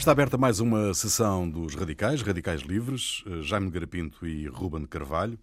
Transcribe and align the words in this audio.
Está 0.00 0.12
aberta 0.12 0.38
mais 0.38 0.60
uma 0.60 0.94
sessão 0.94 1.46
dos 1.46 1.74
Radicais, 1.74 2.22
Radicais 2.22 2.62
Livres, 2.62 3.22
eh, 3.26 3.42
Jaime 3.42 3.70
Garapinto 3.70 4.26
e 4.26 4.46
Ruben 4.46 4.86
Carvalho. 4.86 5.38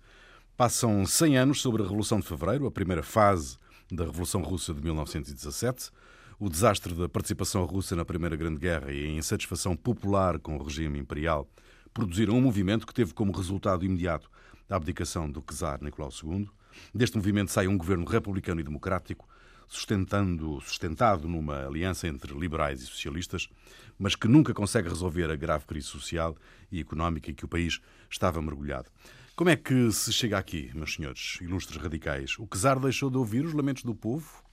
Passam 0.57 1.05
100 1.05 1.37
anos 1.37 1.61
sobre 1.61 1.83
a 1.83 1.85
Revolução 1.85 2.19
de 2.19 2.25
Fevereiro, 2.25 2.65
a 2.65 2.71
primeira 2.71 3.03
fase 3.03 3.59
da 3.91 4.03
Revolução 4.03 4.41
Russa 4.41 4.73
de 4.73 4.81
1917. 4.81 5.91
O 6.39 6.49
desastre 6.49 6.95
da 6.95 7.07
participação 7.07 7.63
russa 7.65 7.95
na 7.95 8.03
Primeira 8.03 8.35
Grande 8.35 8.59
Guerra 8.59 8.91
e 8.91 9.05
a 9.05 9.11
insatisfação 9.11 9.75
popular 9.75 10.39
com 10.39 10.57
o 10.57 10.63
regime 10.63 10.97
imperial 10.97 11.47
produziram 11.93 12.33
um 12.33 12.41
movimento 12.41 12.87
que 12.87 12.95
teve 12.95 13.13
como 13.13 13.31
resultado 13.31 13.85
imediato 13.85 14.27
a 14.67 14.75
abdicação 14.75 15.29
do 15.29 15.39
czar 15.39 15.83
Nicolau 15.83 16.09
II. 16.11 16.49
Deste 16.95 17.15
movimento 17.15 17.51
sai 17.51 17.67
um 17.67 17.77
governo 17.77 18.05
republicano 18.05 18.59
e 18.59 18.63
democrático, 18.63 19.29
sustentando, 19.67 20.59
sustentado 20.61 21.27
numa 21.27 21.65
aliança 21.65 22.07
entre 22.07 22.37
liberais 22.37 22.81
e 22.81 22.85
socialistas, 22.85 23.49
mas 23.97 24.15
que 24.15 24.27
nunca 24.27 24.53
consegue 24.53 24.89
resolver 24.89 25.29
a 25.31 25.35
grave 25.35 25.65
crise 25.65 25.87
social 25.87 26.35
e 26.71 26.79
económica 26.79 27.31
em 27.31 27.33
que 27.33 27.45
o 27.45 27.47
país 27.47 27.79
estava 28.09 28.41
mergulhado. 28.41 28.89
Como 29.35 29.49
é 29.49 29.55
que 29.55 29.91
se 29.91 30.11
chega 30.11 30.37
aqui, 30.37 30.71
meus 30.73 30.95
senhores, 30.95 31.37
ilustres 31.41 31.81
radicais? 31.81 32.39
O 32.39 32.47
czar 32.47 32.79
deixou 32.79 33.09
de 33.09 33.17
ouvir 33.17 33.45
os 33.45 33.53
lamentos 33.53 33.83
do 33.83 33.93
povo? 33.93 34.43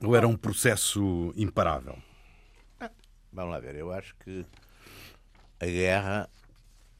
Ou 0.00 0.14
era 0.16 0.26
um 0.26 0.36
processo 0.36 1.32
imparável? 1.36 1.98
Vamos 3.32 3.52
lá 3.52 3.60
ver, 3.60 3.76
eu 3.76 3.92
acho 3.92 4.14
que 4.16 4.44
a 5.60 5.66
guerra 5.66 6.28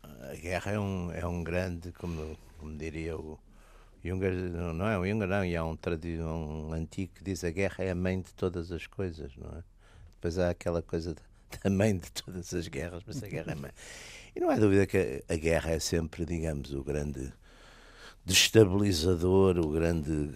a 0.03 0.35
guerra 0.35 0.73
é 0.73 0.79
um, 0.79 1.13
é 1.13 1.27
um 1.27 1.43
grande, 1.43 1.93
como, 1.93 2.37
como 2.59 2.77
diria 2.77 3.17
o, 3.17 3.39
Junger, 4.05 4.33
não 4.33 4.87
é 4.87 4.99
um 4.99 5.07
Junger, 5.07 5.29
não, 5.29 5.45
e 5.45 5.57
há 5.57 5.65
um, 5.65 5.77
um 6.23 6.73
antigo 6.73 7.13
que 7.15 7.25
diz 7.25 7.45
a 7.45 7.51
guerra 7.51 7.85
é 7.85 7.91
a 7.91 7.95
mãe 7.95 8.21
de 8.21 8.33
todas 8.35 8.73
as 8.73 8.87
coisas, 8.87 9.37
não 9.37 9.51
é? 9.51 9.63
Depois 10.15 10.39
há 10.39 10.51
aquela 10.51 10.83
coisa 10.83 11.15
da 11.15 11.71
mãe 11.71 11.97
de 11.97 12.11
todas 12.13 12.53
as 12.55 12.69
guerras, 12.69 13.03
mas 13.07 13.23
a 13.23 13.29
guerra 13.29 13.53
é 13.53 13.55
mãe. 13.55 13.73
E 14.35 14.41
não 14.41 14.51
há 14.51 14.57
dúvida 14.57 14.87
que 14.87 15.23
a, 15.29 15.35
a 15.35 15.37
guerra 15.37 15.71
é 15.71 15.79
sempre, 15.79 16.25
digamos, 16.25 16.73
o 16.73 16.83
grande 16.83 17.33
destabilizador, 18.25 19.59
o 19.59 19.71
grande. 19.71 20.33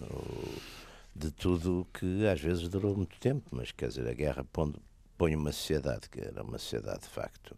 O, 0.00 0.72
de 1.14 1.30
tudo 1.30 1.86
que 1.92 2.26
às 2.26 2.40
vezes 2.40 2.68
durou 2.68 2.96
muito 2.96 3.18
tempo, 3.18 3.46
mas 3.50 3.70
quer 3.70 3.88
dizer, 3.88 4.08
a 4.08 4.14
guerra 4.14 4.44
põe, 4.44 5.36
uma 5.36 5.52
sociedade 5.52 6.08
que 6.08 6.20
era 6.20 6.42
uma 6.42 6.58
sociedade 6.58 7.02
de 7.02 7.08
facto, 7.08 7.56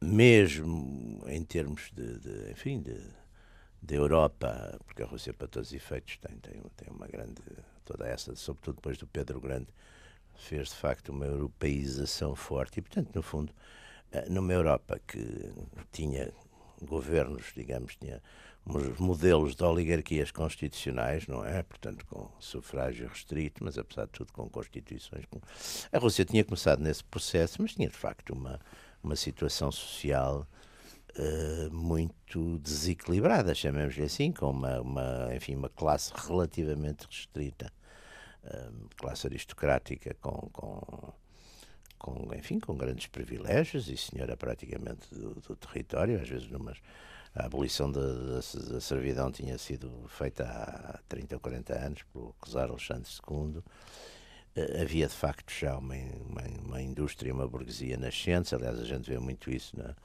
mesmo 0.00 1.22
em 1.28 1.42
termos 1.44 1.90
de, 1.94 2.18
de 2.18 2.50
enfim, 2.50 2.80
de 2.80 3.00
da 3.82 3.96
Europa, 3.96 4.78
porque 4.86 5.02
a 5.02 5.06
Rússia, 5.06 5.34
para 5.34 5.48
todos 5.48 5.70
os 5.70 5.74
efeitos, 5.74 6.16
tem, 6.18 6.36
tem, 6.36 6.62
tem 6.76 6.88
uma 6.88 7.08
grande. 7.08 7.42
toda 7.84 8.06
essa, 8.06 8.34
sobretudo 8.36 8.76
depois 8.76 8.96
do 8.96 9.06
Pedro 9.08 9.40
Grande, 9.40 9.68
fez 10.36 10.68
de 10.68 10.76
facto 10.76 11.08
uma 11.08 11.26
europeização 11.26 12.34
forte 12.36 12.78
e, 12.78 12.82
portanto, 12.82 13.10
no 13.14 13.22
fundo, 13.22 13.52
eh, 14.12 14.28
numa 14.28 14.52
Europa 14.52 15.00
que 15.06 15.52
tinha 15.90 16.32
governos, 16.80 17.52
digamos, 17.54 17.96
tinha 17.96 18.22
uns 18.64 18.98
modelos 18.98 19.56
de 19.56 19.64
oligarquias 19.64 20.30
constitucionais, 20.30 21.26
não 21.26 21.44
é? 21.44 21.64
Portanto, 21.64 22.06
com 22.06 22.30
sufrágio 22.38 23.08
restrito, 23.08 23.64
mas 23.64 23.76
apesar 23.76 24.04
de 24.04 24.12
tudo 24.12 24.32
com 24.32 24.48
constituições. 24.48 25.24
A 25.90 25.98
Rússia 25.98 26.24
tinha 26.24 26.44
começado 26.44 26.80
nesse 26.80 27.02
processo, 27.02 27.60
mas 27.60 27.74
tinha 27.74 27.88
de 27.88 27.96
facto 27.96 28.30
uma, 28.30 28.60
uma 29.02 29.16
situação 29.16 29.72
social 29.72 30.46
uh, 31.18 31.74
muito 31.74 32.58
desequilibrada, 32.58 33.54
chamemos-lhe 33.54 34.04
assim, 34.04 34.32
com 34.32 34.50
uma, 34.50 34.80
uma, 34.80 35.34
enfim, 35.34 35.54
uma 35.56 35.68
classe 35.68 36.12
relativamente 36.14 37.06
restrita, 37.06 37.72
uh, 38.44 38.88
classe 38.96 39.26
aristocrática 39.26 40.14
com, 40.20 40.48
com, 40.52 41.12
com, 41.98 42.34
enfim, 42.34 42.58
com 42.58 42.76
grandes 42.76 43.06
privilégios 43.06 43.88
e 43.88 43.96
senhora 43.96 44.36
praticamente 44.36 45.12
do, 45.14 45.34
do 45.34 45.56
território, 45.56 46.20
às 46.20 46.28
vezes 46.28 46.48
numas 46.48 46.78
a 47.34 47.46
abolição 47.46 47.90
da, 47.90 48.42
servidão 48.80 49.30
tinha 49.32 49.56
sido 49.56 49.90
feita 50.08 50.44
há 50.44 50.98
30 51.08 51.36
ou 51.36 51.40
40 51.40 51.74
anos 51.74 52.02
pelo 52.12 52.34
czar 52.44 52.68
Alexandre 52.68 53.10
II. 53.10 53.62
Eh, 54.54 54.82
havia 54.82 55.08
de 55.08 55.14
facto 55.14 55.50
já 55.50 55.78
uma, 55.78 55.94
uma, 55.94 56.42
uma 56.62 56.82
indústria, 56.82 57.32
uma 57.32 57.48
burguesia 57.48 57.96
nascente, 57.96 58.54
aliás, 58.54 58.78
a 58.78 58.84
gente 58.84 59.08
vê 59.08 59.18
muito 59.18 59.50
isso 59.50 59.76
na, 59.78 59.96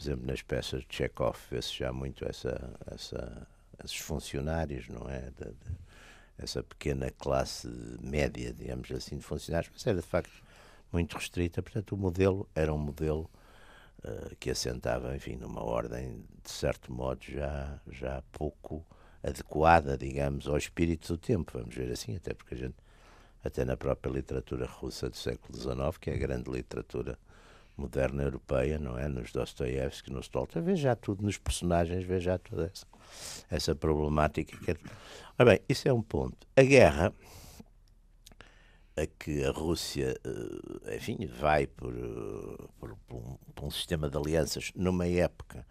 por 0.00 0.04
exemplo, 0.04 0.26
nas 0.26 0.40
peças 0.40 0.82
de 0.82 0.96
Chekhov 0.96 1.36
vê-se 1.50 1.76
já 1.76 1.92
muito 1.92 2.26
essa, 2.26 2.70
essa, 2.90 3.46
esses 3.84 3.98
funcionários, 3.98 4.88
não 4.88 5.06
é? 5.10 5.30
De, 5.38 5.44
de, 5.44 5.80
essa 6.38 6.62
pequena 6.62 7.10
classe 7.10 7.68
média, 8.00 8.50
digamos 8.50 8.90
assim, 8.92 9.18
de 9.18 9.22
funcionários, 9.22 9.70
mas 9.70 9.86
era 9.86 10.00
de 10.00 10.06
facto 10.06 10.32
muito 10.90 11.14
restrita, 11.18 11.62
portanto 11.62 11.92
o 11.92 11.98
modelo 11.98 12.48
era 12.54 12.72
um 12.72 12.78
modelo 12.78 13.30
uh, 14.02 14.34
que 14.36 14.50
assentava, 14.50 15.14
enfim, 15.14 15.36
numa 15.36 15.62
ordem, 15.62 16.24
de 16.42 16.50
certo 16.50 16.90
modo, 16.90 17.20
já, 17.28 17.78
já 17.92 18.22
pouco 18.32 18.82
adequada, 19.22 19.98
digamos, 19.98 20.48
ao 20.48 20.56
espírito 20.56 21.08
do 21.08 21.18
tempo, 21.18 21.58
vamos 21.58 21.74
ver 21.74 21.92
assim, 21.92 22.16
até 22.16 22.32
porque 22.32 22.54
a 22.54 22.56
gente, 22.56 22.76
até 23.44 23.66
na 23.66 23.76
própria 23.76 24.10
literatura 24.10 24.64
russa 24.64 25.10
do 25.10 25.16
século 25.18 25.58
XIX, 25.58 25.98
que 26.00 26.08
é 26.08 26.14
a 26.14 26.18
grande 26.18 26.50
literatura 26.50 27.18
moderna 27.76 28.22
europeia, 28.22 28.78
não 28.78 28.98
é? 28.98 29.08
Nos 29.08 29.32
Dostoiévski, 29.32 30.12
nos 30.12 30.28
Tolstói, 30.28 30.62
vê 30.62 30.76
já 30.76 30.94
tudo 30.94 31.22
nos 31.22 31.38
personagens, 31.38 32.04
vê 32.04 32.20
já 32.20 32.38
toda 32.38 32.66
essa, 32.66 32.86
essa 33.50 33.74
problemática. 33.74 34.56
Que... 34.58 34.72
É 34.72 34.76
Ora 35.38 35.50
bem, 35.50 35.60
isso 35.68 35.88
é 35.88 35.92
um 35.92 36.02
ponto. 36.02 36.46
A 36.56 36.62
guerra 36.62 37.12
a 38.96 39.06
que 39.06 39.44
a 39.44 39.50
Rússia, 39.50 40.14
eh, 40.24 40.96
enfim, 40.96 41.26
vai 41.26 41.66
por, 41.66 41.94
eh, 41.94 42.68
por, 42.78 42.96
por, 43.06 43.16
um, 43.16 43.36
por, 43.54 43.64
um, 43.64 43.70
sistema 43.70 44.10
de 44.10 44.16
alianças 44.16 44.72
numa 44.74 45.06
época 45.06 45.66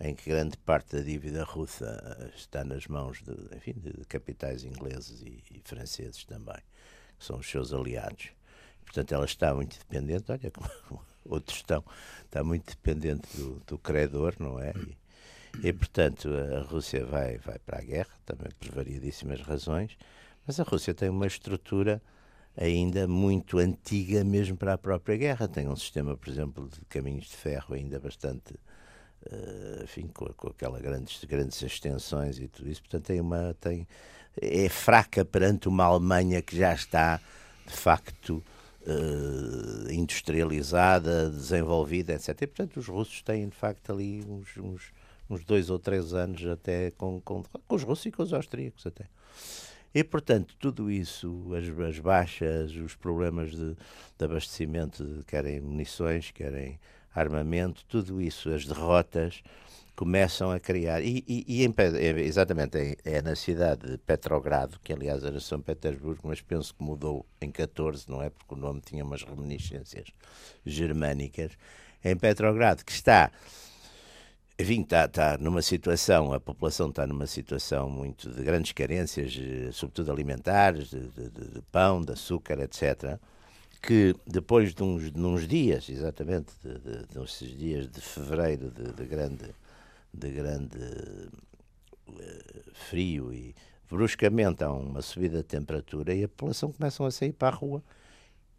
em 0.00 0.14
que 0.14 0.30
grande 0.30 0.56
parte 0.58 0.96
da 0.96 1.02
dívida 1.02 1.42
russa 1.42 2.00
eh, 2.20 2.30
está 2.36 2.64
nas 2.64 2.86
mãos 2.86 3.22
de, 3.22 3.56
enfim, 3.56 3.72
de 3.72 4.04
capitais 4.06 4.62
ingleses 4.64 5.22
e, 5.22 5.42
e 5.50 5.60
franceses 5.64 6.24
também, 6.24 6.58
que 7.18 7.24
são 7.24 7.38
os 7.38 7.50
seus 7.50 7.72
aliados. 7.72 8.30
Portanto, 8.88 9.12
ela 9.12 9.26
está 9.26 9.54
muito 9.54 9.78
dependente, 9.78 10.32
olha 10.32 10.50
como, 10.50 11.00
outros 11.26 11.58
estão, 11.58 11.84
está 12.24 12.42
muito 12.42 12.70
dependente 12.70 13.28
do, 13.36 13.60
do 13.66 13.78
credor, 13.78 14.34
não 14.38 14.58
é? 14.58 14.72
E, 15.62 15.68
e, 15.68 15.72
portanto, 15.72 16.28
a 16.56 16.62
Rússia 16.62 17.04
vai, 17.04 17.36
vai 17.38 17.58
para 17.58 17.78
a 17.78 17.82
guerra, 17.82 18.10
também 18.24 18.48
por 18.58 18.70
variedíssimas 18.70 19.40
razões, 19.42 19.96
mas 20.46 20.58
a 20.58 20.62
Rússia 20.62 20.94
tem 20.94 21.10
uma 21.10 21.26
estrutura 21.26 22.00
ainda 22.56 23.06
muito 23.06 23.58
antiga 23.58 24.24
mesmo 24.24 24.56
para 24.56 24.72
a 24.72 24.78
própria 24.78 25.16
guerra. 25.16 25.46
Tem 25.46 25.68
um 25.68 25.76
sistema, 25.76 26.16
por 26.16 26.28
exemplo, 26.28 26.68
de 26.68 26.80
caminhos 26.86 27.26
de 27.26 27.36
ferro 27.36 27.74
ainda 27.74 28.00
bastante, 28.00 28.54
uh, 29.30 29.84
enfim, 29.84 30.08
com, 30.08 30.26
com 30.32 30.48
aquelas 30.48 30.80
grandes, 30.80 31.22
grandes 31.24 31.60
extensões 31.62 32.38
e 32.38 32.48
tudo 32.48 32.70
isso. 32.70 32.80
Portanto, 32.80 33.04
tem 33.04 33.20
uma, 33.20 33.54
tem, 33.60 33.86
é 34.40 34.68
fraca 34.68 35.24
perante 35.24 35.68
uma 35.68 35.84
Alemanha 35.84 36.40
que 36.40 36.56
já 36.56 36.72
está, 36.72 37.20
de 37.66 37.74
facto, 37.74 38.42
uh, 38.88 39.92
industrializada, 39.92 41.30
desenvolvida, 41.30 42.14
etc. 42.14 42.42
E, 42.42 42.46
portanto, 42.46 42.76
os 42.78 42.88
russos 42.88 43.22
têm, 43.22 43.48
de 43.48 43.56
facto, 43.56 43.92
ali 43.92 44.24
uns, 44.24 44.56
uns, 44.56 44.92
uns 45.28 45.44
dois 45.44 45.70
ou 45.70 45.78
três 45.78 46.14
anos 46.14 46.44
até 46.46 46.90
com, 46.92 47.20
com, 47.20 47.42
com 47.42 47.74
os 47.74 47.82
russos 47.82 48.06
e 48.06 48.10
com 48.10 48.22
os 48.22 48.32
austríacos 48.32 48.86
até. 48.86 49.04
E, 49.94 50.04
portanto, 50.04 50.54
tudo 50.58 50.90
isso, 50.90 51.46
as, 51.54 51.88
as 51.88 51.98
baixas, 51.98 52.72
os 52.72 52.94
problemas 52.94 53.50
de, 53.50 53.74
de 54.18 54.24
abastecimento, 54.24 55.24
querem 55.26 55.60
munições, 55.60 56.30
querem 56.30 56.78
armamento, 57.18 57.84
tudo 57.86 58.20
isso, 58.20 58.50
as 58.50 58.64
derrotas, 58.64 59.42
começam 59.98 60.52
a 60.52 60.60
criar. 60.60 61.02
E, 61.02 61.24
e, 61.26 61.44
e 61.48 61.64
em, 61.64 61.74
é, 61.76 62.20
exatamente, 62.20 62.78
é, 62.78 62.96
é, 63.04 63.20
na 63.20 63.34
cidade 63.34 63.90
de 63.90 63.98
Petrogrado, 63.98 64.78
que 64.82 64.92
aliás 64.92 65.24
era 65.24 65.40
São 65.40 65.60
Petersburgo, 65.60 66.20
mas 66.24 66.40
penso 66.40 66.72
que 66.72 66.82
mudou 66.82 67.26
em 67.40 67.50
14, 67.50 68.08
não 68.08 68.22
é? 68.22 68.30
Porque 68.30 68.54
o 68.54 68.56
nome 68.56 68.80
tinha 68.80 69.04
umas 69.04 69.24
reminiscências 69.24 70.08
germânicas. 70.64 71.50
Em 72.04 72.16
Petrogrado, 72.16 72.84
que 72.84 72.92
está. 72.92 73.32
Enfim, 74.56 74.82
está, 74.82 75.06
está 75.06 75.36
numa 75.38 75.62
situação, 75.62 76.32
a 76.32 76.38
população 76.38 76.90
está 76.90 77.04
numa 77.04 77.26
situação 77.26 77.90
muito 77.90 78.30
de 78.30 78.42
grandes 78.44 78.72
carências, 78.72 79.36
eh, 79.36 79.70
sobretudo 79.72 80.12
alimentares, 80.12 80.90
de, 80.90 81.08
de, 81.08 81.30
de 81.30 81.62
pão, 81.72 82.02
de 82.02 82.12
açúcar, 82.12 82.60
etc 82.60 83.18
que 83.80 84.14
depois 84.26 84.74
de 84.74 84.82
uns, 84.82 85.10
de 85.10 85.20
uns 85.20 85.46
dias, 85.46 85.88
exatamente, 85.88 86.52
de, 86.62 86.78
de, 86.78 87.06
de, 87.06 87.56
dias 87.56 87.88
de 87.88 88.00
fevereiro 88.00 88.70
de, 88.70 88.92
de 88.92 89.04
grande 89.06 89.54
de 90.12 90.30
grande 90.30 90.78
uh, 92.08 92.72
frio 92.72 93.32
e 93.32 93.54
bruscamente 93.90 94.64
há 94.64 94.72
uma 94.72 95.02
subida 95.02 95.38
de 95.38 95.44
temperatura 95.44 96.14
e 96.14 96.24
a 96.24 96.28
população 96.28 96.72
começa 96.72 97.06
a 97.06 97.10
sair 97.10 97.32
para 97.32 97.48
a 97.48 97.58
rua 97.58 97.82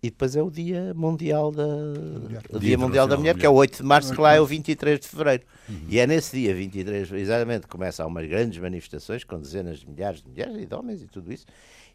e 0.02 0.10
depois 0.10 0.36
é 0.36 0.42
o 0.42 0.50
Dia 0.50 0.94
Mundial 0.94 1.52
da, 1.52 1.68
Mulher. 1.68 2.42
o 2.50 2.60
Dia 2.60 2.70
Dia 2.70 2.78
Mundial 2.78 3.06
da 3.06 3.18
Mulher, 3.18 3.38
que 3.38 3.46
é 3.46 3.50
o 3.50 3.54
Mulher. 3.54 3.70
8 3.70 3.78
de 3.78 3.84
março, 3.84 4.14
que 4.14 4.22
lá 4.22 4.34
é 4.34 4.40
o 4.40 4.46
23 4.46 4.98
de 4.98 5.08
fevereiro. 5.08 5.44
E 5.90 6.00
é 6.00 6.08
nesse 6.08 6.38
dia 6.38 6.56
23, 6.56 7.12
exatamente, 7.12 7.68
começam 7.68 8.08
umas 8.08 8.26
grandes 8.26 8.58
manifestações 8.60 9.26
com 9.26 9.38
dezenas 9.38 9.80
de 9.80 9.90
milhares 9.90 10.22
de 10.22 10.30
mulheres 10.30 10.56
e 10.56 10.66
de 10.66 10.74
homens 10.74 11.02
e 11.02 11.08
tudo 11.08 11.34
isso. 11.34 11.46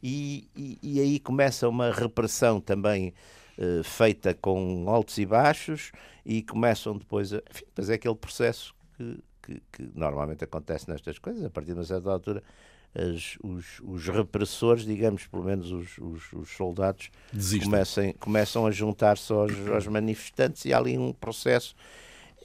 E, 0.07 0.49
e, 0.55 0.79
e 0.83 1.01
aí 1.01 1.19
começa 1.19 1.67
uma 1.67 1.91
repressão 1.91 2.61
também 2.61 3.15
eh, 3.57 3.81
feita 3.83 4.35
com 4.35 4.85
altos 4.89 5.17
e 5.17 5.25
baixos 5.25 5.93
e 6.27 6.43
começam 6.43 6.99
depois, 6.99 7.33
a, 7.33 7.37
enfim, 7.51 7.65
depois 7.65 7.89
é 7.89 7.95
aquele 7.95 8.15
processo 8.15 8.75
que, 8.99 9.19
que, 9.43 9.63
que 9.73 9.91
normalmente 9.95 10.45
acontece 10.45 10.91
nestas 10.91 11.19
coisas, 11.19 11.43
a 11.43 11.49
partir 11.49 11.69
de 11.73 11.79
uma 11.79 11.85
certa 11.85 12.11
altura 12.11 12.43
as- 12.95 13.39
os, 13.43 13.81
os 13.83 14.07
repressores, 14.07 14.85
digamos, 14.85 15.27
pelo 15.27 15.43
menos 15.45 15.73
os, 15.73 15.97
os- 15.99 16.33
os 16.35 16.51
soldados, 16.51 17.11
Desistem. 17.33 17.61
comecem, 17.71 18.13
começam 18.21 18.67
a 18.67 18.71
juntar-se 18.71 19.33
aos, 19.33 19.53
aos 19.69 19.87
manifestantes 19.87 20.67
e 20.67 20.73
há 20.75 20.77
ali 20.79 20.99
um 20.99 21.13
processo. 21.15 21.75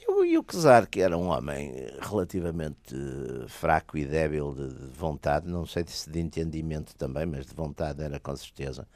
E 0.08 0.38
o, 0.38 0.44
Czar, 0.44 0.86
que 0.88 1.00
era 1.00 1.16
um 1.16 1.28
homem 1.28 1.72
relativamente 2.00 2.94
eh, 2.94 3.48
fraco 3.48 3.98
e 3.98 4.04
débil 4.04 4.54
de, 4.54 4.68
de 4.68 4.86
vontade, 4.96 5.48
não 5.48 5.66
sei 5.66 5.84
se 5.86 6.08
de 6.10 6.20
entendimento 6.20 6.94
também, 6.96 7.26
mas 7.26 7.46
de 7.46 7.54
vontade 7.54 8.02
era 8.02 8.18
com 8.20 8.34
certeza. 8.36 8.86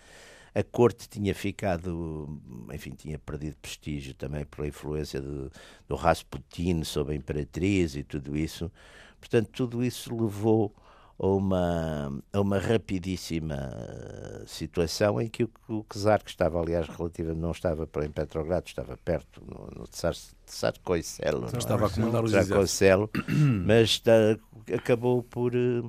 A 0.54 0.62
corte 0.62 1.08
tinha 1.08 1.34
ficado, 1.34 2.40
enfim, 2.72 2.92
tinha 2.92 3.18
perdido 3.18 3.56
prestígio 3.60 4.14
também 4.14 4.44
pela 4.44 4.68
influência 4.68 5.20
de- 5.20 5.50
do 5.88 5.96
Rasputin 5.96 6.84
sobre 6.84 7.14
a 7.14 7.16
imperatriz 7.16 7.96
e 7.96 8.04
tudo 8.04 8.36
isso. 8.36 8.70
Portanto, 9.18 9.50
tudo 9.52 9.82
isso 9.84 10.14
levou 10.14 10.72
a 11.18 11.26
uma, 11.26 12.22
a 12.32 12.40
uma 12.40 12.58
rapidíssima 12.58 13.54
eh, 13.54 14.42
situação 14.46 15.20
em 15.20 15.28
que 15.28 15.44
o, 15.44 15.50
o 15.68 15.84
czar, 15.84 16.22
que 16.22 16.30
estava, 16.30 16.60
aliás, 16.60 16.88
relativamente, 16.88 17.40
não 17.40 17.52
estava 17.52 17.86
para 17.86 18.04
em 18.04 18.10
Petrogrado, 18.10 18.66
estava 18.66 18.96
perto, 18.96 19.40
no, 19.46 19.80
no 19.80 19.86
Tsarskoye-Selo, 19.86 21.42
não 21.42 21.48
é? 21.48 21.58
Estava 21.58 21.86
a 21.86 21.90
comandar 21.90 22.24
os. 22.24 22.32
Tsarskoye-Selo, 22.32 23.10
mas 23.64 24.02
acabou 24.74 25.22
por, 25.22 25.54
eh, 25.54 25.82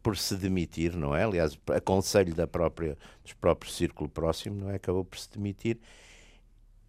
por 0.00 0.16
se 0.16 0.36
demitir, 0.36 0.96
não 0.96 1.14
é? 1.14 1.24
Aliás, 1.24 1.58
a 1.74 1.80
conselho 1.80 2.32
da 2.34 2.46
própria, 2.46 2.96
dos 3.24 3.32
próprios 3.32 3.76
círculo 3.76 4.08
próximo, 4.08 4.60
não 4.60 4.70
é? 4.70 4.76
Acabou 4.76 5.04
por 5.04 5.18
se 5.18 5.28
demitir. 5.30 5.78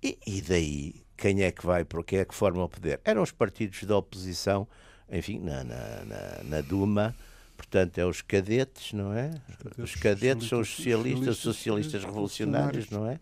E, 0.01 0.18
e 0.27 0.41
daí, 0.41 1.03
quem 1.18 1.41
é 1.41 1.51
que 1.51 1.65
vai, 1.65 1.83
por 1.83 2.06
quem 2.06 2.19
é 2.19 2.25
que 2.25 2.36
forma 2.36 2.63
o 2.63 2.69
poder? 2.69 3.01
Eram 3.03 3.24
os 3.24 3.31
partidos 3.31 3.83
da 3.83 3.97
oposição, 3.97 4.68
enfim, 5.12 5.39
na, 5.39 5.63
na, 5.63 6.06
na, 6.06 6.44
na 6.44 6.62
Duma, 6.62 7.15
portanto, 7.60 7.98
é 7.98 8.06
os 8.06 8.22
cadetes, 8.22 8.94
não 8.94 9.12
é? 9.14 9.32
Os 9.78 9.94
cadetes 9.96 10.48
são 10.48 10.62
os 10.62 10.70
socialistas, 10.70 11.28
os 11.36 11.42
socialistas 11.44 12.04
revolucionários, 12.06 12.90
não 12.90 13.06
é? 13.06 13.20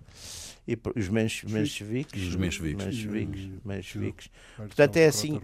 E 0.68 0.78
os 0.96 1.10
menche- 1.10 1.48
mencheviques. 1.48 2.28
Os 2.28 2.36
mencheviques. 2.36 2.86
mencheviques, 2.86 3.46
o- 3.46 3.68
mencheviques. 3.68 4.30
Portanto, 4.56 4.98
é 4.98 5.06
assim, 5.08 5.42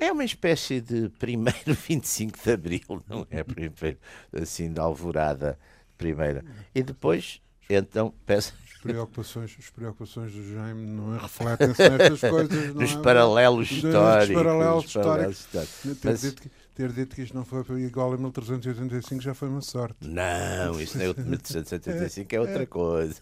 é 0.00 0.10
uma 0.10 0.24
espécie 0.24 0.80
de 0.80 1.08
primeiro 1.10 1.74
25 1.88 2.36
de 2.42 2.50
Abril, 2.52 3.02
não 3.08 3.24
é? 3.30 3.44
Primeiro, 3.44 3.98
assim, 4.32 4.72
de 4.72 4.80
alvorada 4.80 5.56
primeira. 5.96 6.44
E 6.74 6.82
depois, 6.82 7.40
então, 7.70 8.12
peço 8.26 8.52
As 8.74 8.80
preocupações, 8.80 9.56
as 9.58 9.70
preocupações 9.70 10.32
do 10.32 10.52
Jaime 10.52 10.86
não 10.86 11.14
é- 11.14 11.18
refletem-se 11.20 11.88
nestas 11.90 12.20
coisas. 12.30 12.74
Nos 12.74 12.92
é? 12.94 13.00
paralelos 13.02 13.68
Dos 13.68 13.76
históricos. 13.78 14.34
paralelos 14.42 14.84
dos 14.84 14.92
paralelos 14.94 15.38
históricos. 15.38 16.34
Ter, 16.74 16.92
dito 16.92 17.14
que, 17.14 17.22
isto 17.22 17.34
não 17.36 17.44
foi 17.44 17.82
igual 17.82 18.12
a 18.12 18.16
1385 18.16 19.22
já 19.22 19.32
foi 19.32 19.48
uma 19.48 19.60
sorte. 19.60 19.96
Não, 20.06 20.78
isso 20.82 20.98
não 20.98 21.04
é 21.04 21.08
o 21.08 21.14
de 21.14 21.22
1785, 21.22 22.34
é 22.34 22.40
outra 22.40 22.66
coisa. 22.66 23.20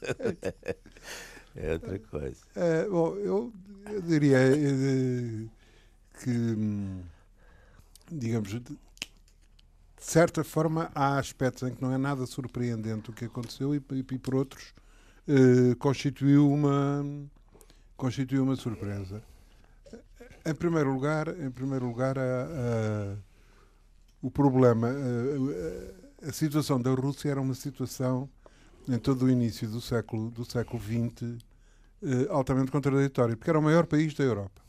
É 1.54 1.72
outra 1.74 1.98
coisa. 1.98 2.40
Eh, 2.56 2.86
bom, 2.88 3.14
eu, 3.16 3.52
eu 3.90 4.00
diria 4.02 4.38
eh, 4.38 5.46
que, 6.22 6.30
hum, 6.30 7.02
digamos, 8.10 8.48
de, 8.50 8.62
certa 9.98 10.42
forma, 10.42 10.90
há 10.94 11.18
aspectos 11.18 11.62
em 11.68 11.74
que 11.74 11.82
não 11.82 11.92
é 11.92 11.98
nada 11.98 12.24
surpreendente 12.26 13.10
o 13.10 13.12
que 13.12 13.26
aconteceu 13.26 13.74
e, 13.74 13.82
e, 13.92 13.98
e 13.98 14.18
por 14.18 14.34
outros, 14.34 14.72
eh, 15.28 15.74
constituiu 15.78 16.50
uma 16.50 17.04
constituiu 17.96 18.42
uma 18.42 18.56
surpresa. 18.56 19.22
Em 20.44 20.54
primeiro 20.54 20.92
lugar, 20.92 21.28
em 21.40 21.50
primeiro 21.50 21.86
lugar, 21.86 22.18
a- 22.18 22.22
a- 22.22 23.31
o 24.22 24.30
problema, 24.30 24.88
a, 24.88 26.26
a- 26.26 26.28
a 26.28 26.32
situação 26.32 26.80
da 26.80 26.90
Rússia 26.92 27.30
era 27.30 27.40
uma 27.40 27.54
situação 27.54 28.28
em 28.88 28.98
todo 28.98 29.24
o 29.24 29.30
início 29.30 29.68
do 29.68 29.80
século 29.80 30.30
do 30.30 30.44
século 30.44 30.80
XX 30.80 31.36
eh, 32.04 32.26
altamente 32.30 32.70
contraditória, 32.70 33.36
porque 33.36 33.50
era 33.50 33.58
o 33.58 33.62
maior 33.62 33.86
país 33.86 34.14
da 34.14 34.24
Europa. 34.24 34.62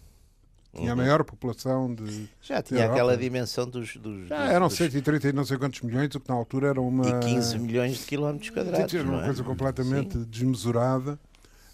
Tinha 0.76 0.90
a 0.90 0.96
Uhum. 0.96 0.98
maior 1.02 1.24
população 1.24 1.94
de. 1.94 2.28
Já 2.42 2.62
tinha 2.64 2.80
Europa. 2.82 2.94
aquela 2.96 3.18
dimensão 3.18 3.68
dos. 3.70 3.96
dos, 3.98 4.28
Já 4.28 4.44
dos- 4.46 4.54
eram 4.56 4.68
dos- 4.68 4.78
130 4.78 5.30
e 5.30 5.34
não 5.34 5.46
sei 5.46 5.58
quantos 5.60 5.82
milhões, 5.82 6.14
o 6.16 6.20
que 6.20 6.28
na 6.30 6.34
altura 6.36 6.70
era 6.70 6.82
uma. 6.82 7.08
E 7.08 7.20
15 7.20 7.60
milhões 7.60 8.00
de 8.00 8.06
quilómetros 8.06 8.50
quadrados. 8.50 8.92
Era 8.94 9.04
não 9.04 9.14
uma 9.14 9.22
é? 9.22 9.26
coisa 9.26 9.44
completamente 9.44 10.18
desmesurada, 10.26 11.20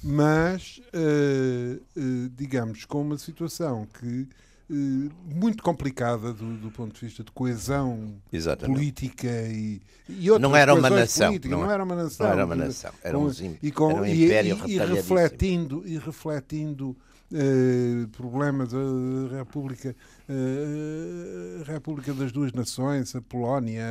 mas, 0.03 0.81
eh, 0.93 1.79
eh, 1.95 2.29
digamos, 2.35 2.83
com 2.85 3.01
uma 3.01 3.17
situação 3.17 3.85
que 3.85 4.27
eh, 4.27 4.35
muito 4.69 5.63
complicada 5.63 6.31
do, 6.31 6.55
do 6.57 6.69
ponto 6.71 6.93
de 6.93 7.05
vista 7.05 7.23
de 7.23 7.31
coesão 7.31 8.13
Exatamente. 8.31 8.75
política 8.77 9.27
e, 9.27 9.81
e 10.07 10.29
outras 10.29 10.49
Não 10.49 10.55
era 10.55 10.73
uma 10.73 10.89
nação, 10.89 11.31
não 11.45 11.49
Não, 11.61 11.69
é- 11.69 11.73
era 11.73 11.83
uma 11.83 11.95
nação. 11.95 12.25
Não 12.27 12.33
era 12.33 12.45
uma 12.45 12.55
nação, 12.55 12.91
era 13.03 13.17
um, 13.17 13.31
e, 13.63 13.71
com, 13.71 13.89
era 13.91 14.01
um 14.01 14.05
e- 14.05 14.25
império 14.25 14.49
e- 14.49 14.51
e 14.51 14.73
retalhadíssimo. 14.77 14.95
refletindo 15.17 15.83
e 15.85 15.97
refletindo 15.97 16.95
eh, 17.33 18.07
problemas 18.11 18.69
da 18.71 19.37
República 19.37 19.95
eh, 20.27 21.61
a 21.61 21.71
República 21.71 22.13
das 22.13 22.31
duas 22.31 22.51
nações 22.53 23.15
a 23.15 23.21
Polónia 23.21 23.85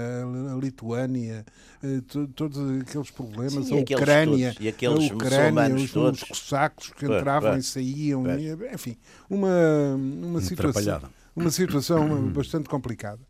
a, 0.52 0.56
Lituânia 0.56 1.44
eh, 1.82 2.00
to- 2.08 2.28
todos 2.28 2.58
aqueles 2.80 3.10
problemas 3.10 3.66
Sim, 3.66 3.78
a 3.78 3.80
aqueles 3.82 4.02
Ucrânia 4.02 4.48
todos, 4.52 4.64
e 4.64 4.68
aqueles 4.68 5.10
a 5.10 5.14
Ucrânia 5.14 5.74
os, 5.74 5.92
todos. 5.92 6.22
os 6.22 6.28
cossacos 6.28 6.90
que 6.90 7.04
entravam 7.06 7.52
pois. 7.52 7.64
e 7.64 7.68
saíam 7.68 8.24
e, 8.38 8.74
enfim 8.74 8.96
uma 9.30 9.94
uma 9.96 10.40
situação 10.40 11.02
uma 11.36 11.50
situação 11.50 12.28
bastante 12.32 12.68
complicada. 12.68 13.20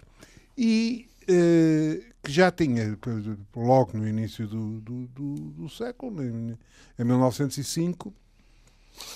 E 0.56 1.06
que 2.22 2.32
já 2.32 2.50
tinha, 2.50 2.98
logo 3.54 3.96
no 3.98 4.08
início 4.08 4.46
do, 4.46 4.80
do, 4.80 5.06
do, 5.08 5.34
do 5.34 5.68
século, 5.68 6.22
em 6.22 6.56
1905, 7.04 8.12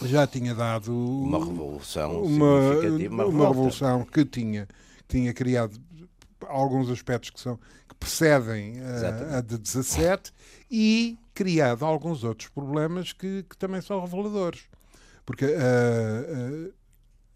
já 0.09 0.27
tinha 0.27 0.55
dado 0.55 0.93
Uma 0.95 1.39
revolução 1.45 2.23
uma, 2.23 2.75
significativa. 2.75 3.15
Uma, 3.15 3.25
uma 3.27 3.49
revolução 3.49 4.05
que 4.05 4.25
tinha, 4.25 4.67
que 4.99 5.05
tinha 5.17 5.33
criado 5.33 5.79
alguns 6.49 6.91
aspectos 6.91 7.31
que, 7.31 7.41
são, 7.41 7.57
que 7.89 7.95
precedem 7.99 8.81
a, 8.81 8.91
Exatamente. 8.97 9.35
a 9.35 9.41
de 9.41 9.59
17 9.59 10.33
e 10.71 11.19
criado 11.35 11.85
alguns 11.85 12.25
outros 12.25 12.49
problemas 12.49 13.13
que, 13.13 13.45
que 13.49 13.57
também 13.57 13.81
são 13.81 14.01
reveladores. 14.01 14.63
Porque 15.25 15.45
a, 15.45 15.49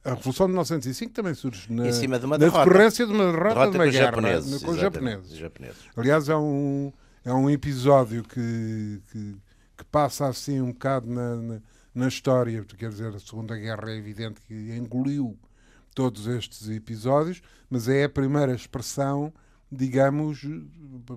a, 0.08 0.12
a 0.12 0.14
Revolução 0.14 0.46
de 0.46 0.52
1905 0.52 1.12
também 1.12 1.34
surge 1.34 1.72
na, 1.72 1.88
de 1.88 2.06
uma 2.06 2.18
na 2.18 2.36
derrota. 2.36 2.64
decorrência 2.64 3.06
de 3.06 3.12
uma 3.12 3.32
derrota, 3.32 3.54
Derrota 3.54 3.70
de 3.70 3.72
com 3.72 3.78
uma 3.78 3.84
os 3.86 3.92
guerra 3.92 4.06
japoneses. 4.06 4.62
com 4.62 4.70
os 4.70 4.78
japoneses. 4.78 5.36
japoneses. 5.36 5.76
Aliás, 5.96 6.28
é 6.28 6.36
um, 6.36 6.92
é 7.24 7.32
um 7.32 7.50
episódio 7.50 8.22
que, 8.22 9.00
que, 9.10 9.36
que 9.76 9.84
passa 9.90 10.26
assim 10.28 10.60
um 10.60 10.72
bocado 10.72 11.08
na, 11.08 11.36
na, 11.36 11.60
na 11.96 12.08
história, 12.08 12.62
quer 12.76 12.90
dizer, 12.90 13.14
a 13.14 13.18
Segunda 13.18 13.56
Guerra 13.56 13.90
é 13.90 13.96
evidente 13.96 14.38
que 14.46 14.54
engoliu 14.76 15.34
todos 15.94 16.26
estes 16.26 16.68
episódios, 16.68 17.40
mas 17.70 17.88
é 17.88 18.04
a 18.04 18.08
primeira 18.08 18.54
expressão, 18.54 19.32
digamos, 19.72 20.42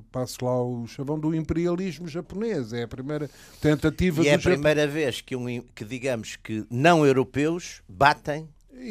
passo 0.09 0.45
lá 0.45 0.63
o 0.63 0.88
chavão 0.88 1.19
do 1.19 1.36
imperialismo 1.36 2.07
japonês, 2.07 2.71
é 2.71 2.83
a 2.83 2.88
primeira 2.88 3.29
tentativa 3.62 4.24
E 4.24 4.29
é 4.29 4.36
a 4.36 4.38
Japão. 4.38 4.53
primeira 4.53 4.88
vez 4.88 5.19
que, 5.19 5.36
um, 5.36 5.62
que 5.75 5.83
digamos 5.83 6.38
que 6.38 6.65
não 6.69 7.05
europeus 7.05 7.81
batem 7.86 8.48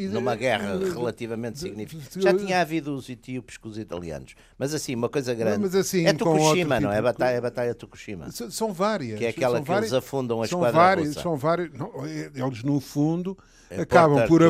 numa 0.09 0.35
guerra 0.35 0.77
relativamente 0.77 1.59
significativa. 1.59 2.21
Já 2.21 2.33
tinha 2.33 2.61
havido 2.61 2.95
os 2.95 3.09
etíopes 3.09 3.57
com 3.57 3.69
os 3.69 3.77
italianos, 3.77 4.35
mas 4.57 4.73
assim, 4.73 4.93
uma 4.95 5.09
coisa 5.09 5.33
grande. 5.33 5.59
Mas 5.59 5.73
assim, 5.75 6.05
é 6.05 6.13
outro 6.13 6.79
não 6.79 6.91
é? 6.91 6.95
tipo 6.95 7.07
A 7.07 7.11
de- 7.11 7.17
batalha, 7.17 7.37
a 7.37 7.41
batalha 7.41 7.69
de 7.71 7.75
Tokushima. 7.77 8.27
S- 8.27 8.51
São 8.51 8.71
várias. 8.71 9.17
Que 9.17 9.25
é 9.25 9.29
aquela 9.29 9.61
que 9.61 9.71
eles 9.71 9.93
afundam 9.93 10.41
a 10.41 10.47
são 10.47 10.59
esquadra 10.59 10.79
várias, 10.79 11.07
russa. 11.09 11.21
São 11.21 11.35
várias. 11.37 11.73
não, 11.73 11.91
eles, 12.05 12.63
no 12.63 12.79
fundo, 12.79 13.37
Em 13.71 13.81
acabam 13.81 14.27
por 14.27 14.41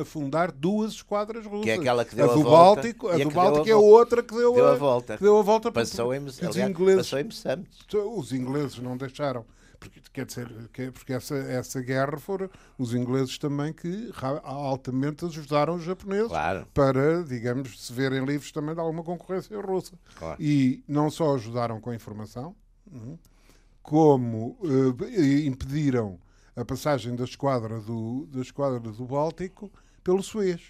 afundar 0.00 0.50
duas 0.52 0.92
esquadras 0.92 1.44
russas. 1.46 1.64
Que 1.64 1.70
é 1.70 1.74
aquela 1.74 2.04
que 2.04 2.14
deu 2.14 2.28
a 2.28 2.32
a 2.32 2.34
do 2.34 2.42
volta 2.42 2.82
Báltico, 2.82 3.08
a 3.08 3.14
a 3.14 3.18
do 3.18 3.30
Báltico 3.30 3.66
a 3.66 3.70
é 3.70 3.74
outra 3.76 4.22
que 4.22 4.34
deu, 4.34 4.54
Deu 4.54 4.66
a, 4.66 4.72
a 4.72 4.76
volta. 4.76 5.16
que 5.16 5.22
deu 5.22 5.38
a 5.38 5.42
volta 5.42 5.70
por- 5.70 5.80
Passou 5.80 6.14
em, 6.14 6.18
aliás, 6.18 6.70
ingleses, 6.70 6.96
passou 7.02 7.18
em 7.18 7.24
os 8.18 8.32
ingleses 8.32 8.78
não 8.78 8.96
deixaram. 8.96 9.44
Porque, 9.80 10.00
quer 10.12 10.26
dizer, 10.26 10.68
que- 10.74 10.90
porque 10.90 11.12
essa, 11.14 11.34
essa 11.34 11.80
guerra 11.80 12.18
foram 12.18 12.50
os 12.78 12.92
ingleses 12.92 13.38
também 13.38 13.72
que 13.72 14.12
altamente 14.42 15.24
ajudaram 15.24 15.76
os 15.76 15.82
japoneses 15.82 16.28
Claro. 16.28 16.66
para, 16.74 17.24
digamos, 17.24 17.80
se 17.86 17.90
verem 17.92 18.22
livres 18.24 18.52
também 18.52 18.74
de 18.74 18.80
alguma 18.80 19.02
concorrência 19.02 19.58
russa. 19.58 19.98
Claro. 20.16 20.36
E 20.40 20.84
não 20.86 21.10
só 21.10 21.34
ajudaram 21.34 21.80
com 21.80 21.88
a 21.88 21.94
informação, 21.94 22.54
uhum, 22.92 23.18
como 23.82 24.58
eh, 25.02 25.46
impediram 25.46 26.18
a 26.54 26.62
passagem 26.64 27.16
da 27.16 27.24
esquadra 27.24 27.80
do, 27.80 28.26
da 28.26 28.42
esquadra 28.42 28.78
do 28.78 29.06
Báltico 29.06 29.72
pelo 30.04 30.22
Suez. 30.22 30.60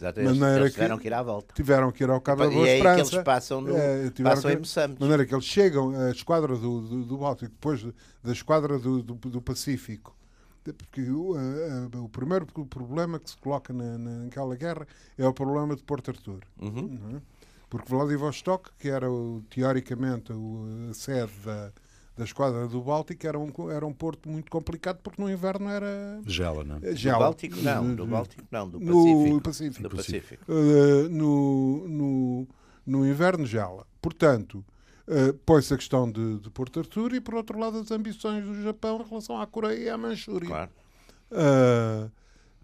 Maneira 0.00 0.60
eles 0.60 0.68
que- 0.68 0.74
tiveram 0.74 0.98
que 0.98 1.06
ir 1.08 1.14
à 1.14 1.22
volta. 1.22 1.54
Tiveram 1.54 1.90
que 1.92 2.04
ir 2.04 2.10
ao 2.10 2.20
Cabo 2.20 2.42
da 2.44 2.50
E 2.50 2.54
Boa 2.54 2.66
é 2.68 2.70
aí 2.72 2.80
que 2.80 2.86
Esperança. 2.86 3.14
eles 3.14 3.24
passam, 3.24 3.60
no, 3.60 3.68
tiveram 4.10 4.36
passam 4.36 4.50
que- 4.50 4.56
em 4.56 4.60
Moçambique. 4.60 4.94
De 4.98 5.00
maneira 5.02 5.26
que 5.26 5.34
eles 5.34 5.44
chegam, 5.44 5.90
a 6.00 6.10
esquadra 6.10 6.56
do, 6.56 6.80
do, 6.80 7.04
do 7.04 7.18
Báltico, 7.18 7.50
depois 7.52 7.80
de- 7.80 7.94
da 8.22 8.32
esquadra 8.32 8.78
do, 8.78 9.02
do, 9.02 9.14
do 9.14 9.42
Pacífico. 9.42 10.16
Porque 10.64 11.00
o, 11.10 11.34
a- 11.34 11.98
o 11.98 12.08
primeiro 12.10 12.44
problema 12.68 13.18
que 13.18 13.30
se 13.30 13.36
coloca 13.38 13.72
na, 13.72 13.96
naquela 13.96 14.54
guerra 14.54 14.86
é 15.16 15.26
o 15.26 15.32
problema 15.32 15.74
de 15.74 15.82
Porto 15.82 16.10
Arthur. 16.10 16.40
Uhum. 16.60 17.16
é? 17.16 17.20
Porque 17.70 17.88
Vladivostok, 17.90 18.70
que 18.78 18.88
era 18.88 19.10
o- 19.10 19.42
teoricamente 19.50 20.32
o- 20.32 20.66
a 20.90 20.94
sede 20.94 21.32
da, 21.44 21.72
da 22.18 22.24
esquadra 22.24 22.66
do 22.68 22.82
Báltico, 22.82 23.26
era 23.26 23.38
um, 23.38 23.50
era 23.70 23.86
um 23.86 23.92
porto 23.92 24.28
muito 24.28 24.50
complicado 24.50 24.98
porque 25.02 25.20
no 25.22 25.30
inverno 25.30 25.68
era 25.70 26.20
Gela, 26.26 26.64
não 26.64 26.76
é? 26.76 26.80
Do 26.80 26.96
gelo. 26.96 27.18
Báltico 27.20 27.56
não, 27.62 27.94
do 27.94 28.06
Báltico 28.06 28.42
não, 28.50 28.68
do 28.68 28.78
No 28.80 29.40
Pacífico. 29.40 29.40
Pacífico. 29.40 29.88
Do 29.88 29.96
Pacífico. 29.96 30.44
Uh, 30.52 31.08
no, 31.08 31.88
no, 31.88 32.48
no 32.86 33.06
inverno 33.08 33.46
gela. 33.46 33.86
Portanto, 34.02 34.64
uh, 35.06 35.32
põe-se 35.46 35.72
a 35.72 35.76
questão 35.76 36.10
de, 36.10 36.38
de 36.40 36.50
Porto 36.50 36.80
Arthur 36.80 37.14
e, 37.14 37.20
por 37.20 37.34
outro 37.36 37.58
lado, 37.58 37.78
as 37.78 37.90
ambições 37.90 38.44
do 38.44 38.62
Japão 38.62 39.00
em 39.04 39.08
relação 39.08 39.40
à 39.40 39.46
Coreia 39.46 39.78
e 39.84 39.88
à 39.88 39.96
Manchúria. 39.96 40.48
Claro. 40.48 40.70
Uh, 41.30 42.10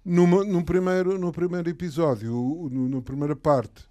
numa, 0.05 0.45
no, 0.45 0.65
primeiro, 0.65 1.19
no 1.19 1.33
primeiro 1.33 1.69
episódio, 1.71 2.35
o- 2.35 2.69
no, 2.71 2.89
na 2.89 3.01
primeira 3.03 3.35
parte, 3.37 3.85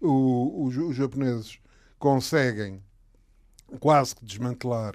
o- 0.00 0.64
os, 0.66 0.76
os 0.76 0.96
japoneses 0.96 1.58
conseguem 1.98 2.82
quase 3.80 4.14
que 4.14 4.24
desmantelar 4.24 4.94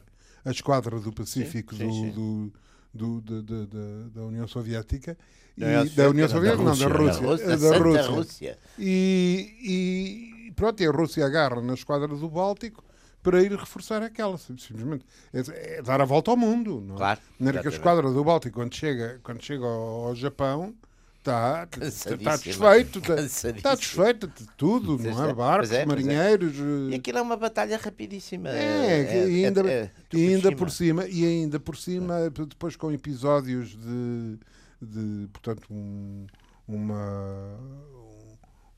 a 0.50 0.51
esquadra 0.51 1.00
do 1.00 1.12
Pacífico 1.13 1.75
Sim, 1.75 1.91
sim, 1.91 2.10
do, 2.12 2.51
do- 2.94 3.22
do- 3.22 3.44
da- 3.44 3.65
da- 3.65 4.10
da 4.15 4.22
União 4.25 4.48
Soviética. 4.48 5.18
E, 5.58 5.62
Da 5.62 5.84
da 6.03 6.10
União 6.10 6.27
Soviética, 6.27 6.63
não, 6.63 6.77
da 6.77 6.88
Rússia. 6.88 7.22
Da 7.22 7.27
Rússia. 7.27 7.58
Da 7.58 7.77
Rússia. 7.77 8.08
Rússia. 8.10 8.60
E, 8.77 10.48
e 10.48 10.51
pronto, 10.53 10.82
e 10.82 10.88
a 10.88 10.91
Rússia 10.91 11.25
agarra 11.25 11.62
na 11.62 11.74
esquadra 11.74 12.08
do 12.08 12.29
Báltico 12.29 12.84
para 13.22 13.44
ir 13.44 13.51
reforçar 13.51 14.01
aquela. 14.01 14.38
sim- 14.38 14.58
Simplesmente 14.58 15.06
é, 15.34 15.77
é 15.77 15.82
dar 15.82 16.01
a 16.01 16.06
volta 16.06 16.32
ao 16.32 16.38
mundo. 16.38 16.82
Não 16.82 16.96
é? 16.96 16.98
Claro, 16.98 17.20
De 17.20 17.44
maneira 17.44 17.62
que 17.62 17.68
a 17.68 17.70
exatamente. 17.70 17.75
esquadra 17.77 18.12
do 18.12 18.24
Báltico, 18.24 18.56
quando 18.56 18.74
chega, 18.74 19.20
quando 19.24 19.44
chega 19.44 19.65
ao, 19.65 20.08
ao 20.08 20.15
Japão, 20.15 20.74
está, 21.19 21.63
está 21.63 21.79
Cansadíssima. 21.79 22.38
desfeito. 22.38 22.99
Está, 22.99 23.49
está 23.51 23.75
desfeito 23.75 24.27
de 24.27 24.47
tudo, 24.57 24.97
não 24.97 25.25
é? 25.25 25.29
é, 25.29 25.33
Barcos, 25.33 25.71
é, 25.71 25.81
é. 25.81 25.85
marinheiros. 25.85 26.55
E 26.89 26.93
eh, 26.93 26.95
aquilo 26.95 27.17
é 27.17 27.21
uma 27.21 27.38
batalha 27.38 27.77
rapidíssima. 27.77 28.49
é, 28.49 29.27
e 29.29 29.45
ainda, 29.45 29.61
é, 29.69 29.91
tudo 30.09 30.19
e 30.19 30.27
ainda 30.27 30.41
cima. 30.49 30.55
por 30.57 30.71
cima 30.71 31.07
e 31.07 31.25
ainda 31.25 31.59
por 31.59 31.77
cima 31.77 32.29
depois 32.29 32.75
com 32.75 32.91
episódios 32.91 33.69
de, 33.77 34.39
de 34.81 35.27
portanto 35.31 35.67
um- 35.71 36.25
uma 36.67 37.59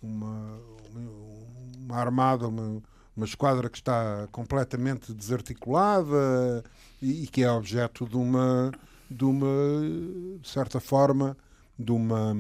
uma 0.02 0.60
uma 1.78 1.98
armada 1.98 2.48
uma, 2.48 2.82
uma 3.16 3.26
esquadra 3.26 3.70
que 3.70 3.78
está 3.78 4.28
completamente 4.32 5.14
desarticulada 5.14 6.64
e, 7.02 7.24
e 7.24 7.28
que 7.28 7.44
é 7.44 7.52
objeto 7.52 8.08
de 8.08 8.16
uma 8.18 8.72
de 9.10 9.26
uma 9.26 9.48
de 10.42 10.48
certa 10.48 10.80
forma 10.80 11.36
de 11.82 11.92
uma 11.92 12.36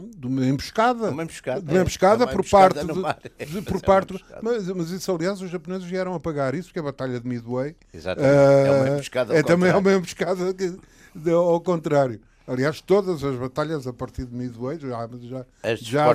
de 0.00 0.26
uma 0.28 0.46
emboscada 0.46 1.10
Uma 1.10 1.24
emboscada. 1.24 1.60
de 1.60 1.70
uma 1.70 1.78
é. 1.78 1.80
emboscada 1.80 2.22
É 2.24 2.26
por 2.28 2.34
emboscada 2.34 2.74
parte 2.74 2.86
de- 2.86 2.92
de- 2.94 3.54
Mas 3.54 3.64
por 3.66 3.76
é 3.76 3.80
parte 3.80 4.24
mas, 4.42 4.68
mas 4.68 4.90
isso 4.90 5.10
aliás 5.12 5.40
os 5.42 5.50
japoneses 5.50 5.84
vieram 5.88 6.14
a 6.14 6.20
pagar 6.20 6.54
isso 6.54 6.68
porque 6.68 6.78
a 6.78 6.82
batalha 6.84 7.18
de 7.18 7.26
Midway 7.28 7.74
Exatamente. 7.92 8.32
é 8.32 8.70
uma 8.70 8.88
emboscada. 8.90 9.34
é 9.36 9.42
também 9.42 9.72
contrário. 9.72 9.80
uma 9.80 9.92
emboscada 9.98 10.54
que- 10.54 10.78
de- 11.16 11.30
ao 11.32 11.60
contrário 11.60 12.20
aliás 12.46 12.80
todas 12.80 13.24
as 13.24 13.34
batalhas 13.36 13.88
a 13.88 13.92
partir 13.92 14.24
de 14.24 14.34
Midway 14.36 14.78
já 14.78 14.88
já 15.20 15.46
As 15.64 15.80
já 15.80 16.06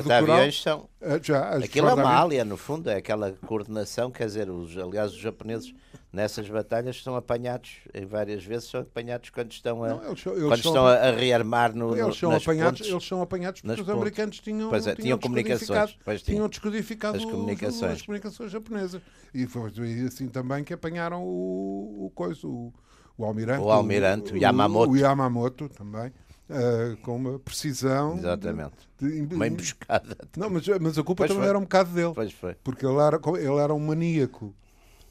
são. 0.63 0.87
eh, 1.01 1.19
já 1.21 1.49
Aquilo 1.57 1.89
é 1.89 1.93
uma 1.93 2.09
ália, 2.09 2.45
no 2.45 2.55
fundo, 2.55 2.89
é 2.89 2.95
aquela 2.95 3.33
coordenação, 3.45 4.09
quer 4.09 4.25
dizer, 4.27 4.49
os, 4.49 4.75
aliás, 4.77 5.11
os 5.11 5.19
japoneses 5.19 5.73
nessas 6.13 6.47
batalhas 6.47 7.01
são 7.01 7.15
apanhados, 7.15 7.71
em 7.91 8.05
várias 8.05 8.43
vezes 8.45 8.69
são 8.69 8.81
apanhados 8.81 9.31
quando 9.31 9.51
estão 9.51 9.83
a, 9.83 9.89
Não, 9.89 10.03
eles 10.05 10.23
eles 10.25 10.43
quando 10.43 10.61
são- 10.61 10.71
estão 10.71 10.85
a, 10.87 10.93
a 10.93 11.11
rearmar 11.11 11.75
no, 11.75 11.97
eles 11.97 12.15
são 12.17 12.31
apanhados, 12.31 12.79
pontes. 12.81 12.93
eles 12.93 13.07
são 13.07 13.21
apanhados 13.21 13.61
porque 13.61 13.81
os 13.81 13.89
americanos 13.89 14.39
tinham, 14.39 14.69
Pois 14.69 14.85
é, 14.85 14.95
tinham 14.95 15.17
comunicações, 15.17 15.59
descodificado- 15.61 16.03
pois 16.05 16.21
tinham. 16.21 16.35
tinham 16.37 16.49
descodificado 16.49 17.17
As 17.17 17.23
os- 17.25 17.31
comunicações. 17.31 17.91
as 17.93 18.01
comunicações 18.03 18.51
japonesas. 18.51 19.01
E 19.33 19.47
foi 19.47 19.71
assim 20.05 20.27
também 20.27 20.63
que 20.63 20.73
apanharam 20.73 21.23
o, 21.23 22.05
o 22.05 22.11
coisa, 22.13 22.45
o, 22.47 22.71
o 23.17 23.25
almirante, 23.25 23.63
O 23.63 23.71
almirante, 23.71 24.33
o 24.33 24.37
Yamamoto. 24.37 24.91
o 24.91 24.95
Yamamoto 24.97 25.67
também, 25.69 26.13
eh, 26.47 26.95
com 27.01 27.15
uma 27.15 27.39
precisão. 27.39 28.13
de- 28.13 28.19
Exatamente. 28.19 28.73
de- 28.99 29.33
Uma 29.35 29.47
emboscada. 29.47 30.15
Não, 30.37 30.47
mas, 30.51 30.67
mas 30.79 30.95
a 30.99 31.03
culpa 31.03 31.21
Pois 31.23 31.29
também 31.29 31.41
foi. 31.41 31.49
era 31.49 31.57
um 31.57 31.61
bocado 31.63 31.89
dele. 31.91 32.11
Pois 32.13 32.31
foi. 32.33 32.53
Porque 32.63 32.85
ele 32.85 32.99
era, 32.99 33.19
ele 33.39 33.59
era 33.59 33.73
um 33.73 33.79
maníaco 33.79 34.53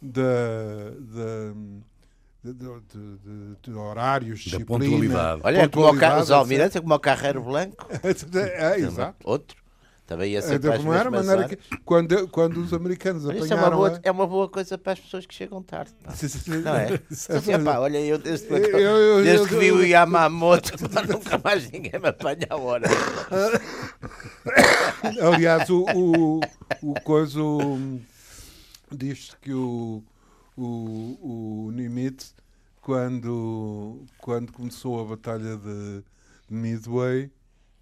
da, 0.03 0.91
da, 1.01 1.53
de, 2.45 2.53
de- 2.55 3.57
de- 3.63 3.73
horários, 3.73 4.41
Da 4.45 4.59
disciplina. 4.59 4.67
pontualidade. 4.67 5.41
Olha, 5.45 5.69
como 5.69 5.85
o 5.85 5.89
Ca- 5.89 5.93
pontualidade, 5.93 6.23
os 6.23 6.31
almirantes, 6.33 6.77
é 6.77 6.81
como 6.81 6.95
o 6.95 6.99
Carreiro 7.01 7.43
Blanco. 7.43 7.87
é, 8.35 8.79
exato. 8.81 9.17
Outro. 9.25 9.63
Também 10.05 10.33
ia 10.33 10.43
ser 10.43 10.57
as 10.69 10.77
como 10.79 10.93
era, 10.93 11.11
maneira 11.11 11.49
que, 11.49 11.57
quando, 11.85 12.29
quando 12.29 12.59
os 12.59 12.75
americanos 12.75 13.25
Olha, 13.25 13.39
Isso 13.39 13.45
é 13.45 13.57
uma, 13.57 13.69
apanharam. 13.69 13.77
boa, 13.79 13.89
a- 13.97 14.01
é 14.03 14.11
uma 14.11 14.27
boa 14.27 14.49
coisa 14.49 14.77
para 14.77 14.93
as 14.95 15.01
pessoas 15.01 15.25
que 15.25 15.33
chegam 15.35 15.63
tarde. 15.63 15.93
pá. 16.03 16.13
Não 16.49 16.75
é? 16.77 16.95
É 16.95 17.37
Assim, 17.37 17.65
pá, 17.65 17.79
olha, 17.79 17.99
eu 17.99 18.19
desde, 18.19 18.47
Eu- 18.53 18.59
eu- 18.59 19.23
desde 19.23 19.39
eu- 19.39 19.47
que 19.49 19.55
vi 19.57 19.73
o 19.73 19.83
Yamamoto, 19.87 20.73
nunca 21.09 21.41
mais 21.43 21.71
ninguém 21.71 21.99
me 22.01 22.09
apanha 22.09 22.47
a 22.51 22.57
hora. 22.57 22.89
Aliás, 25.35 25.71
o, 25.71 25.85
o, 25.95 26.41
o 26.83 26.95
coisa 27.03 27.41
o- 27.41 28.01
diz 28.97 29.35
que 29.41 29.53
o, 29.53 30.03
o, 30.57 31.67
o 31.67 31.71
Nimitz, 31.73 32.35
quando, 32.81 34.05
quando 34.19 34.53
começou 34.53 35.01
a 35.01 35.05
batalha 35.05 35.57
de 35.57 36.03
Midway, 36.51 37.31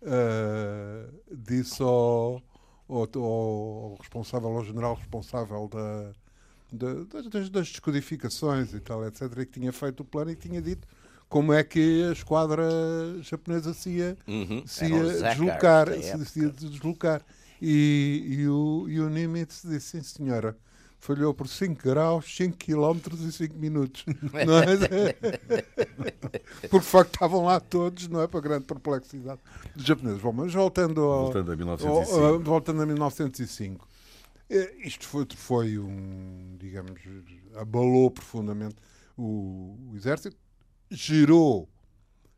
ah, 0.02 1.08
disse 1.32 1.82
ao, 1.82 2.42
ao, 2.88 3.08
ao 3.22 3.96
responsável, 4.00 4.48
ao 4.50 4.64
general 4.64 4.94
responsável 4.94 5.68
da, 5.68 6.12
da- 6.72 7.04
das, 7.30 7.48
das- 7.50 7.68
descodificações 7.70 8.72
e 8.74 8.80
tal, 8.80 9.06
etc., 9.06 9.28
que 9.46 9.46
tinha 9.60 9.72
feito 9.72 10.00
o 10.00 10.04
plano 10.04 10.30
e 10.30 10.36
que 10.36 10.48
tinha 10.48 10.60
dito 10.62 10.86
como 11.28 11.52
é 11.52 11.62
que 11.62 12.04
a 12.08 12.12
esquadra 12.12 12.64
japonesa 13.22 13.72
se 13.72 13.90
ia 13.90 14.16
Uhum. 14.26 14.62
se 14.66 14.84
ia 14.86 15.04
deslocar, 15.34 15.88
se, 16.18 16.24
se 16.26 16.40
ia 16.40 16.50
deslocar. 16.50 17.22
E, 17.62 18.24
e, 18.40 18.48
o, 18.48 18.86
e 18.88 19.00
o 19.00 19.08
Nimitz 19.10 19.62
disse, 19.64 19.98
sim 19.98 20.02
senhora, 20.02 20.56
falhou 21.00 21.33
por 21.35 21.49
5 21.49 21.83
graus, 21.83 22.26
5 22.37 22.57
quilómetros 22.57 23.21
e 23.23 23.33
5 23.33 23.57
minutos. 23.57 24.04
Não 24.47 24.59
é? 24.59 25.12
Porque 26.69 26.78
de 26.78 26.85
facto 26.85 27.14
estavam 27.14 27.45
lá 27.45 27.59
todos, 27.59 28.07
não 28.09 28.21
é? 28.23 28.26
Para 28.28 28.40
grande 28.40 28.64
perplexidade 28.66 29.40
dos 29.75 29.85
japoneses. 29.87 30.21
Bom, 30.21 30.33
mas 30.33 30.52
voltando 30.52 31.00
ao, 31.02 31.25
Voltando 31.25 31.49
a 31.50 31.54
ao- 31.54 31.59
1905. 31.59 32.21
ao- 32.25 32.40
voltando 32.40 32.83
a 32.83 32.87
1905. 32.87 33.88
eh, 34.50 34.75
Isto 34.85 35.07
foi, 35.09 35.26
foi 35.35 35.78
um, 35.78 36.57
digamos, 36.59 37.00
abalou 37.57 38.11
profundamente 38.11 38.76
o, 39.16 39.76
o 39.90 39.97
exército, 39.97 40.37
gerou 40.90 41.69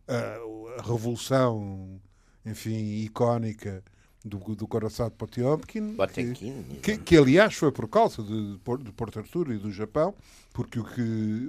ah, 0.09 0.37
a 0.79 0.83
revolução, 0.83 2.01
enfim, 2.47 3.03
icónica 3.03 3.83
do, 4.25 4.39
do 4.55 4.67
coração 4.69 5.09
de 5.09 5.15
Potemkin, 5.15 5.97
que, 6.35 6.77
que, 6.81 6.99
que, 6.99 7.17
aliás 7.17 7.55
foi 7.55 7.73
por 7.73 7.89
causa 7.89 8.23
de, 8.23 8.53
de 8.55 8.93
Porto 8.93 9.19
Arthur 9.19 9.51
e 9.53 9.59
do 9.59 9.71
Japão, 9.71 10.15
porque 10.53 10.79
o 10.79 10.85
que, 10.85 11.01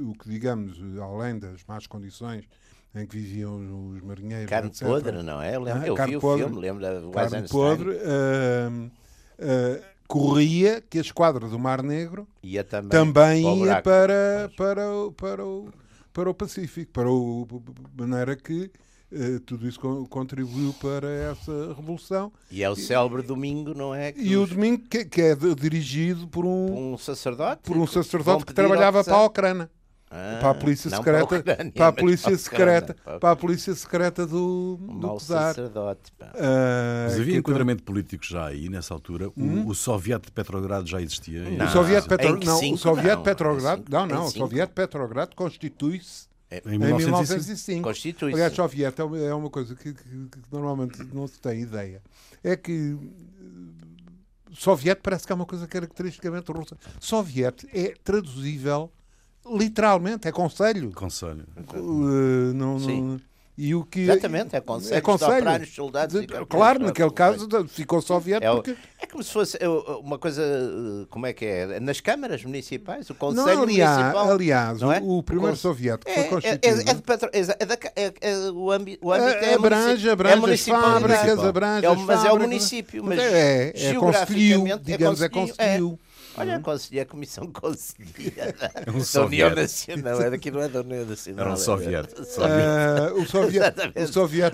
o 0.08 0.14
que 0.18 0.30
digamos, 0.30 0.78
além 1.02 1.38
das 1.38 1.64
más 1.68 1.86
condições 1.88 2.46
em 2.96 3.06
que 3.08 3.18
viviam 3.18 3.90
os 3.92 4.02
marinheiros, 4.02 4.50
Carne 4.50 4.70
etc., 4.70 4.88
podre, 4.88 5.24
não 5.24 5.42
é? 5.42 5.56
Eu, 5.56 5.62
lembro, 5.62 5.82
Ah, 5.82 5.88
eu 5.88 5.96
vi 6.08 6.18
o 6.18 6.20
podre. 6.20 6.46
filme, 6.46 6.62
lembro 6.62 6.82
da 6.82 7.12
carne 7.12 7.48
podre, 7.50 7.98
ah, 8.04 8.90
ah, 9.40 9.82
corria 10.08 10.82
que 10.82 10.98
a 10.98 11.02
esquadra 11.02 11.48
do 11.48 11.58
Mar 11.58 11.82
Negro 11.82 12.28
Ia 12.44 12.64
também, 12.64 12.90
também 12.90 13.46
o 13.46 13.50
ia 13.50 13.82
buraco. 13.82 13.84
para, 13.84 14.52
para, 14.56 14.92
o, 14.92 15.12
para, 15.12 15.46
o, 15.46 15.70
para 16.14 16.30
o 16.30 16.34
Pacífico, 16.34 16.92
para 16.92 17.10
o, 17.10 17.48
de 17.96 18.02
maneira 18.08 18.36
que 18.36 18.70
tudo 19.46 19.68
isso 19.68 19.80
con- 19.80 20.06
contribuiu 20.06 20.74
para 20.82 21.10
essa 21.10 21.74
revolução. 21.76 22.32
E 22.50 22.64
é 22.64 22.70
o 22.70 22.76
célebre 22.76 23.22
domingo, 23.22 23.74
não 23.74 23.94
é? 23.94 24.12
Que 24.12 24.22
E 24.22 24.36
o 24.38 24.44
os- 24.44 24.50
domingo 24.50 24.84
que, 24.90 25.06
que 25.06 25.22
é 25.22 25.36
de- 25.36 25.56
dirigido 25.56 26.28
por 26.28 26.46
um, 26.46 26.94
um 26.94 26.98
sacerdote. 26.98 27.62
por 27.64 27.78
um 27.78 27.86
que 27.86 27.94
sacerdote 27.94 28.46
que 28.46 28.54
trabalhava 28.54 29.04
para 29.04 29.14
a 29.16 29.24
Ucrânia. 29.26 29.70
Ah, 30.16 30.38
para 30.40 30.50
a 30.52 30.54
polícia 30.54 30.92
não 30.92 31.04
para 31.04 31.18
a 31.18 31.22
secreta, 31.22 31.52
Ucrânia, 31.54 31.72
para 31.74 31.88
a 31.88 31.92
polícia 31.92 32.26
para 32.28 32.36
a 32.36 32.38
secreta, 32.38 32.96
para 33.20 33.32
a 33.32 33.36
polícia 33.36 33.74
secreta 33.74 34.28
do, 34.28 34.78
Um 34.80 35.00
do 35.00 35.08
mau 35.08 35.18
czar. 35.20 35.56
sacerdote. 35.56 36.12
pá. 36.20 36.32
Ah, 36.36 37.06
Mas 37.06 37.14
havia 37.20 37.34
que- 37.34 37.40
enquadramento 37.40 37.82
político 37.82 38.24
já 38.24 38.46
aí, 38.46 38.70
nessa 38.70 38.94
altura. 38.94 39.30
O, 39.36 39.70
o 39.70 39.74
Soviet 39.74 40.22
de 40.24 40.32
Petrogrado 40.32 40.86
já 40.88 41.02
existia. 41.02 41.42
Hum. 41.42 41.58
Não. 41.58 41.66
O 41.66 41.70
Soviet, 41.70 42.06
Em 42.06 42.08
Petro... 42.10 42.38
que 42.38 42.46
não, 42.46 42.60
o 42.60 42.96
não. 43.16 43.24
Petrogrado, 43.24 43.84
não, 43.90 44.06
não, 44.06 44.28
o 44.28 44.68
Petrogrado 44.68 45.36
constitui-se 45.36 46.28
Em 46.66 46.76
em 46.76 46.78
1905. 46.80 47.00
1905. 47.00 47.82
Constitui-se. 47.84 48.34
Aliás, 48.36 48.54
Soviet 48.54 49.00
é 49.00 49.04
uma, 49.04 49.18
é 49.18 49.34
uma 49.34 49.50
coisa 49.50 49.76
que, 49.76 49.94
que- 49.94 50.04
que 50.04 50.40
normalmente 50.52 51.04
não 51.14 51.28
se 51.28 51.40
tem 51.40 51.62
ideia. 51.62 52.02
É 52.44 52.56
que 52.56 52.98
eh, 52.98 54.54
Soviet 54.54 55.00
parece 55.02 55.26
que 55.26 55.32
é 55.32 55.36
uma 55.36 55.46
coisa 55.46 55.68
caracteristicamente 55.68 56.52
russa. 56.52 56.78
Soviet 57.00 57.68
é 57.74 57.94
traduzível 58.04 58.92
literalmente, 59.46 60.28
é 60.28 60.32
conselho. 60.32 60.92
Conselho. 60.92 61.46
Uh, 61.76 62.54
não- 62.54 62.74
não- 62.74 62.80
Sim. 62.80 63.22
E 63.56 63.76
o 63.76 63.84
que 63.84 64.00
Exatamente, 64.02 64.56
é 64.56 64.60
conselho, 64.62 64.96
é 64.98 65.02
conselho. 65.02 65.32
operar 65.34 65.62
os 65.62 65.76
soldados. 65.76 66.20
De- 66.20 66.24
e 66.26 66.46
claro, 66.48 66.80
naquele 66.80 67.12
caso 67.12 67.48
ficou 67.68 68.02
Soviet 68.02 68.44
É, 68.44 68.50
o- 68.52 68.56
porque 68.56 68.76
é 69.00 69.06
como 69.06 69.22
se 69.24 69.32
fosse 69.32 69.58
é, 69.62 69.68
uma 69.70 70.18
coisa, 70.18 70.42
eh, 70.42 71.06
como 71.10 71.28
é 71.28 71.34
que 71.34 71.46
é? 71.46 71.80
Nas 71.80 72.00
câmaras 72.02 72.44
municipais, 72.44 73.08
o 73.10 73.14
não, 73.14 73.20
Conselho 73.20 73.62
aliás, 73.62 73.98
Municipal. 73.98 74.32
aliás 74.32 74.82
não 74.82 74.92
é? 74.92 75.00
o, 75.00 75.20
o 75.20 75.24
primeiro 75.24 75.52
Conse- 75.52 75.62
soviético 75.62 76.10
É, 76.10 76.14
foi 76.16 76.24
é, 76.24 76.28
constituído. 76.30 76.66
é, 76.66 76.92
é 76.92 76.94
de 76.96 77.02
Petro, 77.04 77.30
é, 77.32 77.40
é 77.40 77.66
da, 77.66 77.78
é, 77.96 78.14
é, 78.22 78.52
o 78.52 78.72
âmbito, 78.72 79.08
o 79.08 79.14
É, 79.14 79.20
é, 79.52 79.54
abrange, 79.54 80.10
abrange 80.10 80.34
é 80.34 80.36
as 80.36 80.42
municipalidade. 80.42 80.94
fábricas, 81.02 81.40
abrange 81.46 81.86
É 81.86 81.90
o- 81.90 81.94
as 81.94 82.00
Mas 82.02 82.26
é 82.26 82.32
o 82.32 82.40
município, 82.40 83.04
mas 83.04 83.20
é, 83.20 83.72
é, 83.76 83.86
é 83.90 83.94
conselho, 83.94 84.80
digamos, 84.82 85.22
é 85.22 85.30
conselho. 85.30 86.00
Olha, 86.38 86.60
conselho, 86.60 87.00
é 87.00 87.02
a 87.02 87.06
Comissão 87.06 87.48
Conselhia 87.54 88.54
da, 88.60 88.72
É 88.86 88.92
um 88.92 89.00
da 89.00 89.04
soviet. 89.06 89.44
União 89.44 89.56
Nacional. 89.56 90.22
É 90.22 90.30
daqui, 90.30 90.52
não 90.52 90.62
é 90.62 90.68
da 90.70 90.82
União 90.82 91.06
Nacional. 91.06 91.46
Era 91.46 91.54
um 91.54 91.58
soviet. 91.58 92.10
Ah, 92.40 93.14
o 93.14 93.48
Exatamente. 93.48 94.00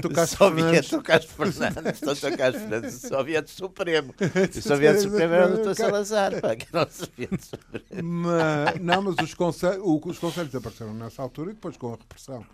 o 0.05 0.09
Castro 0.09 0.37
Soviet 0.37 0.65
Fernandes. 0.65 0.89
do 0.89 1.01
Castro 1.03 1.35
Fernandes, 1.35 1.99
Dr. 2.01 2.37
Castro 2.37 2.59
Fernandes, 2.61 3.03
o 3.03 3.07
Soviet 3.07 3.49
Supremo. 3.49 4.15
O 4.59 4.61
Soviet 4.61 4.99
Supremo 5.01 5.33
era 5.33 5.47
o 5.47 5.57
Dr. 5.57 5.73
Salazar, 5.75 6.41
pá, 6.41 6.55
que 6.55 6.67
era 6.73 6.87
o 6.87 6.91
Soviet 6.91 7.41
Supremo. 7.43 8.03
Mas, 8.03 8.79
não, 8.81 9.01
mas 9.01 9.15
os 9.23 9.33
conselhos, 9.33 9.81
os 9.83 10.19
conselhos 10.19 10.53
apareceram 10.53 10.93
nessa 10.93 11.21
altura 11.21 11.51
e 11.51 11.53
depois 11.53 11.77
com 11.77 11.93
a 11.93 11.97
repressão 11.97 12.45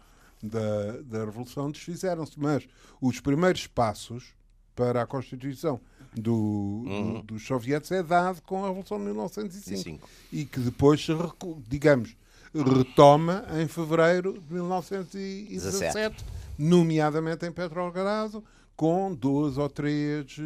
da, 0.41 0.91
da 1.03 1.25
Revolução 1.25 1.71
desfizeram-se. 1.71 2.33
Mas 2.39 2.67
os 3.01 3.19
primeiros 3.19 3.67
passos 3.67 4.33
para 4.75 5.01
a 5.01 5.05
constituição 5.07 5.79
do, 6.15 6.83
do- 6.85 7.21
dos 7.23 7.45
sovietes 7.45 7.91
é 7.91 8.01
dado 8.01 8.41
com 8.43 8.63
a 8.63 8.67
Revolução 8.67 8.97
de 8.97 9.05
1905 9.05 9.77
Cinco. 9.83 10.09
e 10.31 10.45
que 10.45 10.59
depois 10.59 11.05
digamos, 11.67 12.15
retoma 12.53 13.45
em 13.61 13.67
fevereiro 13.67 14.33
de 14.47 14.53
1917, 14.53 16.23
nomeadamente 16.57 17.45
em 17.45 17.51
Petrogrado, 17.51 18.43
com 18.75 19.13
dois 19.13 19.57
ou 19.57 19.69
três, 19.69 20.25
eh, 20.39 20.41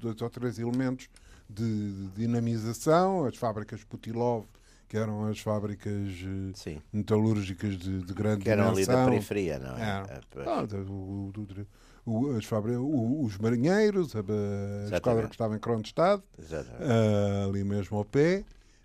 dois 0.00 0.20
ou 0.20 0.30
três 0.30 0.58
elementos 0.58 1.08
de 1.48 1.90
de 1.92 2.06
dinamização, 2.16 3.24
as 3.24 3.36
fábricas 3.36 3.82
Putilov, 3.82 4.44
que 4.88 4.96
eram 4.96 5.26
as 5.26 5.40
fábricas 5.40 5.92
eh, 6.22 6.52
Sim, 6.54 6.80
metalúrgicas 6.92 7.76
de, 7.76 8.02
de 8.02 8.12
grande 8.14 8.42
que 8.44 8.50
eram 8.50 8.68
ali 8.68 8.84
da 8.86 8.92
dimensão. 8.92 9.10
periferia, 9.10 9.58
não 9.58 9.76
é? 9.76 9.82
É, 10.10 10.20
pois. 10.30 10.46
Ah, 10.46 10.62
do- 10.64 10.84
do- 11.32 11.44
do- 11.44 11.66
o- 12.06 12.30
as 12.36 12.44
o- 12.80 13.24
os 13.24 13.36
marinheiros, 13.38 14.14
a, 14.16 14.20
a 14.20 14.94
esquadra 14.96 15.26
que 15.28 15.34
estava 15.34 15.54
em 15.56 15.58
Kronstadt, 15.58 16.22
Exatamente. 16.38 16.82
ah, 16.82 17.44
ali 17.48 17.64
mesmo 17.64 17.96
ao 17.98 18.04
pé, 18.04 18.44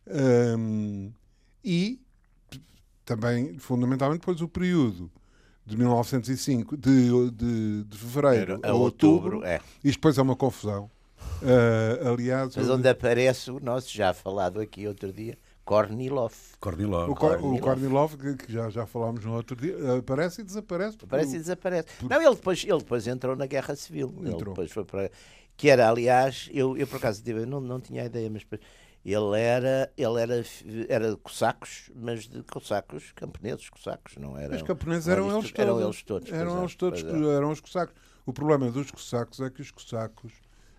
ahm, 0.10 1.10
e 1.64 2.00
t- 2.50 2.62
também, 3.06 3.58
fundamentalmente, 3.58 4.20
depois 4.20 4.42
o 4.42 4.48
período 4.48 5.12
de 5.66 5.76
1905, 5.78 6.78
de, 6.78 7.10
de, 7.32 7.84
de 7.86 7.98
fevereiro 7.98 8.60
a 8.64 8.70
a 8.70 8.74
outubro, 8.74 9.38
outubro, 9.38 9.44
é. 9.48 9.60
isto 9.84 9.98
depois 9.98 10.18
é 10.18 10.22
uma 10.22 10.36
confusão. 10.36 10.90
Ah, 11.42 12.10
aliás, 12.12 12.56
Mas 12.56 12.70
onde 12.70 12.88
aparece 12.88 13.50
o 13.52 13.60
nosso 13.60 13.92
já 13.94 14.14
falado 14.14 14.60
aqui 14.60 14.88
outro 14.88 15.12
dia, 15.12 15.38
Kornilov. 15.66 16.34
Kornilov. 16.60 17.10
o, 17.10 17.16
Kor- 17.16 17.32
o 17.32 17.40
Kornilov. 17.40 17.62
Kornilov, 17.62 18.16
que, 18.18 18.36
que 18.46 18.54
já, 18.54 18.70
já 18.70 18.86
falámos 18.86 19.26
no 19.26 19.34
outro 19.34 19.56
dia, 19.56 19.76
aparece 19.98 20.42
e 20.42 20.44
desaparece. 20.44 20.98
Aparece 21.04 21.36
e 21.36 21.40
desaparece. 21.40 21.88
Não, 22.08 22.22
ele 22.22 22.36
depois, 22.36 22.64
ele 22.64 22.78
depois 22.78 23.08
entrou 23.08 23.36
na 23.36 23.48
Guerra 23.48 23.76
Civil. 23.76 24.14
Ele 24.20 24.30
Entrou. 24.30 24.54
depois 24.54 24.72
foi 24.72 24.86
para. 24.86 25.10
Que 25.58 25.70
era, 25.70 25.90
aliás, 25.90 26.50
eu, 26.54 26.78
eu 26.78 26.86
por 26.86 26.98
acaso 26.98 27.24
tive, 27.24 27.42
eu 27.42 27.48
não, 27.48 27.60
não 27.60 27.80
tinha 27.82 28.06
ideia, 28.06 28.30
mas 28.30 28.44
depois- 28.44 28.62
ele 29.06 29.40
era, 29.40 29.92
ele 29.96 30.20
era, 30.22 30.44
era 30.90 31.12
de 31.12 31.18
cossacos, 31.18 31.92
mas 31.96 32.28
de 32.28 32.42
cossacos 32.44 33.12
camponeses, 33.16 33.70
cossacos, 33.70 34.18
não 34.18 34.36
era. 34.38 34.56
Os 34.56 34.64
camponeses 34.64 35.08
eram 35.08 35.28
era 35.30 35.38
eles 35.38 35.52
todos. 35.52 35.60
Eram 35.60 35.84
eles 35.88 36.04
todos. 36.04 36.32
Eram 36.34 36.58
é, 36.58 36.60
eles 36.62 36.76
todos, 36.76 37.04
é. 37.04 37.36
eram 37.36 37.52
os 37.52 37.60
cossacos. 37.60 37.96
O 38.26 38.34
problema 38.34 38.72
dos 38.72 38.90
cossacos 38.90 39.40
é 39.40 39.50
que 39.52 39.62
os 39.62 39.70
cossacos, 39.70 40.34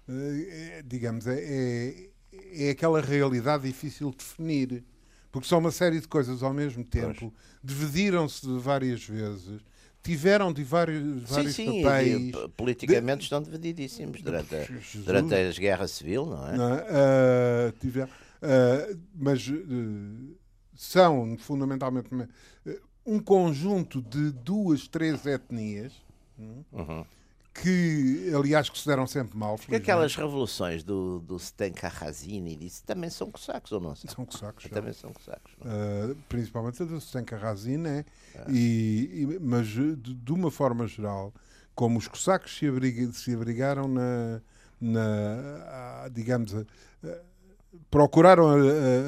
eh, 0.08 0.78
é, 0.78 0.82
digamos, 0.82 1.28
é, 1.28 1.38
é, 1.38 2.08
é 2.52 2.70
aquela 2.70 3.00
realidade 3.00 3.64
difícil 3.66 4.10
de 4.10 4.16
definir. 4.16 4.84
Porque 5.32 5.48
são 5.48 5.58
uma 5.58 5.70
série 5.70 6.00
de 6.00 6.08
coisas 6.08 6.42
ao 6.42 6.54
mesmo 6.54 6.82
tempo, 6.84 7.32
dividiram-se 7.62 8.46
várias 8.58 9.04
vezes, 9.04 9.60
tiveram 10.02 10.50
de 10.52 10.62
vários, 10.64 11.02
Sim, 11.28 11.34
vários 11.34 11.54
sim, 11.54 11.80
e- 11.80 11.82
papéis. 11.82 12.34
e, 12.34 12.48
politicamente 12.56 13.24
estão 13.24 13.42
divididíssimos 13.42 14.22
durante 14.22 14.54
a, 14.54 14.62
Jesus. 14.64 15.04
durante 15.04 15.34
a 15.34 15.50
guerra 15.52 15.86
civil, 15.88 16.26
não 16.26 16.48
é? 16.48 16.56
não 16.56 16.74
é? 16.74 16.86
Ah, 16.88 17.72
tiver- 17.80 18.08
ah, 18.40 18.96
mas 19.14 19.46
eh, 19.48 20.34
são 20.74 21.36
fundamentalmente 21.38 22.08
um 23.04 23.18
conjunto 23.18 24.00
de 24.00 24.30
duas, 24.32 24.88
três 24.88 25.26
etnias 25.26 25.92
hum, 26.38 26.62
Uhum. 26.72 27.04
Que, 27.62 28.32
aliás, 28.34 28.68
que 28.68 28.78
se 28.78 28.86
deram 28.86 29.06
sempre 29.06 29.36
mal. 29.36 29.56
Porque 29.56 29.74
aquelas 29.76 30.14
revoluções 30.14 30.82
do, 30.84 31.20
do 31.20 31.38
Stenka 31.38 31.88
Razini 31.88 32.52
e 32.52 32.56
disso 32.56 32.82
também 32.84 33.10
são 33.10 33.30
cossacos 33.30 33.72
ou 33.72 33.80
não 33.80 33.94
são? 33.94 34.10
são 34.10 34.24
cossacos. 34.24 34.64
já. 34.64 34.70
Também 34.70 34.92
são 34.92 35.12
cossacos. 35.12 35.52
não 35.62 35.70
é? 35.70 35.74
Ah, 35.74 36.14
principalmente 36.28 36.82
a 36.82 36.86
do 36.86 37.00
Stenka 37.00 37.36
Razin, 37.36 37.76
né? 37.78 38.04
E, 38.48 39.26
e- 39.32 39.38
mas 39.40 39.66
de, 39.66 39.96
de 39.96 40.32
uma 40.32 40.50
forma 40.50 40.86
geral, 40.86 41.32
como 41.74 41.98
os 41.98 42.06
cossacos 42.08 42.56
se, 42.56 42.66
abriga- 42.66 43.12
se 43.12 43.34
abrigaram 43.34 43.88
na, 43.88 44.40
na 44.80 46.04
a- 46.04 46.08
digamos, 46.12 46.54
a- 46.54 46.64
a- 47.04 47.18
procuraram 47.90 48.48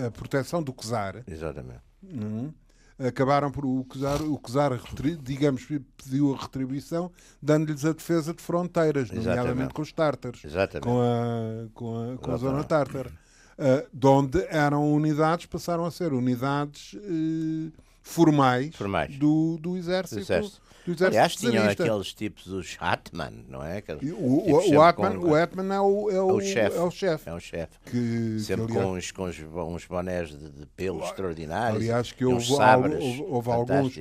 a, 0.06 0.11
proteção 0.11 0.62
do 0.62 0.72
czar, 0.72 1.22
Exatamente. 1.26 1.80
Uhum. 2.02 2.52
Acabaram 2.98 3.50
por 3.50 3.64
o 3.64 3.87
Czar, 3.96 4.20
o 4.22 4.40
retri- 4.76 5.16
digamos, 5.16 5.64
pediu 5.96 6.34
a 6.34 6.42
retribuição, 6.42 7.12
dando-lhes 7.40 7.84
a 7.84 7.92
defesa 7.92 8.34
de 8.34 8.42
fronteiras, 8.42 9.08
nomeadamente 9.11 9.40
Exatamente. 9.50 9.74
com 9.74 9.82
os 9.82 9.92
tártaros, 9.92 10.44
Exatamente. 10.44 10.84
com 10.84 11.00
a, 11.00 11.68
com 11.74 12.12
a, 12.14 12.16
com 12.18 12.30
a 12.32 12.37
zona 12.37 12.64
tártara. 12.64 13.12
Ah, 13.56 13.84
de 13.92 14.06
onde 14.06 14.44
eram 14.48 14.92
unidades, 14.92 15.46
passaram 15.46 15.84
a 15.84 15.90
ser 15.92 16.12
unidades 16.12 16.96
eh, 16.96 17.70
formais, 18.02 18.74
Formais. 18.74 19.16
Do, 19.16 19.58
do 19.61 19.76
exército. 19.76 20.16
Do 20.16 20.20
exército. 20.22 20.61
Do 20.96 21.05
exército 21.05 21.07
Aliás, 21.07 21.37
tinham 21.37 21.62
czarista. 21.64 21.85
aqueles 21.85 22.12
tipos, 22.14 22.46
os 22.46 22.77
Hatman, 22.81 23.44
não 23.48 23.64
é? 23.64 23.79
Aqueles 23.79 24.12
O, 24.12 24.16
o, 24.16 24.74
o, 24.77 24.83
Atman, 24.83 25.18
com- 25.18 25.29
o 25.29 25.35
Atman 25.35 25.74
é 25.74 25.81
o, 25.81 26.11
é 26.11 26.20
o, 26.22 26.33
o 26.37 26.40
chefe. 26.40 26.77
É 26.77 26.81
o 26.83 26.90
chefe. 26.90 27.29
É 27.29 27.35
um 27.35 27.40
chefe. 27.40 27.79
Que, 27.85 27.90
que, 27.90 28.40
Sempre 28.40 28.64
aliás, 28.64 28.83
com, 28.85 28.92
uns, 28.94 29.11
com 29.12 29.24
uns, 29.24 29.38
uns 29.74 29.85
bonés 29.87 30.29
de, 30.31 30.51
de 30.51 30.66
pelo 30.77 31.03
extraordinários. 31.05 31.81
aliás, 31.83 32.12
que 32.12 32.24
houve, 32.24 32.53
houve, 32.53 33.22
houve 33.29 33.51
alguns 33.51 34.01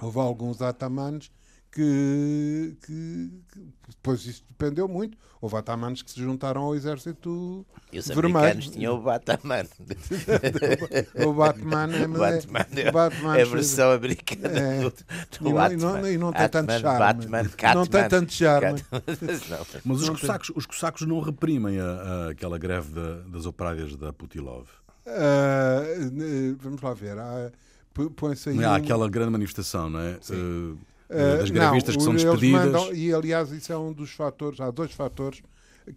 houve 0.00 0.18
alguns 0.18 0.60
atamanes 0.62 1.30
que, 1.76 2.76
que, 2.86 3.30
que 3.52 3.60
depois 3.90 4.24
isso 4.24 4.42
dependeu 4.48 4.88
muito. 4.88 5.16
Houve 5.40 5.56
atamanes 5.56 6.00
que 6.00 6.10
se 6.10 6.18
juntaram 6.18 6.62
ao 6.62 6.74
exército 6.74 7.64
E 7.92 7.98
os 7.98 8.06
vermelho. 8.08 8.36
americanos 8.38 8.70
tinham 8.70 8.94
o 8.94 9.02
Batman. 9.02 9.64
O 11.26 11.32
Batman 11.34 11.88
é, 11.94 12.06
Batman 12.08 12.66
é, 12.74 12.80
é, 12.82 12.88
o 12.88 12.92
Batman 12.92 13.36
é 13.38 13.42
a 13.42 13.44
versão 13.44 13.92
americana 13.92 14.48
É. 14.58 14.80
do, 14.80 14.86
e 14.88 15.38
do 15.38 15.44
não, 15.44 15.50
e 15.50 15.54
Batman. 15.54 16.00
não, 16.00 16.08
e 16.10 16.18
não 16.18 16.32
tem 16.32 16.48
tanto 16.48 16.72
charme. 16.72 16.98
Batman, 16.98 17.42
não 17.42 17.50
Catman, 17.50 17.86
tem 17.86 18.08
tanto 18.08 18.32
charme. 18.32 18.80
Catman. 18.80 19.02
Não. 19.50 19.66
Mas 19.84 20.00
os 20.00 20.06
Não 20.08 20.14
cossacos, 20.14 20.52
os 20.56 20.66
cossacos 20.66 21.02
não 21.06 21.20
reprimem 21.20 21.78
a- 21.78 21.84
a- 21.84 22.30
aquela 22.30 22.58
greve 22.58 22.92
da- 22.92 23.20
das 23.28 23.44
operárias 23.46 23.94
da 23.96 24.12
Putilov. 24.12 24.66
Ah, 25.06 25.82
eh, 25.84 26.54
vamos 26.60 26.80
lá 26.80 26.94
ver. 26.94 27.18
Ah, 27.18 27.52
p- 27.94 28.10
Põe-se 28.10 28.48
aí. 28.48 28.56
Não 28.56 28.68
há 28.68 28.72
um- 28.72 28.76
aquela 28.76 29.08
grande 29.08 29.30
manifestação, 29.30 29.88
não 29.90 30.00
é? 30.00 30.12
Eh, 30.30 30.74
Ah, 31.08 31.36
das 31.38 31.50
não, 31.50 31.60
grevistas 31.70 31.96
que 31.96 32.02
são 32.02 32.14
despedidas. 32.14 32.64
mandam- 32.66 32.92
e 32.94 33.12
aliás, 33.14 33.50
isso 33.52 33.72
é 33.72 33.78
um 33.78 33.92
dos 33.92 34.10
fatores. 34.12 34.60
Há 34.60 34.70
dois 34.70 34.92
fatores 34.92 35.42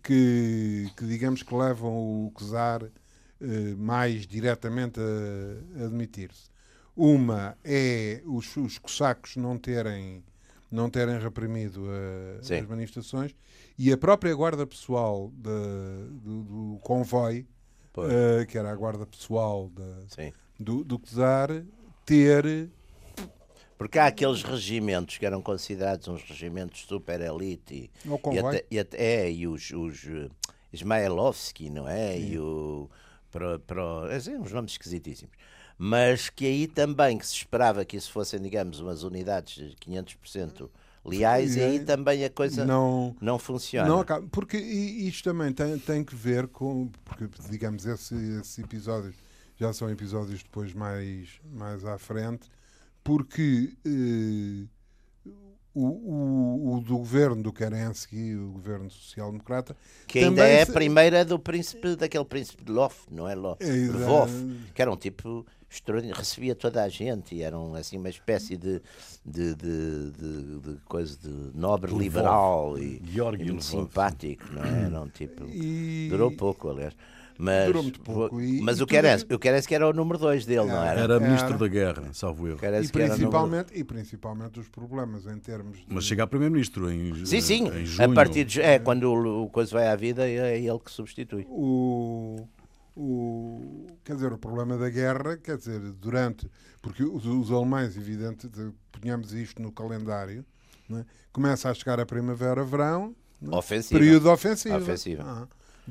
que, 0.03 0.89
que 0.95 1.05
digamos 1.05 1.41
que 1.43 1.53
levam 1.55 1.91
o 2.27 2.31
czar 2.37 2.83
eh, 3.41 3.75
mais 3.77 4.27
diretamente 4.27 4.99
a, 4.99 5.81
a 5.81 5.85
admitir-se. 5.85 6.49
Uma 6.95 7.57
é 7.63 8.21
os, 8.25 8.55
os 8.57 8.77
cossacos 8.77 9.35
não 9.37 9.57
terem, 9.57 10.23
não 10.71 10.89
terem 10.89 11.17
reprimido 11.19 11.85
a- 11.89 12.39
as 12.61 12.67
manifestações 12.67 13.33
e 13.77 13.91
a 13.91 13.97
própria 13.97 14.35
guarda 14.35 14.67
pessoal 14.67 15.31
da- 15.35 15.49
do, 16.21 16.43
do 16.43 16.79
Pois. 17.93 18.11
eh, 18.11 18.45
que 18.45 18.57
era 18.57 18.71
a 18.71 18.75
guarda 18.75 19.05
pessoal 19.05 19.71
Sim. 20.09 20.31
do, 20.59 20.83
do 20.83 20.99
czar 20.99 21.49
ter 22.05 22.69
Porque 23.79 23.97
há 23.97 24.05
aqueles 24.07 24.43
regimentos 24.43 25.17
que 25.17 25.25
eram 25.25 25.41
considerados 25.41 26.07
uns 26.07 26.21
regimentos 26.21 26.81
super 26.85 27.19
elite 27.21 27.73
e, 27.73 27.91
e 28.35 28.39
até, 28.49 28.65
e 28.69 28.77
até- 28.79 28.97
é, 29.03 29.31
e 29.31 29.47
os, 29.47 29.71
os 29.71 30.05
eh, 30.05 30.29
Ismailovski, 30.73 31.69
não 31.69 31.87
é? 31.87 32.19
E 32.19 32.37
o 32.39 32.89
pro, 33.31 33.59
pro, 33.61 34.03
assim, 34.11 34.35
uns 34.35 34.51
nomes 34.51 34.73
esquisitíssimos. 34.73 35.33
Mas 35.77 36.29
que 36.29 36.45
aí 36.45 36.67
também 36.67 37.17
que 37.17 37.25
se 37.25 37.35
esperava 37.35 37.85
que 37.85 37.95
isso 37.95 38.11
fossem, 38.11 38.41
digamos, 38.41 38.81
umas 38.81 39.03
unidades 39.03 39.55
de 39.69 39.75
500% 39.77 40.69
leais 41.05 41.55
e 41.55 41.59
E 41.59 41.63
aí 41.63 41.79
também 41.85 42.25
a 42.25 42.29
coisa 42.29 42.65
não, 42.65 43.15
não 43.21 43.39
funciona. 43.39 43.87
Não 43.87 43.99
acaba, 44.01 44.27
porque 44.29 44.57
isto 44.57 45.23
também 45.23 45.53
tem, 45.53 45.79
tem 45.79 46.03
que 46.03 46.13
ver 46.15 46.47
com, 46.49 46.89
porque 47.05 47.29
digamos, 47.49 47.85
esse- 47.85 48.39
esses 48.41 48.59
episódios 48.59 49.15
já 49.57 49.71
são 49.71 49.89
episódios 49.89 50.43
depois 50.43 50.73
mais, 50.73 51.29
mais 51.53 51.85
à 51.85 51.97
frente, 51.97 52.49
porque 53.09 53.73
eh, 53.85 54.67
o, 55.73 55.85
o, 55.87 56.75
o 56.75 56.81
do 56.81 56.97
governo 56.97 57.41
do 57.41 57.51
Kerensky, 57.51 58.35
o 58.35 58.51
governo 58.51 58.89
social-democrata, 58.89 59.75
Que 60.07 60.19
ainda 60.19 60.45
é 60.47 60.61
a 60.61 60.65
se- 60.65 60.71
primeira 60.73 61.25
do 61.25 61.39
príncipe, 61.39 61.95
daquele 61.95 62.25
príncipe 62.25 62.63
de 62.63 62.71
Lof, 62.71 63.07
não 63.09 63.27
é? 63.27 63.33
Lof, 63.33 63.61
É, 63.63 63.71
Lvov, 63.87 64.29
que 64.73 64.81
era 64.81 64.91
um 64.91 64.95
tipo 64.97 65.45
extraordinário, 65.69 66.19
recebia 66.19 66.53
toda 66.55 66.83
a 66.83 66.89
gente 66.89 67.33
e 67.35 67.41
era 67.41 67.57
um, 67.57 67.73
assim 67.75 67.97
uma 67.97 68.09
espécie 68.09 68.57
de, 68.57 68.81
de, 69.25 69.55
de, 69.55 70.11
de, 70.11 70.59
de 70.59 70.79
coisa 70.85 71.15
de 71.17 71.29
nobre 71.57 71.91
liberal 71.95 72.77
e, 72.77 73.01
e 73.03 73.21
muito 73.21 73.43
Lvov. 73.53 73.61
simpático, 73.63 74.45
não 74.53 74.63
é? 74.63 74.83
Era 74.85 75.01
um 75.01 75.07
tipo. 75.09 75.45
e 75.49 76.07
Durou 76.09 76.31
pouco, 76.31 76.69
aliás. 76.69 76.93
Mas, 77.41 77.67
Durou 77.67 77.83
muito 77.83 78.01
pouco, 78.01 78.41
e- 78.41 78.59
mas 78.61 78.79
e 78.79 78.83
o 78.83 78.85
tudo 78.85 78.89
Kerensky, 78.89 79.23
aquilo- 79.23 79.37
o 79.37 79.39
Kerensky 79.39 79.73
era 79.75 79.87
o 79.87 79.93
número 79.93 80.19
2 80.19 80.45
dele, 80.45 80.65
não 80.67 80.83
era? 80.83 80.99
Era 80.99 81.19
ministro 81.21 81.47
Era. 81.51 81.57
da 81.57 81.67
guerra, 81.69 82.03
salvo 82.13 82.45
erro. 82.49 82.57
O 82.57 82.65
e, 82.65 82.65
era 82.67 82.81
principalmente, 82.91 83.71
e 83.79 83.83
principalmente 83.85 84.59
os 84.59 84.67
problemas 84.67 85.25
em 85.25 85.39
termos 85.39 85.77
de, 85.77 85.85
Mas 85.87 86.03
chega 86.03 86.23
a 86.23 86.27
primeiro-ministro 86.27 86.91
em, 86.91 87.25
Sim, 87.25 87.39
sim. 87.39 87.67
em 87.69 87.85
junho. 87.85 88.11
A 88.11 88.13
partir 88.13 88.43
de. 88.43 88.61
É, 88.61 88.77
quando 88.77 89.05
o, 89.05 89.43
o 89.45 89.49
coisa 89.49 89.71
vai 89.71 89.87
à 89.87 89.95
vida, 89.95 90.27
é 90.27 90.59
ele 90.59 90.79
que 90.79 90.91
substitui. 90.91 91.45
o, 91.49 92.45
o 92.97 93.87
quer 94.03 94.15
dizer 94.15 94.33
o 94.33 94.37
problema 94.37 94.77
da 94.77 94.89
guerra 94.89 95.37
quer 95.37 95.57
dizer 95.57 95.79
durante 95.93 96.49
porque 96.81 97.03
os, 97.03 97.25
os 97.25 97.51
alemães 97.51 97.95
evidente 97.95 98.49
de- 98.49 98.71
ponhamos 98.91 99.33
isto 99.33 99.61
no 99.61 99.71
calendário 99.71 100.43
é? 100.91 101.05
começa 101.31 101.69
a 101.69 101.73
chegar 101.73 101.99
a 101.99 102.05
primavera 102.05 102.63
verão 102.65 103.15
é? 103.41 103.55
Ofensiva. 103.55 103.97
período 103.97 104.29
ofensivo 104.29 104.75
Ofensiva. 104.75 105.23
Ah, 105.25 105.47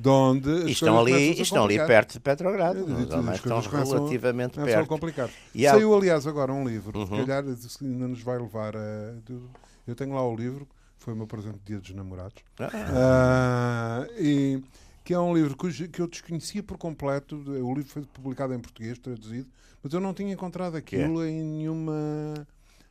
onde 0.07 0.71
estão 0.71 0.99
ali, 1.01 1.41
estão 1.41 1.65
ali 1.65 1.77
perto 1.79 2.13
de 2.15 2.21
Petrogrado. 2.21 2.79
E- 2.81 2.83
Os 2.83 2.89
e- 3.11 3.13
alemães 3.13 3.41
as 3.41 3.45
estão 3.45 3.61
relativamente 3.61 4.55
começam 4.55 4.75
perto. 4.79 4.89
complicar. 4.89 5.31
E 5.55 5.67
há- 5.67 5.73
Saiu, 5.73 5.95
aliás, 5.95 6.27
agora 6.27 6.53
um 6.53 6.67
livro, 6.67 7.07
se 7.07 7.13
Uhum. 7.13 7.27
calhar 7.27 7.45
se 7.57 7.85
ainda 7.85 8.09
nos 8.09 8.23
vai 8.23 8.39
levar 8.39 8.77
a. 8.77 9.15
Eu 9.87 9.95
tenho 9.95 10.15
lá 10.15 10.27
o 10.27 10.37
livro, 10.37 10.69
foi 10.99 11.15
o 11.15 11.17
meu 11.17 11.27
presente 11.27 11.59
de 11.59 11.65
Dia 11.65 11.79
dos 11.81 11.91
Namorados. 11.95 12.43
Ah, 12.59 14.05
Ah, 14.05 14.07
e, 14.19 14.63
que 15.05 15.15
é 15.15 15.19
um 15.19 15.35
livro 15.35 15.57
cujo- 15.57 15.89
que 15.89 16.01
eu 16.01 16.07
desconhecia 16.07 16.63
por 16.63 16.77
completo. 16.77 17.37
O 17.37 17.75
livro 17.75 17.87
foi 17.91 18.03
publicado 18.13 18.53
em 18.55 18.59
português, 18.59 18.99
traduzido, 18.99 19.49
mas 19.83 19.93
eu 19.93 20.01
não 20.01 20.13
tinha 20.13 20.33
encontrado 20.33 20.77
aquilo 20.77 21.25
em 21.25 21.43
nenhuma. 21.43 22.47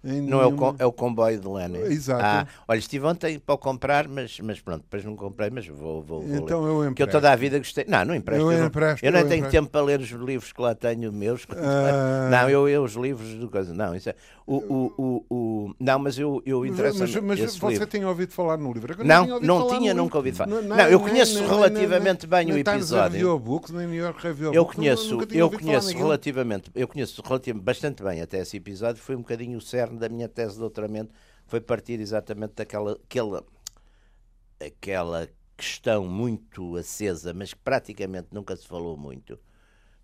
Em 0.07 0.21
Não 0.21 0.41
é 0.41 0.47
o, 0.47 0.75
é 0.79 0.85
o 0.85 0.91
comboio 0.91 1.39
de 1.39 1.47
Lenin. 1.47 1.79
Exato. 1.91 2.23
Ah, 2.23 2.47
olha, 2.67 2.79
estive 2.79 3.05
ontem 3.05 3.37
para 3.39 3.55
o 3.55 3.57
comprar, 3.57 4.07
mas, 4.07 4.39
mas 4.39 4.59
pronto, 4.59 4.81
depois 4.81 5.03
não 5.05 5.15
comprei, 5.15 5.49
mas 5.49 5.67
vou, 5.67 6.01
vou, 6.01 6.21
vou 6.21 6.29
ler. 6.29 6.37
Então 6.41 6.65
eu 6.65 6.75
Porque 6.75 6.83
eu 6.83 6.91
empresto. 6.91 7.11
toda 7.11 7.31
a 7.31 7.35
vida 7.35 7.57
gostei. 7.57 7.85
Não, 7.87 8.05
não 8.05 8.15
empresto. 8.15 8.41
Eu 8.43 8.51
Eu, 8.51 8.59
não, 8.59 8.67
empresto, 8.67 9.05
eu 9.05 9.11
não 9.11 9.19
eu 9.19 9.27
tenho 9.27 9.39
empresto. 9.39 9.51
tempo 9.59 9.69
para 9.71 9.81
ler 9.81 9.99
os 9.99 10.09
livros 10.09 10.51
que 10.53 10.61
lá 10.61 10.73
tenho 10.73 11.11
meus. 11.11 11.45
Ah. 11.55 12.29
Não, 12.31 12.49
eu, 12.49 12.67
eu 12.69 12.83
os 12.83 12.93
livros 12.93 13.33
do 13.35 13.49
coisa. 13.49 13.73
Não, 13.73 13.95
isso 13.95 14.09
é. 14.09 14.15
O, 14.45 14.55
o, 14.55 14.93
o, 14.97 15.35
o- 15.35 15.75
não, 15.77 15.99
mas 15.99 16.17
eu, 16.17 16.41
eu 16.45 16.65
interessa 16.65 16.99
mas, 16.99 17.13
mas 17.17 17.39
você 17.55 17.67
livro. 17.69 17.85
tinha 17.87 18.07
ouvido 18.07 18.31
falar 18.31 18.57
no 18.57 18.71
livro? 18.71 18.95
Que 18.95 19.01
eu 19.01 19.05
Não, 19.05 19.39
não 19.41 19.67
tinha, 19.67 19.93
nunca 19.93 20.17
ouvido 20.17 20.37
falar. 20.37 20.49
Não, 20.49 20.61
Não, 20.61 20.79
eu 20.87 20.99
nem- 20.99 21.09
conheço 21.09 21.45
relativamente 21.45 22.25
bem 22.25 22.51
o 22.53 22.57
episódio. 22.57 23.11
Review 23.17 23.39
Books, 23.39 23.71
nem 23.71 23.87
New 23.87 24.01
York 24.01 24.21
Review 24.23 24.53
Eu 24.53 24.65
conheço, 24.65 25.17
eu 25.31 25.49
conheço 25.51 25.97
relativamente, 25.97 26.71
eu 26.73 26.87
conheço 26.87 27.21
relativamente, 27.21 27.63
bastante 27.65 28.01
bem 28.01 28.21
até 28.21 28.39
esse 28.39 28.55
episódio, 28.55 29.01
foi 29.01 29.15
um 29.15 29.19
bocadinho 29.19 29.57
o 29.57 29.61
cerne 29.61 29.96
da 29.97 30.10
minha 30.10 30.29
tese 30.29 30.53
de 30.53 30.60
doutoramento, 30.60 31.13
foi 31.45 31.62
partir 31.62 31.99
exatamente 31.99 32.53
daquela 32.55 32.93
aquela, 32.93 33.45
aquela 34.60 35.29
questão 35.55 36.05
muito 36.05 36.75
acesa, 36.77 37.33
mas 37.33 37.53
que 37.53 37.60
praticamente 37.60 38.27
nunca 38.31 38.55
se 38.55 38.67
falou 38.67 38.95
muito, 38.95 39.39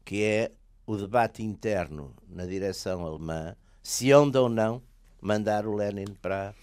que 0.04 0.24
é 0.24 0.52
o 0.86 0.98
debate 0.98 1.44
interno 1.44 2.14
na 2.28 2.46
direção 2.46 3.06
alemã, 3.06 3.56
se 3.82 4.14
onde 4.14 4.38
ou 4.38 4.50
não 4.50 4.82
mandar 5.22 5.66
o 5.66 5.76
Lenin 5.76 6.08
para, 6.22 6.54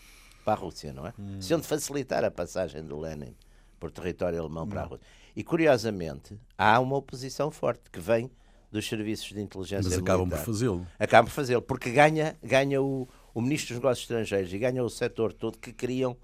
para 0.44 0.52
a 0.52 0.56
Rússia, 0.56 0.92
não 0.92 1.06
é? 1.06 1.14
Se 1.40 1.54
onde 1.54 1.66
facilitar 1.66 2.24
a 2.24 2.30
passagem 2.30 2.84
do 2.84 2.98
Lenin 2.98 3.34
por 3.78 3.90
território 3.90 4.40
alemão 4.40 4.66
para 4.68 4.82
a 4.82 4.84
Rússia. 4.84 5.06
E 5.34 5.42
curiosamente, 5.42 6.38
há 6.58 6.78
uma 6.80 6.96
oposição 6.96 7.50
forte 7.50 7.88
que 7.90 8.00
vem 8.00 8.30
dos 8.70 8.86
serviços 8.86 9.28
de 9.28 9.40
inteligência 9.40 9.88
Mas 9.88 9.98
acabam 9.98 10.28
por 10.28 10.34
militar 10.34 10.44
fazê-lo. 10.44 10.86
acabam 10.98 11.26
por 11.26 11.34
fazê-lo, 11.34 11.62
porque 11.62 11.90
ganha, 11.90 12.36
ganha 12.42 12.80
o, 12.82 13.08
o 13.34 13.40
Ministro 13.40 13.74
dos 13.74 13.82
Negócios 13.82 14.02
Estrangeiros 14.04 14.52
e 14.52 14.58
ganha 14.58 14.82
o 14.82 14.90
setor 14.90 15.32
todo 15.32 15.58
que 15.58 15.72
queriam, 15.72 16.16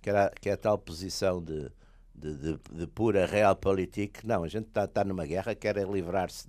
que, 0.00 0.10
era, 0.10 0.30
que 0.40 0.48
é 0.48 0.52
a 0.52 0.56
tal 0.56 0.78
posição 0.78 1.42
de, 1.42 1.70
de, 2.14 2.34
de, 2.34 2.58
de 2.72 2.86
pura 2.86 3.26
realpolitik. 3.26 4.26
Não, 4.26 4.44
a 4.44 4.48
gente 4.48 4.66
está 4.68 4.86
tá 4.86 5.04
numa 5.04 5.26
guerra, 5.26 5.54
quer 5.54 5.76
é 5.76 5.84
livrar-se 5.84 6.46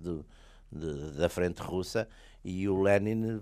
da 1.18 1.28
frente 1.28 1.60
russa 1.60 2.08
e 2.44 2.66
o 2.68 2.80
Lenin 2.82 3.40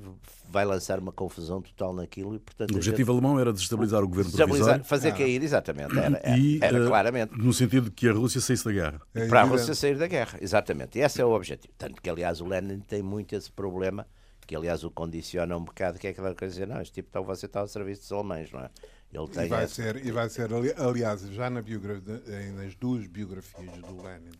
vai 0.48 0.64
lançar 0.64 0.98
uma 0.98 1.12
confusão 1.12 1.62
total 1.62 1.94
naquilo 1.94 2.34
e, 2.34 2.38
portanto, 2.40 2.72
O 2.72 2.74
a 2.74 2.76
objetivo 2.76 3.12
alemão 3.12 3.38
era 3.38 3.52
desestabilizar 3.52 4.02
o 4.02 4.08
governo 4.08 4.30
gente 4.30 4.36
desestabilizar- 4.36 4.74
provisório 4.80 4.84
fazer 4.84 5.08
Ah. 5.10 5.12
cair, 5.16 5.42
exatamente, 5.42 5.96
era, 5.98 6.20
era, 6.22 6.36
e, 6.38 6.58
era 6.60 6.78
eh, 6.78 6.86
claramente 6.86 7.32
no 7.38 7.52
sentido 7.52 7.84
de 7.84 7.92
que 7.92 8.08
a 8.08 8.12
Rússia 8.12 8.40
saísse 8.40 8.64
da 8.64 8.72
guerra. 8.72 9.00
É 9.14 9.26
para 9.28 9.40
a 9.40 9.42
evidente. 9.44 9.60
Rússia 9.60 9.74
sair 9.74 9.96
da 9.96 10.06
guerra, 10.08 10.38
exatamente. 10.42 10.98
E 10.98 11.02
esse 11.02 11.20
é 11.20 11.24
o 11.24 11.30
objetivo. 11.30 11.72
Tanto 11.78 12.02
que, 12.02 12.10
aliás, 12.10 12.40
o 12.40 12.46
Lenin 12.46 12.80
tem 12.80 13.00
muito 13.00 13.34
esse 13.34 13.50
problema, 13.50 14.06
que, 14.50 14.56
aliás, 14.56 14.82
o 14.82 14.90
condiciona 14.90 15.56
um 15.56 15.62
bocado, 15.62 15.96
que 15.96 16.08
é 16.08 16.10
aquela 16.10 16.34
coisa 16.34 16.52
de 16.52 16.60
dizer, 16.60 16.66
não, 16.74 16.82
este 16.82 16.94
tipo 16.94 17.08
está, 17.08 17.20
você 17.20 17.46
está 17.46 17.60
ao 17.60 17.68
serviço 17.68 18.00
dos 18.02 18.10
alemães, 18.10 18.50
não 18.50 18.58
é? 18.58 18.68
Ele 19.14 19.28
tem 19.28 19.44
E 19.44 19.48
vai, 19.48 19.62
esse- 19.64 19.74
ser, 19.74 20.04
e 20.04 20.10
vai 20.10 20.28
ser, 20.28 20.52
ali- 20.52 20.74
aliás, 20.76 21.20
já 21.30 21.48
na 21.48 21.62
biografia, 21.62 22.20
nas 22.56 22.74
duas 22.74 23.06
biografias 23.06 23.70
do 23.80 24.02
Lenin. 24.02 24.32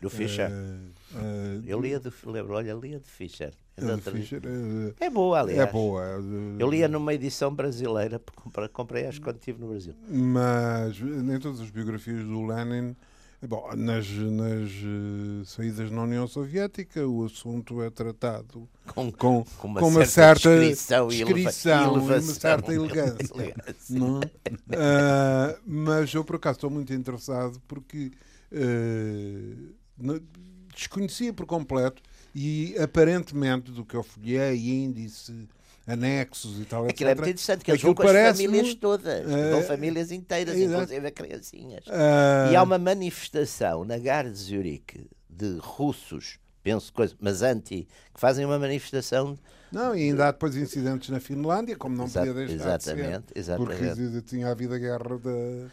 do 0.00 0.10
Fischer. 0.10 0.50
eh, 0.50 0.88
eh, 1.14 1.60
Eu 1.64 1.80
lia 1.80 2.00
do, 2.00 2.12
lembro, 2.26 2.54
olha, 2.54 2.72
lia 2.74 2.98
de 2.98 3.08
Fischer. 3.08 3.52
do. 3.78 3.98
Fischer, 3.98 4.42
eh, 4.44 4.94
É 5.06 5.08
boa, 5.08 5.42
aliás. 5.42 5.60
é 5.68 5.70
boa. 5.70 6.02
Eu 6.58 6.68
lia 6.68 6.88
numa 6.88 7.14
edição 7.14 7.54
brasileira, 7.54 8.20
comprei, 8.34 8.66
comprei 8.66 9.06
acho 9.06 9.20
quando 9.20 9.36
estive 9.36 9.60
no 9.60 9.68
Brasil. 9.68 9.94
Mas 10.08 10.98
nem 10.98 11.38
todas 11.38 11.60
as 11.60 11.70
biografias 11.70 12.24
do 12.24 12.44
Lenin. 12.44 12.96
Bom, 13.44 13.70
nas, 13.76 14.08
nas 14.08 14.70
eh, 14.70 15.44
saídas 15.44 15.90
na 15.90 16.02
União 16.04 16.28
Soviética 16.28 17.04
o 17.08 17.24
assunto 17.24 17.82
é 17.82 17.90
tratado 17.90 18.68
Com, 18.94 19.10
com, 19.10 19.44
com 19.58 19.66
uma, 19.66 19.80
com 19.80 19.88
uma 19.88 20.04
certa, 20.06 20.42
certa 20.48 20.56
descrição, 20.60 21.10
e 21.10 21.20
eleva- 21.22 21.98
uma 21.98 22.20
certa 22.22 22.72
elegância. 22.74 23.34
Elegância. 23.34 23.98
é? 23.98 24.76
Ah, 24.76 25.58
mas 25.66 26.14
eu 26.14 26.24
por 26.24 26.36
acaso 26.36 26.58
estou 26.58 26.70
muito 26.70 26.92
interessado 26.94 27.60
porque 27.66 28.12
eh, 28.52 29.54
no- 29.98 30.22
desconhecia 30.74 31.32
por 31.32 31.44
completo 31.44 32.00
e 32.34 32.76
aparentemente 32.78 33.72
do 33.72 33.84
que 33.84 33.96
eu 33.96 34.04
folhei, 34.04 34.56
índice, 34.84 35.48
anexos 35.86 36.60
e 36.60 36.64
tal, 36.64 36.86
Aquilo 36.86 37.08
é 37.10 37.12
etc. 37.12 37.18
muito 37.24 37.30
interessante, 37.34 37.64
que 37.64 37.70
eles 37.70 37.82
vão 37.82 37.94
com 37.94 38.02
as 38.02 38.36
famílias 38.40 38.74
todas, 38.74 39.30
Eh, 39.30 39.50
vão 39.50 39.62
famílias 39.62 40.10
inteiras, 40.12 40.54
exato. 40.56 40.82
inclusive 40.82 41.06
a 41.06 41.10
criancinhas. 41.10 41.84
Ah, 41.88 42.48
E 42.52 42.56
há 42.56 42.62
uma 42.62 42.78
manifestação 42.78 43.84
na 43.84 43.98
Gare 43.98 44.30
de 44.30 44.38
Zurique 44.38 45.06
de 45.28 45.56
russos, 45.60 46.38
penso 46.62 46.92
coisa, 46.92 47.14
mas 47.20 47.42
anti, 47.42 47.88
que 48.14 48.20
fazem 48.20 48.44
uma 48.44 48.58
manifestação. 48.58 49.36
Não, 49.72 49.96
e 49.96 50.02
ainda 50.02 50.28
há 50.28 50.32
depois 50.32 50.54
incidentes 50.54 51.08
na 51.08 51.18
Finlândia, 51.18 51.74
como 51.76 51.96
não 51.96 52.04
Exa- 52.04 52.20
podia 52.20 52.34
deixar 52.34 52.76
de 52.76 52.84
ser, 52.84 52.90
exatamente, 52.98 53.24
exatamente. 53.34 53.96
porque 53.96 54.22
tinha 54.22 54.48
havido 54.50 54.74
a 54.74 54.78
guerra 54.78 55.18
da, 55.18 55.68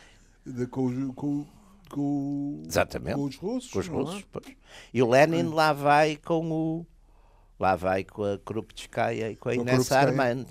da- 0.52 0.65
com, 0.67 0.86
os, 0.86 1.13
com, 1.15 1.45
com, 1.89 2.63
Exatamente. 2.65 3.15
com 3.15 3.24
os 3.26 3.36
russos. 3.36 3.72
com 3.72 3.80
os 3.80 3.88
é? 3.88 3.91
russos. 3.91 4.26
pois. 4.32 4.45
E 4.93 5.02
o 5.04 5.10
Lenin 5.10 5.43
lá 5.50 5.74
vai 5.74 6.15
com 6.15 6.50
o. 6.50 6.86
Lá 7.60 7.76
vai 7.76 8.04
com 8.06 8.24
a 8.24 8.38
Krupskaya 8.38 9.30
e 9.32 9.36
com 9.36 9.50
a 9.50 9.54
Com 9.56 9.60
a 9.60 9.63
Inés. 9.63 9.91
Armand. 9.91 10.45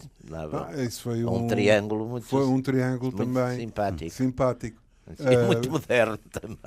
Ah, 0.53 0.83
isso 0.83 1.03
foi 1.03 1.25
um, 1.25 1.37
um, 1.45 1.47
triângulo 1.47 2.07
muito, 2.07 2.27
Foi 2.27 2.45
um 2.45 2.61
triângulo 2.61 3.11
muito 3.17 3.33
também 3.35 3.61
simpático. 3.61 4.11
simpático. 4.11 4.83
E 5.19 5.35
Ah, 5.35 5.47
muito 5.47 5.71
moderno 5.71 6.19
também. 6.31 6.59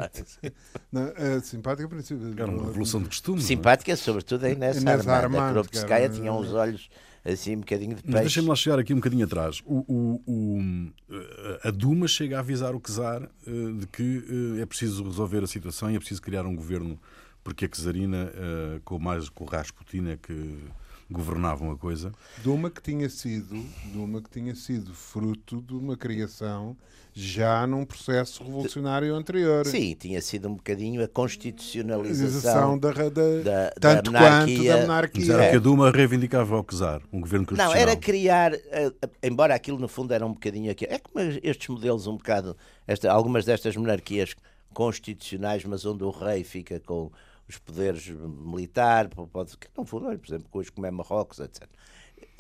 Não, 0.92 1.08
é 1.16 1.40
simpático 1.42 1.86
a 1.86 1.90
princípio. 1.90 2.34
Era 2.36 2.50
uma 2.50 2.66
revolução 2.66 3.00
de 3.04 3.08
costume. 3.10 3.38
não 3.38 3.44
é? 3.44 3.48
Simpática, 3.48 3.96
sobretudo 3.96 4.46
a 4.46 4.50
Inés, 4.50 4.82
Inés 4.82 5.08
Armand. 5.08 5.38
Armand, 5.38 5.50
A 5.50 5.54
Krupskaya 5.54 6.10
tinha 6.10 6.34
uns 6.34 6.52
olhos 6.52 6.90
assim, 7.24 7.56
um 7.56 7.60
bocadinho 7.60 7.96
de 7.96 8.02
Mas 8.04 8.12
peixe. 8.14 8.22
deixem-me 8.24 8.50
lá 8.50 8.56
chegar 8.56 8.80
aqui 8.80 8.94
um 8.94 8.98
bocadinho 8.98 9.26
atrás. 9.26 9.62
O, 9.64 9.86
o- 9.88 10.22
o- 10.26 10.92
a 11.64 11.70
Duma 11.70 12.08
chega 12.08 12.38
a 12.38 12.40
avisar 12.40 12.74
o 12.74 12.80
Czar 12.80 13.30
eh, 13.46 13.52
de 13.80 13.86
que 13.86 14.58
eh, 14.58 14.62
é 14.64 14.66
preciso 14.66 15.04
resolver 15.04 15.44
a 15.44 15.48
situação 15.48 15.92
e 15.92 15.96
é 15.96 16.00
preciso 16.00 16.20
criar 16.20 16.44
um 16.48 16.56
governo, 16.56 17.00
porque 17.44 17.66
a 17.66 17.70
Czarina, 17.70 18.32
eh, 18.34 18.82
com 18.86 19.00
mais 19.00 19.30
com 19.30 19.44
o 19.44 19.48
Rasputin, 19.48 20.10
é 20.10 20.18
que 20.18 20.60
governavam 21.10 21.72
a 21.72 21.78
coisa. 21.78 22.12
De 22.42 22.50
uma 22.50 22.70
que 22.70 22.82
tinha 22.82 23.10
sido, 23.10 23.62
de 23.92 23.98
uma 23.98 24.22
que 24.22 24.30
tinha 24.30 24.56
sido 24.56 24.94
fruto 24.94 25.62
de 25.62 25.74
uma 25.74 25.98
criação 25.98 26.78
já 27.14 27.68
num 27.68 27.84
processo 27.84 28.42
revolucionário 28.42 29.14
anterior. 29.14 29.66
Sim, 29.66 29.94
tinha 30.00 30.22
sido 30.22 30.48
um 30.48 30.56
bocadinho 30.56 31.04
a 31.04 31.08
constitucionalização 31.10 32.78
da, 32.80 32.92
da, 32.92 33.10
da, 33.10 33.72
tanto 33.80 34.12
da 34.12 34.20
monarquia. 34.20 34.58
quanto 34.58 34.68
da 34.68 34.82
monarquia. 34.82 35.26
Mas 35.26 35.30
era 35.30 35.48
o 35.48 35.50
que 35.52 35.58
a 35.58 35.60
Duma 35.60 35.92
reivindicava 35.92 36.56
ao 36.56 36.64
Czar, 36.64 37.02
um 37.12 37.20
governo 37.20 37.46
Não, 37.52 37.58
constitucional. 37.58 37.76
era 37.76 37.96
criar, 37.98 38.54
eh, 38.54 38.94
embora 39.22 39.54
aquilo 39.54 39.78
no 39.78 39.90
fundo 39.90 40.14
era 40.14 40.26
um 40.26 40.32
bocadinho 40.32 40.72
aqui. 40.72 40.86
É 40.86 40.98
como 40.98 41.20
estes 41.44 41.68
modelos, 41.68 42.08
um 42.08 42.16
bocado, 42.16 42.56
esta, 42.88 43.12
algumas 43.12 43.44
destas 43.44 43.76
monarquias 43.76 44.34
constitucionais, 44.74 45.66
mas 45.66 45.86
onde 45.86 46.06
o 46.06 46.10
rei 46.10 46.46
fica 46.46 46.80
com 46.80 47.12
os 47.52 47.60
poderes 47.60 48.08
militares, 48.08 49.12
pode, 49.32 49.58
não 49.78 49.86
fundo, 49.86 50.06
por 50.18 50.28
exemplo, 50.28 50.48
coisas 50.50 50.70
como 50.70 50.88
é 50.88 50.92
Marrocos, 50.92 51.40
etc. 51.40 51.68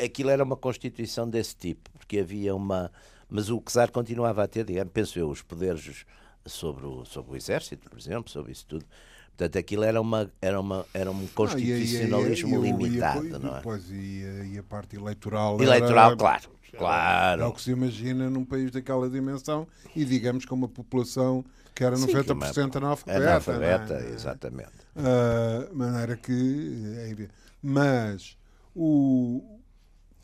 Aquilo 0.03 0.29
era 0.29 0.43
uma 0.43 0.55
constituição 0.55 1.29
desse 1.29 1.55
tipo, 1.55 1.89
porque 1.91 2.19
havia 2.19 2.55
uma. 2.55 2.91
Mas 3.29 3.49
o 3.49 3.61
czar 3.61 3.91
continuava 3.91 4.43
a 4.43 4.47
ter, 4.47 4.65
digamos, 4.65 4.91
penso 4.93 5.19
eu, 5.19 5.29
os 5.29 5.41
poderes 5.41 6.05
sobre 6.45 6.85
o, 6.85 7.05
sobre 7.05 7.33
o 7.33 7.35
exército, 7.35 7.89
por 7.89 7.97
exemplo, 7.99 8.29
sobre 8.29 8.51
isso 8.51 8.65
tudo. 8.65 8.85
Portanto, 9.29 9.57
aquilo 9.57 9.83
era, 9.83 9.99
uma, 9.99 10.31
era, 10.41 10.59
uma, 10.59 10.85
era 10.93 11.09
um 11.09 11.25
constitucionalismo 11.27 12.49
não, 12.57 12.65
e, 12.65 12.67
e, 12.67 12.71
e, 12.71 12.73
limitado, 12.77 13.39
não 13.39 13.57
é? 13.57 13.61
Pois, 13.61 13.89
e, 13.89 14.57
a- 14.59 14.63
parte 14.63 14.95
eleitoral. 14.95 15.59
Eleitoral, 15.61 16.09
era- 16.09 16.17
claro, 16.17 16.43
É 16.71 16.75
o 16.75 16.79
claro. 16.79 17.53
que 17.53 17.61
se 17.61 17.71
imagina 17.71 18.29
num 18.29 18.45
país 18.45 18.71
daquela 18.71 19.09
dimensão 19.09 19.67
e 19.95 20.05
digamos 20.05 20.45
com 20.45 20.55
uma 20.55 20.67
população 20.69 21.43
que 21.73 21.83
era 21.83 21.95
Sim, 21.95 22.07
que 22.07 22.13
90% 22.13 22.75
analfabeta. 22.75 23.17
Analfabeta, 23.29 23.99
não 23.99 24.07
é? 24.07 24.13
exatamente. 24.13 24.71
Ah, 24.95 25.69
maneira 25.73 26.17
que. 26.17 26.95
é. 26.97 27.27
Mas 27.63 28.37
o. 28.75 29.59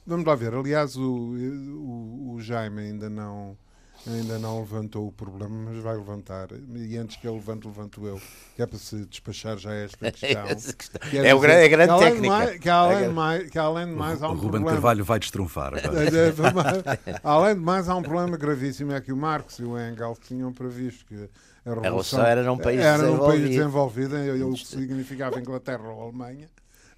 Vamos 0.05 0.25
lá 0.25 0.35
ver. 0.35 0.53
Aliás, 0.53 0.95
o, 0.95 1.03
o, 1.03 2.33
o 2.33 2.41
Jaime 2.41 2.81
ainda 2.81 3.09
não. 3.09 3.57
Ainda 4.09 4.39
não 4.39 4.59
levantou 4.59 5.07
o 5.07 5.11
problema, 5.11 5.53
mas 5.71 5.83
vai 5.83 5.95
levantar. 5.97 6.47
E 6.75 6.97
antes 6.97 7.17
que 7.17 7.27
ele 7.27 7.35
levante, 7.35 7.67
levanto 7.67 8.05
eu. 8.07 8.21
Que 8.55 8.61
é 8.61 8.65
para 8.65 8.79
se 8.79 9.05
despachar 9.05 9.57
já 9.57 9.73
esta 9.73 10.09
questão. 10.11 10.45
Questão. 10.45 11.01
É, 11.25 11.33
o 11.33 11.37
dizer, 11.37 11.47
grande, 11.47 11.61
é 11.61 11.65
a 11.65 11.67
grande 11.67 11.87
que 11.87 11.91
além 11.93 12.05
de 12.07 12.11
técnica. 12.13 12.29
mais- 12.37 12.59
Que 12.59 12.69
além, 12.69 12.97
É 12.97 13.07
de 13.07 13.13
mais, 13.13 13.49
que 13.49 13.59
além 13.59 13.85
de 13.87 13.91
mais 13.93 14.23
há 14.23 14.27
o 14.27 14.31
um 14.31 14.33
Ruben 14.35 14.49
problema. 14.51 14.71
Carvalho 14.71 15.03
vai 15.03 15.19
destrunfar 15.19 15.73
agora. 15.77 16.99
Além 17.23 17.55
de 17.55 17.61
mais, 17.61 17.89
há 17.89 17.95
um 17.95 18.01
problema 18.01 18.37
gravíssimo: 18.37 18.93
é 18.93 19.01
que 19.01 19.11
o 19.11 19.17
Marx 19.17 19.59
e 19.59 19.63
o 19.63 19.77
Engels 19.77 20.19
tinham 20.19 20.53
previsto 20.53 21.05
que 21.05 21.15
a 21.15 21.69
revolução, 21.69 21.81
revolução 21.83 22.25
era 22.25 22.43
num 22.43 22.57
país 22.57 22.79
era 22.79 23.03
num 23.03 23.17
país 23.19 23.49
desenvolvido. 23.49 24.09
desenvolvido, 24.15 24.49
o 24.49 24.53
que 24.53 24.65
significava 24.65 25.39
Inglaterra 25.39 25.83
ou 25.89 26.01
Alemanha. 26.03 26.49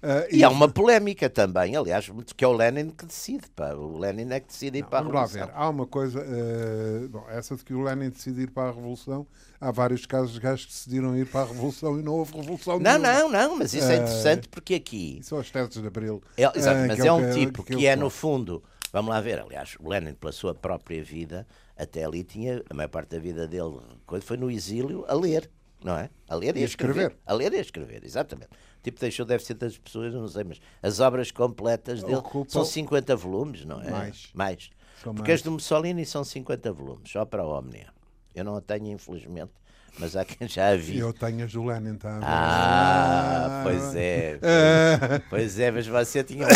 Ah, 0.02 0.26
E 0.30 0.42
há 0.42 0.48
uma 0.48 0.66
polémica 0.66 1.28
também, 1.28 1.76
aliás, 1.76 2.08
muito- 2.08 2.34
que 2.34 2.42
é 2.42 2.48
o 2.48 2.52
Lenin 2.52 2.88
que 2.90 3.04
decide. 3.04 3.44
Pá. 3.54 3.74
O 3.74 3.98
Lenin 3.98 4.30
é 4.32 4.40
que 4.40 4.46
decide 4.46 4.78
ir 4.78 4.82
Não, 4.82 4.88
para 4.88 4.98
a 5.00 5.02
revolução. 5.02 5.46
ver, 5.46 5.52
há 5.54 5.68
uma 5.68 5.86
coisa, 5.86 6.20
eh, 6.26 7.06
bom, 7.08 7.26
essa 7.28 7.54
de 7.54 7.62
que 7.64 7.74
o 7.74 7.82
Lenin 7.82 8.08
decidiu 8.08 8.44
ir 8.44 8.50
para 8.50 8.70
a 8.70 8.72
Revolução, 8.72 9.26
há 9.60 9.70
vários 9.70 10.06
casos 10.06 10.32
de 10.32 10.40
gajos 10.40 10.64
que 10.64 10.72
decidiram 10.72 11.14
ir 11.18 11.26
para 11.26 11.42
a 11.42 11.44
Revolução 11.46 11.98
e 11.98 12.02
não 12.02 12.12
houve 12.14 12.34
Revolução 12.34 12.78
Não, 12.80 12.98
nenhuma. 12.98 13.12
não, 13.12 13.28
não, 13.30 13.56
mas 13.58 13.74
isso 13.74 13.86
é 13.90 13.94
Eh, 13.94 13.96
interessante 13.98 14.48
porque 14.48 14.74
aqui. 14.74 15.18
Isso 15.20 15.28
são 15.30 15.38
os 15.38 15.50
testes 15.50 15.82
de 15.82 15.86
Abril. 15.86 16.22
É, 16.36 16.44
exato, 16.44 16.80
mas 16.88 16.98
que 17.00 17.06
é 17.06 17.12
um 17.12 17.30
o 17.30 17.34
tipo 17.34 17.62
que 17.62 17.76
que, 17.76 17.86
é 17.86 17.90
é, 17.90 17.96
no 17.96 18.08
que- 18.10 18.16
fundo. 18.16 18.62
Vamos 18.92 19.10
lá 19.10 19.20
ver, 19.20 19.38
aliás, 19.38 19.76
o 19.78 19.88
Lenin, 19.88 20.14
pela 20.14 20.32
sua 20.32 20.54
própria 20.54 21.04
vida, 21.04 21.46
até 21.76 22.04
ali 22.04 22.24
tinha. 22.24 22.62
A 22.70 22.74
maior 22.74 22.88
parte 22.88 23.10
da 23.10 23.18
vida 23.18 23.46
dele 23.46 23.76
foi 24.22 24.36
no 24.38 24.50
exílio 24.50 25.04
a 25.06 25.14
ler, 25.14 25.48
não 25.84 25.96
é? 25.96 26.08
A 26.28 26.34
ler 26.34 26.56
e, 26.56 26.60
E 26.60 26.62
a 26.62 26.64
a 26.64 26.68
escrever. 26.68 27.02
escrever. 27.02 27.18
A 27.26 27.32
ler 27.34 27.52
e 27.52 27.58
a 27.58 27.60
escrever, 27.60 28.02
exatamente. 28.04 28.48
Tipo, 28.82 28.98
deixou, 29.00 29.26
deve 29.26 29.44
ser 29.44 29.54
das 29.54 29.76
pessoas, 29.76 30.14
não 30.14 30.26
sei, 30.28 30.44
mas 30.44 30.60
as 30.82 31.00
obras 31.00 31.30
completas 31.30 32.02
dele 32.02 32.16
Ocupa- 32.16 32.50
são 32.50 32.64
50 32.64 33.14
volumes, 33.14 33.64
não 33.64 33.80
é? 33.82 33.90
Mais. 33.90 34.30
Mais. 34.32 34.70
Porque 35.02 35.20
mais. 35.22 35.34
as 35.34 35.42
do 35.42 35.50
Mussolini 35.50 36.04
são 36.06 36.24
50 36.24 36.72
volumes, 36.72 37.10
só 37.10 37.24
para 37.24 37.42
a 37.42 37.46
Omnia. 37.58 37.88
Eu 38.34 38.44
não 38.44 38.56
a 38.56 38.60
tenho, 38.60 38.86
infelizmente, 38.86 39.52
mas 39.98 40.16
há 40.16 40.24
quem 40.24 40.48
já 40.48 40.68
a 40.68 40.76
vi. 40.76 40.98
Eu 40.98 41.12
tenho 41.12 41.44
as 41.44 41.52
do 41.52 41.64
Lenin, 41.64 41.94
está 41.94 42.16
a 42.16 42.18
ver? 42.18 42.24
Ah, 42.26 43.60
pois 43.64 43.94
é. 43.94 44.38
Ah, 44.42 45.20
Pois 45.28 45.58
é, 45.58 45.70
mas 45.70 45.86
você 45.86 46.22
tinha, 46.24 46.46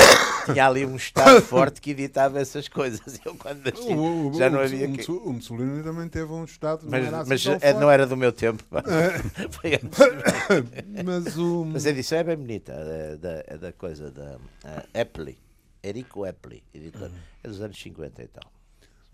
tinha 0.46 0.66
ali 0.66 0.84
um 0.86 0.96
Estado 0.96 1.40
forte 1.42 1.80
que 1.80 1.90
editava 1.90 2.40
essas 2.40 2.68
coisas. 2.68 3.20
Eu 3.24 3.34
quando 3.34 3.64
nasci 3.64 3.88
o, 3.92 4.30
o- 4.30 4.34
já 4.34 4.48
não 4.50 4.58
o- 4.58 4.62
havia 4.62 4.88
o 4.88 4.92
que... 4.92 5.10
O 5.10 5.32
Mussolini 5.32 5.82
também 5.82 6.08
teve 6.08 6.32
um 6.32 6.44
Estado, 6.44 6.86
Mas, 6.88 7.00
não 7.02 7.08
era 7.08 7.20
assim 7.20 7.28
mas 7.30 7.46
é, 7.46 7.58
forte. 7.58 7.80
não 7.80 7.90
era 7.90 8.06
do 8.06 8.16
meu 8.16 8.32
tempo. 8.32 8.62
pá. 8.64 8.82
Foi 9.50 9.74
antes. 9.74 9.98
Mas 11.04 11.36
o... 11.36 11.64
Mas 11.66 11.86
a 11.86 11.90
edição 11.90 12.18
é 12.18 12.24
bem 12.24 12.36
bonita, 12.36 12.72
é 12.72 13.16
da, 13.16 13.44
é 13.46 13.58
da 13.58 13.72
coisa 13.72 14.10
da 14.10 14.36
uh, 14.36 14.82
Epley. 14.94 15.38
Erico 15.82 16.24
Epley, 16.26 16.62
editor. 16.74 17.10
É 17.42 17.48
dos 17.48 17.60
anos 17.60 17.78
50 17.80 18.22
e 18.22 18.26
tal. 18.28 18.53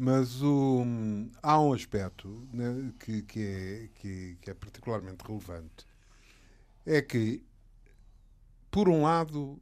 Mas 0.03 0.41
o, 0.43 0.83
há 1.43 1.61
um 1.61 1.75
aspecto 1.75 2.49
né, 2.55 2.91
que, 3.01 3.21
que, 3.21 3.41
é, 3.43 3.89
que, 3.97 4.39
que 4.41 4.51
é 4.51 4.55
particularmente 4.55 5.23
relevante. 5.23 5.87
É 6.87 7.03
que, 7.03 7.45
por 8.71 8.89
um 8.89 9.03
lado, 9.03 9.61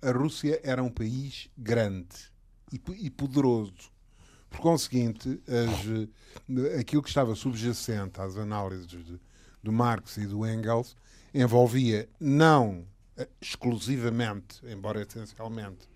a 0.00 0.12
Rússia 0.12 0.60
era 0.62 0.80
um 0.84 0.88
país 0.88 1.50
grande 1.58 2.30
e, 2.72 2.78
po- 2.78 2.94
poderoso. 3.10 3.90
Por 4.48 4.60
conseguinte, 4.60 5.42
as, 5.48 6.78
aquilo 6.78 7.02
que 7.02 7.08
estava 7.08 7.34
subjacente 7.34 8.20
às 8.20 8.36
análises 8.36 8.86
de, 8.86 9.20
do 9.60 9.72
Marx 9.72 10.16
e 10.16 10.28
do 10.28 10.46
Engels 10.46 10.94
envolvia 11.34 12.08
não 12.20 12.86
eh, 13.16 13.28
exclusivamente, 13.40 14.64
embora 14.64 15.02
essencialmente, 15.02 15.88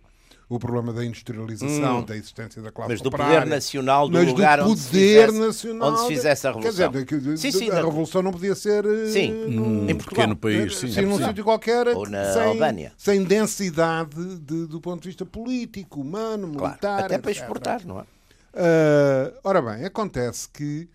o 0.49 0.59
problema 0.61 0.93
da 0.93 1.05
industrialização, 1.05 1.99
Hum. 2.01 2.05
da 2.05 2.17
existência 2.17 2.63
da 2.63 2.71
classe 2.71 2.93
Mas 2.93 3.01
do 3.01 3.09
operária, 3.09 3.41
poder 3.41 3.51
nacional 3.51 4.09
do 4.09 4.23
lugar 4.23 4.59
do 4.63 4.71
onde 4.71 4.79
se 4.81 4.87
poder 4.91 5.27
fizesse- 5.27 5.39
nacional 5.41 5.89
onde 5.91 6.01
se 6.03 6.07
fizesse 6.07 6.47
a 6.47 6.53
Quer 6.53 6.59
revolução. 6.59 6.91
dizer, 6.93 7.05
que- 7.07 7.37
Sim, 7.37 7.51
sim, 7.51 7.71
a 7.71 7.75
revolução 7.77 8.23
não 8.23 8.31
podia 8.31 8.55
ser 8.55 8.85
eh, 8.85 9.07
Sim. 9.11 9.33
num- 9.49 9.91
Em 9.91 9.95
pequeno 9.97 10.37
país, 10.37 10.77
sim. 10.77 10.89
sim, 10.93 11.01
num 11.03 11.19
sítio 11.19 11.43
qualquer 11.43 11.89
Ou 11.89 12.09
na 12.09 12.33
sem, 12.33 12.43
Albânia. 12.43 12.93
sem 12.97 13.25
densidade 13.25 14.37
de- 14.39 14.67
do 14.67 14.81
ponto 14.81 15.03
de 15.03 15.09
vista 15.09 15.27
político, 15.27 16.01
humano, 16.01 16.49
Claro, 16.53 16.67
militar. 16.69 17.05
até 17.05 17.19
para 17.19 17.31
etc. 17.33 17.43
exportar, 17.43 17.85
não 17.85 17.99
é? 18.01 18.05
Ah, 18.55 19.33
ora 19.45 19.61
bem, 19.61 19.85
acontece 19.85 20.49
que 20.49 20.89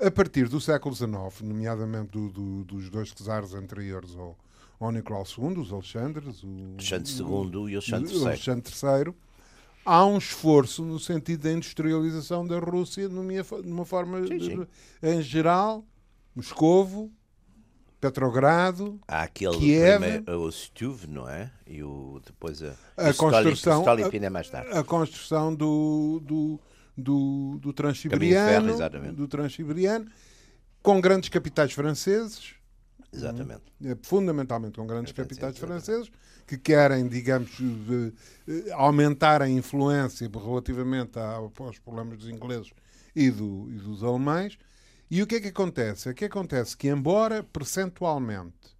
a 0.00 0.10
partir 0.10 0.48
do 0.48 0.60
século 0.60 0.94
XIX, 0.94 1.42
nomeadamente 1.42 2.10
do- 2.10 2.28
do- 2.30 2.64
dos 2.64 2.90
dois 2.90 3.12
czares 3.12 3.54
anteriores 3.54 4.16
ao, 4.16 4.36
ao 4.80 4.90
Nicolau 4.90 5.24
II, 5.38 5.58
os 5.58 5.72
Alexandres, 5.72 6.42
o, 6.42 6.48
Alexandre 6.78 7.12
II 7.12 7.20
e 7.20 7.74
o 7.76 7.76
Alexandre 7.76 8.14
o 8.14 8.18
III. 8.18 8.26
Alexandre 8.26 8.72
III, 9.06 9.14
há 9.84 10.06
um 10.06 10.16
esforço 10.18 10.82
no 10.82 10.98
sentido 10.98 11.42
da 11.42 11.52
industrialização 11.52 12.46
da 12.46 12.58
Rússia 12.58 13.08
numa, 13.08 13.30
numa 13.62 13.84
forma 13.84 14.26
Sim, 14.26 14.38
de- 14.38 14.46
sim. 14.46 14.66
em 15.02 15.20
geral, 15.22 15.84
Moscovo, 16.34 17.12
Petrogrado, 18.00 18.98
Há 19.06 19.24
aquele 19.24 19.58
Kiev. 19.58 19.98
primeiro, 20.00 20.40
o 20.40 20.50
Stuve, 20.50 21.06
não 21.06 21.28
é? 21.28 21.50
E 21.66 21.82
o, 21.82 22.18
depois 22.24 22.62
a, 22.62 22.74
A 22.96 23.08
o 23.08 23.12
Stoli- 23.12 23.16
construção- 23.44 23.76
o 23.78 23.80
Stolypin 23.82 24.24
é 24.24 24.30
mais 24.30 24.48
tarde. 24.48 24.70
a 24.72 24.82
construção 24.82 25.54
do, 25.54 26.18
do, 26.24 26.58
do, 26.96 27.58
do 27.60 27.68
de 27.68 27.74
Transiberiano, 27.74 28.74
do 29.12 29.28
Transiberiano, 29.28 30.06
com 30.82 30.98
grandes 30.98 31.28
capitais 31.28 31.72
franceses, 31.74 32.54
Exatamente. 33.12 33.62
eh, 33.84 33.96
fundamentalmente 34.02 34.76
com 34.78 34.86
grandes 34.86 35.12
É, 35.12 35.14
capitais 35.14 35.58
franceses, 35.58 36.10
que 36.46 36.56
querem, 36.58 37.08
digamos, 37.08 37.50
eh, 37.60 38.12
eh, 38.48 38.72
aumentar 38.72 39.42
a 39.42 39.48
influência 39.48 40.28
relativamente 40.32 41.18
aos 41.18 41.78
problemas 41.78 42.18
dos 42.18 42.28
ingleses 42.28 42.70
e, 43.14 43.30
do- 43.30 43.68
e 43.70 43.78
dos 43.78 44.02
alemães. 44.02 44.56
E 45.10 45.22
o 45.22 45.26
que 45.26 45.36
é 45.36 45.40
que 45.40 45.48
acontece? 45.48 46.08
É 46.08 46.14
que 46.14 46.24
acontece 46.24 46.76
que, 46.76 46.88
embora 46.88 47.42
percentualmente 47.42 48.76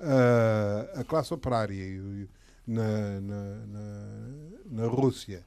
ah, 0.00 1.00
a 1.00 1.04
classe 1.04 1.32
operária 1.34 2.26
na, 2.66 3.20
na, 3.20 3.54
na, 3.66 4.82
na 4.82 4.86
Rússia 4.86 5.44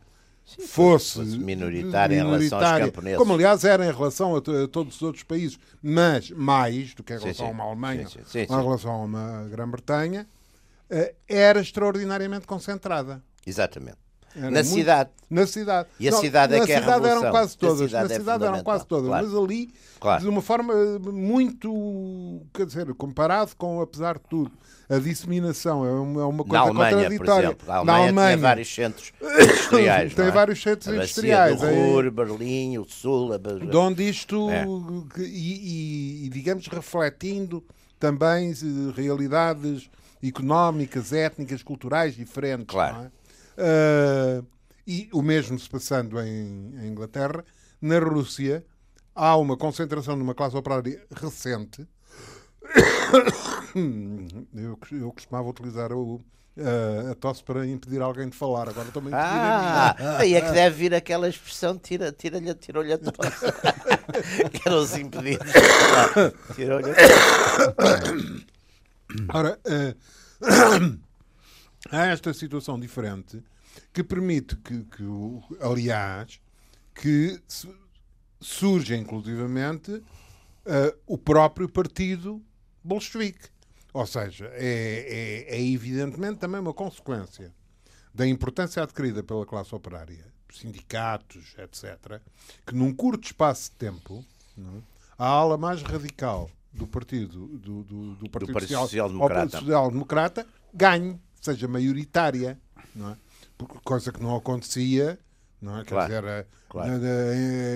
fosse, 0.68 1.14
fosse 1.20 1.38
minoritária 1.38 2.16
em 2.16 2.24
relação 2.26 2.60
aos 2.60 2.80
camponeses. 2.80 3.18
como 3.18 3.34
aliás 3.34 3.64
era 3.64 3.86
em 3.86 3.92
relação 3.92 4.36
a, 4.36 4.40
a 4.40 4.68
todos 4.68 4.96
os 4.96 5.02
outros 5.02 5.24
países, 5.24 5.58
mas 5.82 6.30
mais 6.32 6.94
do 6.94 7.04
que 7.04 7.14
em 7.14 7.18
Sim, 7.18 7.24
relação 7.24 7.46
sim. 7.46 7.52
a 7.52 7.56
uma 7.56 7.64
Alemanha 7.64 8.08
Sim, 8.08 8.20
sim, 8.20 8.26
sim, 8.26 8.40
em 8.40 8.48
sim. 8.48 8.54
relação 8.56 8.92
a 8.92 8.98
uma 9.06 9.48
Grã-Bretanha, 9.50 10.28
eh, 10.90 11.16
era 11.28 11.62
extraordinariamente 11.62 12.46
concentrada. 12.46 13.24
Exatamente. 13.46 13.98
Era 14.36 14.50
Na 14.52 14.64
cidade. 14.64 15.10
Na 15.30 15.48
cidade. 15.48 15.90
E 16.00 16.08
a 16.10 16.12
cidade 16.12 16.56
é 16.56 16.60
na 16.60 16.66
que 16.66 16.72
é 16.72 16.76
a 16.78 16.82
cidade 16.82 17.08
eram 17.08 17.32
quase 17.32 17.58
todas. 17.58 17.78
cidade 17.90 18.10
na 18.10 18.16
é 18.16 18.18
cidade 18.20 18.44
eram 18.44 18.64
quase 18.64 18.86
todas. 18.86 19.08
claro. 19.08 19.28
Mas 19.28 19.36
ali, 19.44 19.70
Claro. 20.00 20.22
de 20.24 20.28
uma 20.30 20.42
forma 20.42 20.74
muito. 21.46 22.42
Quer 22.54 22.66
dizer, 22.66 22.94
comparado 22.96 23.52
com, 23.58 23.80
apesar 23.82 24.16
de 24.16 24.24
tudo, 24.30 24.52
a 24.90 24.98
disseminação 24.98 25.86
é 25.86 25.92
uma, 25.92 26.22
é 26.22 26.26
uma 26.26 26.44
coisa 26.44 26.54
Na 26.54 26.60
Alemanha, 26.62 26.90
por 26.92 27.02
contraditória. 27.02 27.46
exemplo. 27.48 27.72
A 27.72 27.76
Alemanha, 27.78 28.12
tinha 28.36 28.38
vários 28.38 28.74
centros 28.76 29.14
industriais. 29.22 30.14
tem 30.14 30.24
não 30.26 30.32
é? 30.32 30.34
vários 30.36 30.62
centros 30.62 30.88
a 30.88 30.96
industriais. 30.96 31.60
Do 31.60 31.66
é- 31.68 31.74
Ruhr, 31.86 32.12
Berlim, 32.12 32.78
o 32.78 32.86
Sul. 32.86 33.34
A... 33.34 33.38
de 33.38 33.78
onde 33.78 34.10
isto, 34.10 34.50
É. 34.50 34.66
e, 35.20 35.24
e- 35.24 36.26
e, 36.26 36.30
digamos, 36.30 36.68
refletindo 36.68 37.64
também 38.00 38.52
eh, 38.52 38.56
realidades 38.96 39.90
económicas, 40.24 41.14
étnicas, 41.14 41.62
culturais 41.64 42.16
diferentes. 42.16 42.68
Claro. 42.68 43.12
Uh, 43.58 44.46
e 44.86 45.10
o 45.14 45.22
mesmo 45.22 45.60
se 45.60 45.70
passando 45.70 46.20
em, 46.20 46.74
em 46.82 46.88
Inglaterra, 46.88 47.44
na 47.82 48.00
Rússia 48.00 48.66
há 49.16 49.36
uma 49.38 49.58
concentração 49.58 50.16
de 50.16 50.24
uma 50.24 50.34
classe 50.34 50.56
operária 50.56 51.04
recente. 51.12 51.88
Eu, 54.54 54.78
eu 54.92 55.14
costumava 55.14 55.48
utilizar 55.48 55.94
o, 55.94 56.16
uh, 56.58 57.12
a 57.12 57.16
tosse 57.16 57.42
para 57.42 57.66
impedir 57.66 58.02
alguém 58.02 58.28
de 58.28 58.36
falar. 58.36 58.68
Agora 58.68 58.90
impedir 58.90 59.14
a 59.14 59.96
Ah, 59.98 60.18
aí 60.20 60.34
é 60.34 60.42
que 60.42 60.52
deve 60.52 60.76
vir 60.76 60.94
aquela 60.94 61.30
expressão 61.30 61.78
tira, 61.78 62.12
tira-lhe, 62.12 62.54
tirou-lhe 62.56 62.92
a 62.92 62.98
tosse. 62.98 63.46
que 64.52 64.68
eram 64.68 64.80
os 64.80 64.98
impedidos. 64.98 65.48
Tirou-lhe 66.56 66.92
a 66.92 67.72
tosse. 67.72 68.46
Ora, 69.34 69.60
eh, 69.66 69.96
há 71.90 72.06
esta 72.08 72.34
situação 72.34 72.80
diferente 72.80 73.42
que 73.94 74.04
permite 74.04 74.56
que, 74.58 74.84
que 74.84 75.04
aliás, 75.62 76.40
que 76.94 77.40
su- 77.48 77.74
surja 78.40 78.96
inclusivamente 78.96 80.02
eh, 80.66 80.96
o 81.08 81.18
próprio 81.18 81.70
partido 81.70 82.42
bolchevique. 82.84 83.50
Ou 83.94 84.06
seja, 84.06 84.46
é, 84.54 85.46
é- 85.50 85.56
é 85.58 85.62
evidentemente 85.62 86.40
também 86.40 86.60
uma 86.62 86.74
consequência 86.74 87.54
da 88.14 88.28
importância 88.28 88.84
adquirida 88.84 89.24
pela 89.24 89.46
classe 89.46 89.74
operária, 89.74 90.26
sindicatos, 90.52 91.54
etc., 91.58 92.22
que 92.66 92.76
num 92.76 92.94
curto 92.94 93.26
espaço 93.26 93.72
de 93.72 93.78
tempo, 93.78 94.24
não 94.58 94.78
é, 94.78 94.82
a 95.18 95.26
ala 95.28 95.58
mais 95.58 95.82
radical 95.82 96.50
do 96.74 96.88
partido 96.88 97.48
do, 97.48 97.84
do, 97.84 98.16
do 98.16 98.30
partido 98.30 98.54
Partido 98.54 98.68
Social- 98.70 98.84
Social-Democrata. 98.88 99.60
Social-Democrata 99.60 100.48
ganhe, 100.74 101.20
seja 101.42 101.68
maioritária, 101.68 102.58
não 102.96 103.10
é? 103.12 103.16
Porque- 103.58 103.80
coisa 103.84 104.12
que 104.12 104.22
não 104.22 104.36
acontecia, 104.36 105.18
não 105.62 105.78
é? 105.80 105.84
Quer 105.84 105.90
Claro, 105.90 106.08
dizer, 106.08 106.48
claro. 106.70 106.92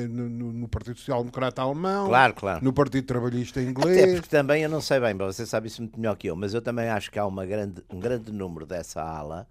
no, 0.10 0.30
no- 0.30 0.54
no 0.54 0.68
Partido 0.68 0.98
Social 0.98 1.20
Democrata 1.20 1.62
alemão, 1.62 2.08
Claro, 2.08 2.34
claro. 2.34 2.64
no 2.64 2.72
Partido 2.74 3.06
Trabalhista 3.06 3.60
Até 3.60 3.70
inglês. 3.70 4.14
porque 4.20 4.30
também, 4.30 4.64
eu 4.64 4.70
não 4.70 4.82
sei 4.82 5.00
bem, 5.00 5.16
você 5.16 5.46
sabe 5.46 5.68
isso 5.68 5.82
muito 5.82 6.00
melhor 6.00 6.16
que 6.16 6.28
eu, 6.28 6.36
mas 6.36 6.54
eu 6.54 6.62
também 6.62 6.88
acho 6.90 7.12
que 7.12 7.20
há 7.20 7.26
uma 7.26 7.46
grande, 7.46 7.84
um 7.90 8.00
grande 8.00 8.32
número 8.32 8.66
dessa 8.66 9.02
ala, 9.02 9.48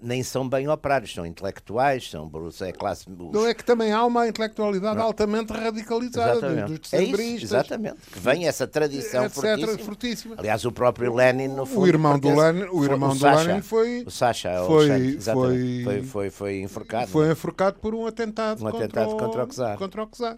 nem 0.00 0.22
são 0.22 0.48
bem 0.48 0.68
operários, 0.68 1.12
são 1.12 1.26
intelectuais, 1.26 2.08
são 2.10 2.30
é 2.62 2.72
classe. 2.72 3.04
os- 3.10 3.32
Não 3.32 3.46
é 3.46 3.52
que 3.52 3.64
também 3.64 3.92
há 3.92 4.04
uma 4.04 4.26
intelectualidade 4.28 4.98
altamente 5.00 5.52
radicalizada 5.52 6.34
dos 6.34 6.42
Exatamente. 6.42 6.70
É 6.72 6.72
isso, 6.74 6.80
decembristas, 6.90 7.42
exatamente. 7.50 7.96
Que 8.12 8.18
vem 8.18 8.46
essa 8.46 8.66
tradição 8.66 9.24
etc. 9.24 9.34
fortíssima. 9.34 9.78
fortíssima. 9.84 10.34
Aliás, 10.38 10.64
o 10.64 10.72
próprio 10.72 11.14
Lenin, 11.14 11.48
no 11.48 11.66
fundo. 11.66 11.80
O 11.82 11.86
irmão 11.86 12.18
do 12.18 12.28
Lenin, 12.28 12.68
o 12.70 12.84
irmão 12.84 13.10
do 13.10 13.18
Sacha. 13.18 13.42
Lenin 13.48 13.62
foi, 13.62 14.02
O 14.06 14.10
Sacha, 14.10 14.62
o 14.62 14.66
foi- 14.66 14.90
exatamente. 15.16 15.84
foi- 15.84 15.84
foi, 15.84 16.02
foi, 16.02 16.30
foi 16.30 16.60
enforcado. 16.62 17.08
foi 17.10 17.22
não 17.24 17.30
é? 17.30 17.32
enforcado 17.32 17.78
por 17.80 17.94
um 17.94 18.06
atentado, 18.06 18.62
Um 18.64 18.68
atentado 18.68 19.10
contra, 19.10 19.26
contra 19.26 19.44
o 19.44 19.46
czar. 19.48 19.76
contra 19.78 20.02
o 20.04 20.06
czar. 20.06 20.36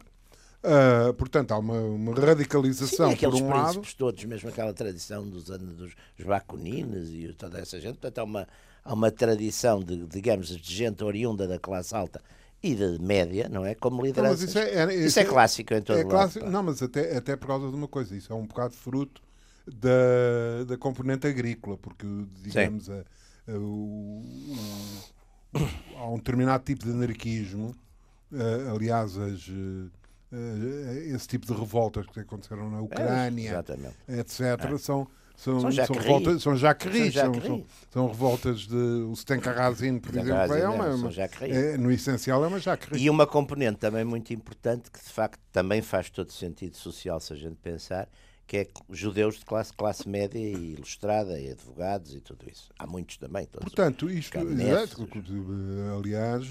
Ah, 0.67 1.13
portanto, 1.19 1.53
há 1.53 1.59
uma, 1.59 1.79
uma 1.79 2.15
radicalização 2.19 3.11
Sim, 3.11 3.17
por 3.19 3.35
um 3.35 3.49
lado. 3.51 3.83
todos, 3.99 4.25
mesmo 4.25 4.49
aquela 4.49 4.73
tradição 4.73 5.29
dos 5.29 5.51
anos 5.51 5.77
dos 5.77 5.93
Bakunines 6.25 7.11
e 7.11 7.35
toda 7.37 7.59
essa 7.61 7.79
gente. 7.79 7.99
Portanto, 7.99 8.19
há 8.19 8.25
uma, 8.25 8.49
há 8.85 8.93
uma 8.95 9.11
tradição, 9.11 9.81
de, 9.81 10.07
digamos, 10.07 10.49
de 10.49 10.75
gente 10.75 11.03
oriunda 11.03 11.49
da 11.49 11.59
classe 11.59 11.95
alta 11.95 12.21
e 12.63 12.75
da 12.75 12.99
média, 12.99 13.49
não 13.49 13.65
é? 13.65 13.75
Como 13.75 14.03
lideranças. 14.03 14.49
isso 14.51 14.59
é, 14.59 14.71
é- 14.85 14.95
Isso 14.95 15.19
é 15.21 15.25
clássico 15.25 15.75
em 15.75 15.83
todo 15.83 15.97
é 15.99 16.03
lado, 16.03 16.11
clássico, 16.11 16.45
pá. 16.45 16.51
Não, 16.51 16.63
mas 16.63 16.83
até, 16.83 17.17
até 17.17 17.37
por 17.37 17.47
causa 17.47 17.69
de 17.69 17.75
uma 17.75 17.89
coisa, 17.89 18.15
isso 18.17 18.33
é 18.33 18.37
um 18.37 18.47
bocado 18.47 18.75
fruto 18.75 19.23
da, 19.67 20.65
da 20.67 20.77
componente 20.77 21.27
agrícola, 21.27 21.77
porque, 21.79 22.07
digamos, 22.43 22.89
a- 22.91 23.05
a- 23.49 23.53
o- 23.59 24.23
o- 25.55 25.97
há 25.99 26.09
um 26.11 26.17
determinado 26.17 26.65
tipo 26.65 26.85
de 26.85 26.91
anarquismo, 26.91 27.75
aliás, 28.73 29.17
as, 29.19 29.49
eh, 30.33 31.05
esse 31.15 31.29
tipo 31.29 31.47
de 31.47 31.53
revoltas 31.53 32.07
que 32.07 32.21
aconteceram 32.21 32.71
na 32.71 32.81
Ucrânia, 32.81 33.51
Exatamente. 33.51 33.95
etc., 34.09 34.79
são. 34.79 35.07
São, 35.37 35.61
São 35.61 35.71
são, 35.73 35.97
revoltas, 35.97 36.43
são 36.43 36.57
jacquerie, 36.57 37.11
São 37.11 37.35
são, 37.35 37.67
são, 37.91 38.07
revoltas 38.07 38.61
de. 38.61 38.77
O 38.77 39.15
Stenkarazin, 39.17 39.99
por 39.99 40.17
exemplo, 40.17 40.55
é 40.55 40.69
uma, 40.69 40.87
é, 40.87 40.95
uma- 40.95 41.11
jacquerie. 41.11 41.53
é, 41.53 41.77
no 41.77 41.91
essencial 41.91 42.45
é 42.45 42.49
uma 42.49 42.61
jacquerie. 42.61 43.03
E 43.03 43.11
uma 43.11 43.27
componente 43.27 43.79
também 43.79 44.05
muito 44.05 44.33
importante 44.33 44.91
que 44.91 45.03
de 45.03 45.11
facto 45.11 45.41
também 45.53 45.83
faz 45.83 46.09
todo 46.09 46.31
sentido 46.31 46.77
social 46.77 47.19
se 47.19 47.33
a 47.33 47.37
gente 47.37 47.57
pensar, 47.57 48.09
que 48.47 48.59
é 48.59 48.69
judeus 48.91 49.39
de 49.39 49.45
classe, 49.45 49.73
classe 49.73 50.09
média 50.09 50.39
e 50.39 50.75
ilustrada 50.75 51.39
e 51.41 51.51
advogados 51.51 52.15
e 52.15 52.21
tudo 52.21 52.49
isso. 52.49 52.71
Há 52.79 52.87
muitos 52.87 53.17
também. 53.17 53.47
Todos. 53.47 53.65
Portanto, 53.65 54.09
isto, 54.09 54.39
exato, 54.39 55.09
aliás, 55.99 56.49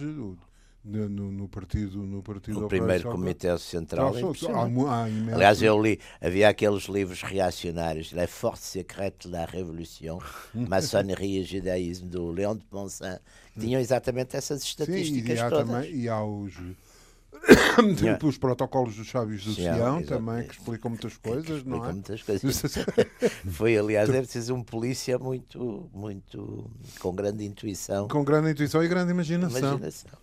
no, 0.83 1.07
no- 1.09 1.31
no 1.31 1.47
partido, 1.47 1.97
no 2.03 2.21
partido 2.21 2.59
o 2.61 2.65
Operário 2.65 2.87
primeiro 2.87 3.09
comitê 3.09 3.57
central. 3.57 4.15
é 4.15 4.19
Social- 4.21 4.67
impressionante. 4.67 4.89
há 4.89 5.31
há 5.31 5.35
Aliás, 5.35 5.61
eu 5.61 5.81
li, 5.81 5.99
havia 6.21 6.49
aqueles 6.49 6.83
livros 6.83 7.21
reacionários, 7.21 8.11
La 8.11 8.27
Force 8.27 8.63
Secrète 8.79 9.27
de 9.27 9.33
la 9.33 9.45
Révolution, 9.45 10.19
Maçonnerie 10.53 11.39
e 11.41 11.43
Judaísmo, 11.43 12.09
do 12.09 12.31
Leon 12.31 12.57
de 12.57 12.65
Ponsan, 12.65 13.19
que 13.53 13.59
tinham 13.61 13.79
exatamente 13.79 14.35
essas 14.35 14.61
Sim, 14.61 14.67
estatísticas 14.67 15.37
e 15.37 15.41
há, 15.41 15.49
todas. 15.49 15.67
também, 15.67 15.95
e 15.95 16.09
há 16.09 16.23
os, 16.23 16.53
tipo, 17.97 18.27
os 18.27 18.37
protocolos 18.37 18.95
dos 18.95 19.09
sábios 19.09 19.43
do 19.43 19.53
Sião, 19.53 19.97
Sião 19.97 20.03
também, 20.03 20.47
que 20.47 20.53
explicam 20.53 20.89
muitas 20.91 21.15
coisas, 21.17 21.63
não 21.63 21.77
Explica 21.77 21.89
é? 21.89 21.93
muitas 21.93 22.23
coisas. 22.23 22.61
Foi, 23.51 23.77
aliás, 23.77 24.09
é 24.09 24.21
preciso 24.21 24.53
um 24.53 24.63
polícia 24.63 25.17
muito, 25.17 25.89
muito, 25.93 26.69
com 26.99 27.13
grande 27.15 27.45
intuição, 27.45 28.07
Com 28.07 28.23
grande 28.23 28.51
intuição 28.51 28.83
e 28.83 28.87
grande 28.87 29.11
imaginação. 29.11 29.59
imaginação. 29.77 30.22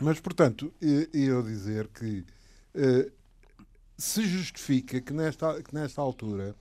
Mas, 0.00 0.20
portanto, 0.20 0.72
eu 0.80 1.42
dizer 1.42 1.88
que 1.88 2.24
eh, 2.74 3.12
se 3.96 4.26
justifica 4.26 5.00
que 5.00 5.12
nesta, 5.12 5.62
que 5.62 5.74
nesta 5.74 6.00
altura 6.00 6.56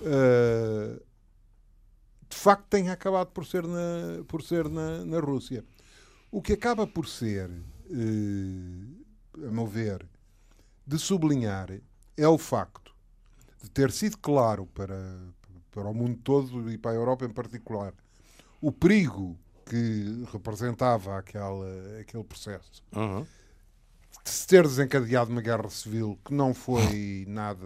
eh, 0.00 1.00
de 2.28 2.36
facto 2.36 2.66
tenha 2.70 2.92
acabado 2.92 3.30
por 3.32 3.44
ser 3.44 3.66
na, 3.66 4.24
por 4.26 4.42
ser 4.42 4.68
na, 4.68 5.04
na 5.04 5.20
Rússia. 5.20 5.64
O 6.30 6.40
que 6.40 6.54
acaba 6.54 6.86
por 6.86 7.06
ser, 7.06 7.50
eh, 7.90 9.46
a 9.46 9.50
meu 9.50 9.66
ver, 9.66 10.06
de 10.86 10.98
sublinhar 10.98 11.70
é 12.16 12.28
o 12.28 12.38
facto 12.38 12.94
de 13.62 13.70
ter 13.70 13.92
sido 13.92 14.16
claro 14.18 14.66
para, 14.66 15.18
para 15.70 15.88
o 15.88 15.94
mundo 15.94 16.18
todo 16.24 16.70
e 16.70 16.78
para 16.78 16.92
a 16.92 16.94
Europa 16.94 17.24
em 17.24 17.30
particular 17.30 17.92
o 18.60 18.72
perigo 18.72 19.38
que 19.66 20.24
representava 20.32 21.18
aquela, 21.18 21.66
aquele 22.00 22.24
processo 22.24 22.82
Uhum. 22.94 23.24
de 24.24 24.30
se 24.30 24.46
ter 24.46 24.62
desencadeado 24.62 25.30
uma 25.30 25.40
guerra 25.40 25.68
civil 25.70 26.18
que 26.24 26.32
não 26.34 26.52
foi 26.54 27.24
nada, 27.28 27.64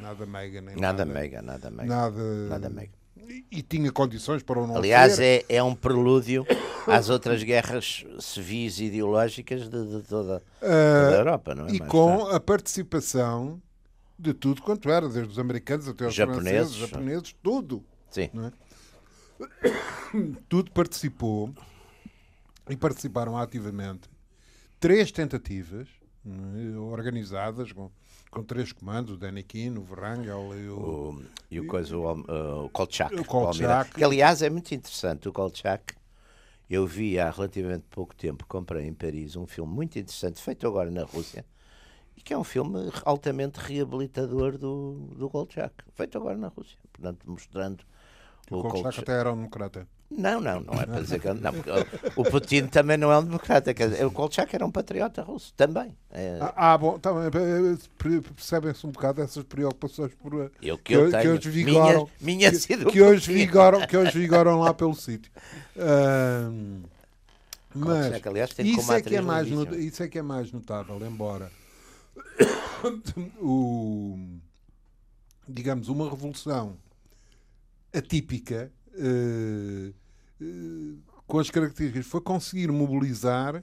nada 0.00 0.26
mega 0.26 0.60
nem 0.60 0.76
Nada 0.76 1.04
nada, 1.04 1.20
mega, 1.20 1.42
nada 1.42 1.70
mega. 1.70 1.88
nada, 1.88 2.22
Nada 2.48 2.68
mega. 2.70 2.92
E, 3.28 3.44
e 3.50 3.62
tinha 3.62 3.90
condições 3.92 4.42
para 4.42 4.58
o 4.60 4.66
não 4.66 4.76
Aliás, 4.76 5.14
ser. 5.16 5.44
é, 5.48 5.56
é 5.56 5.62
um 5.62 5.74
prelúdio 5.74 6.46
às 6.86 7.10
outras 7.10 7.42
guerras 7.42 8.04
civis 8.20 8.78
e 8.78 8.84
ideológicas 8.84 9.68
de, 9.68 9.86
de 9.86 10.02
toda, 10.08 10.40
toda 10.60 11.10
a 11.14 11.18
Europa, 11.18 11.54
não 11.54 11.66
é? 11.66 11.70
e 11.72 11.78
Mais 11.80 11.90
com 11.90 12.26
a 12.28 12.40
participação 12.40 13.60
de 14.18 14.32
tudo 14.32 14.62
quanto 14.62 14.88
era, 14.90 15.08
desde 15.08 15.30
os 15.32 15.38
americanos 15.38 15.86
até 15.88 16.06
os 16.06 16.14
Japoneses. 16.14 16.48
franceses, 16.50 16.76
japoneses, 16.76 17.36
tudo. 17.42 17.84
Sim. 18.10 18.30
não 18.32 18.46
é? 18.46 18.52
Tudo 20.48 20.70
participou 20.72 21.54
e 22.68 22.76
participaram 22.76 23.36
ativamente 23.36 24.08
três 24.78 25.10
tentativas 25.10 25.88
é, 26.26 26.78
organizadas 26.78 27.72
com, 27.72 27.90
com 28.30 28.42
três 28.42 28.72
comandos, 28.72 29.14
o 29.14 29.16
Denikin, 29.16 29.76
o 29.76 29.86
Wrangel 29.88 30.58
e 30.58 30.68
o, 30.68 30.78
O, 30.78 31.24
e 31.50 31.60
o, 31.60 31.66
coisa, 31.66 31.96
o, 31.96 32.12
uh, 32.12 32.64
o 32.64 32.68
Kolchak. 32.68 33.14
O 33.14 33.24
Kolchak. 33.24 33.94
Que, 33.94 34.04
aliás, 34.04 34.42
é 34.42 34.50
muito 34.50 34.72
interessante. 34.74 35.28
O 35.28 35.32
Kolchak, 35.32 35.94
eu 36.68 36.86
vi 36.86 37.18
há 37.18 37.30
relativamente 37.30 37.84
pouco 37.90 38.14
tempo, 38.14 38.44
comprei 38.46 38.86
em 38.86 38.92
Paris 38.92 39.36
um 39.36 39.46
filme 39.46 39.72
muito 39.72 39.98
interessante, 39.98 40.40
feito 40.42 40.66
agora 40.66 40.90
na 40.90 41.04
Rússia, 41.04 41.46
e 42.16 42.20
que 42.20 42.34
é 42.34 42.38
um 42.38 42.44
filme 42.44 42.90
altamente 43.04 43.58
reabilitador 43.58 44.58
do, 44.58 45.14
do 45.16 45.30
Kolchak, 45.30 45.74
feito 45.94 46.18
agora 46.18 46.36
na 46.36 46.48
Rússia. 46.48 46.78
Portanto, 46.92 47.30
mostrando 47.30 47.84
o 48.50 48.62
Kolchak 48.62 49.00
até 49.00 49.12
era 49.12 49.32
um 49.32 49.36
democrata. 49.36 49.86
Não, 50.10 50.40
não, 50.40 50.60
não 50.60 50.80
é 50.80 50.86
para 50.86 51.00
dizer 51.02 51.20
que. 51.20 51.28
Não, 51.34 51.52
porque 51.52 51.70
o 52.16 52.24
Putin 52.24 52.66
também 52.66 52.96
não 52.96 53.12
é 53.12 53.18
um 53.18 53.24
democrata. 53.24 53.74
Quer 53.74 53.90
dizer, 53.90 54.06
o 54.06 54.10
Kolchak 54.10 54.54
era 54.54 54.64
um 54.64 54.70
patriota 54.70 55.22
russo, 55.22 55.52
também. 55.54 55.94
É, 56.10 56.38
Ah, 56.40 56.72
ah, 56.72 56.78
bom, 56.78 56.98
tá 56.98 57.12
bem, 57.12 57.24
eh, 57.26 57.76
per- 57.98 58.22
percebem-se 58.22 58.86
um 58.86 58.90
bocado 58.90 59.20
essas 59.20 59.44
preocupações 59.44 60.14
por, 60.14 60.32
eh, 60.40 60.50
eu 60.62 60.78
que 60.78 60.94
eu 60.94 61.04
que 61.06 61.10
tenho. 61.10 61.34
hoje 61.34 61.50
vigoram, 61.50 62.08
minha, 62.20 62.50
minha 62.50 62.52
que, 62.60 62.84
que 62.86 63.02
hoje 63.02 63.30
vigoram, 63.32 63.86
que 63.86 63.96
hoje 63.96 64.18
vigoram 64.18 64.58
lá 64.60 64.72
pelo 64.72 64.94
sítio. 64.94 65.30
Ahm, 65.76 66.84
mas 67.74 68.06
Kolchak, 68.06 68.28
aliás, 68.28 68.50
isso 68.58 68.92
é, 68.92 69.02
que 69.02 69.14
é 69.14 69.20
mais 69.20 69.50
not- 69.50 69.76
isso 69.78 70.02
é 70.02 70.08
que 70.08 70.18
é 70.18 70.22
mais 70.22 70.50
notável, 70.50 70.98
embora 71.06 71.52
o, 73.40 74.16
digamos, 75.46 75.88
uma 75.88 76.08
revolução 76.08 76.76
atípica, 77.92 78.70
uh, 78.94 79.94
uh, 80.40 80.98
com 81.26 81.38
as 81.38 81.50
características, 81.50 82.06
foi 82.06 82.20
conseguir 82.20 82.70
mobilizar 82.70 83.62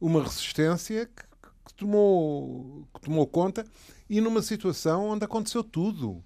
uma 0.00 0.22
resistência 0.22 1.06
que, 1.06 1.22
que, 1.66 1.74
tomou, 1.74 2.86
que 2.94 3.00
tomou 3.00 3.26
conta 3.26 3.64
e 4.08 4.20
numa 4.20 4.42
situação 4.42 5.08
onde 5.08 5.24
aconteceu 5.24 5.62
tudo. 5.62 6.22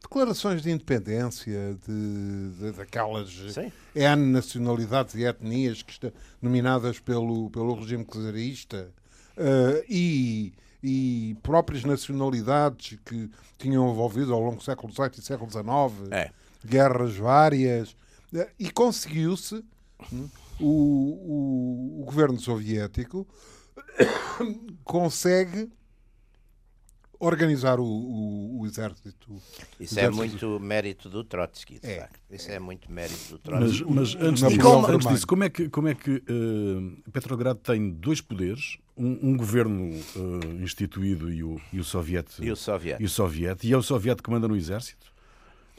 Declarações 0.00 0.60
de 0.60 0.70
independência 0.70 1.78
de, 1.86 2.50
de 2.58 2.72
daquelas 2.72 3.30
Sim. 3.52 3.72
N 3.94 4.32
nacionalidades 4.32 5.14
e 5.14 5.24
etnias 5.24 5.82
que 5.82 5.92
está, 5.92 6.12
nominadas 6.42 6.98
pelo, 6.98 7.48
pelo 7.48 7.74
regime 7.74 8.04
czarista 8.04 8.92
uh, 9.38 9.84
e, 9.88 10.52
e 10.82 11.36
próprias 11.42 11.84
nacionalidades 11.84 12.98
que 13.02 13.30
tinham 13.56 13.90
envolvido 13.90 14.34
ao 14.34 14.40
longo 14.40 14.56
do 14.56 14.62
século 14.62 14.92
XVIII 14.92 15.10
e 15.18 15.22
século 15.22 15.50
XIX, 15.50 15.64
é. 16.12 16.30
Guerras 16.64 17.16
várias, 17.16 17.92
uh, 18.32 18.46
e 18.58 18.70
conseguiu-se 18.70 19.64
hum, 20.12 20.28
o, 20.60 20.66
o, 20.66 22.02
o 22.02 22.04
governo 22.04 22.38
soviético 22.38 23.26
consegue 24.84 25.70
organizar 27.18 27.80
o, 27.80 27.84
o, 27.84 28.60
o 28.60 28.66
exército. 28.66 29.40
Isso 29.78 29.96
o 29.96 30.00
é 30.00 30.10
muito 30.10 30.60
mérito 30.60 31.08
do 31.08 31.24
Trotsky, 31.24 31.78
de 31.80 31.86
é, 31.86 32.00
facto. 32.00 32.20
Isso 32.30 32.50
é. 32.50 32.54
é. 32.54 32.58
muito 32.58 32.90
mérito 32.90 33.30
do 33.30 33.38
Trotsky. 33.38 33.84
Mas, 33.84 34.14
mas 34.14 34.22
antes, 34.22 34.42
disso, 34.42 34.60
como, 34.60 34.86
antes 34.86 35.08
disso, 35.08 35.26
como 35.26 35.44
é 35.44 35.50
que, 35.50 35.68
como 35.68 35.88
é 35.88 35.94
que 35.94 36.10
uh, 36.10 37.10
Petrogrado 37.10 37.60
tem 37.60 37.90
dois 37.90 38.20
poderes, 38.20 38.78
um, 38.96 39.30
um 39.30 39.36
governo 39.36 39.90
uh, 39.90 40.62
instituído 40.62 41.32
e 41.32 41.42
o, 41.42 41.60
e 41.72 41.80
o 41.80 41.84
Soviet, 41.84 42.28
e 42.40 42.50
o 42.50 42.56
Soviet, 42.56 43.00
e 43.00 43.04
o 43.04 43.08
Soviet, 43.08 43.66
e 43.66 43.72
é 43.72 43.76
o 43.76 43.82
Soviet 43.82 44.22
que 44.22 44.30
manda 44.30 44.46
no 44.46 44.56
exército? 44.56 45.13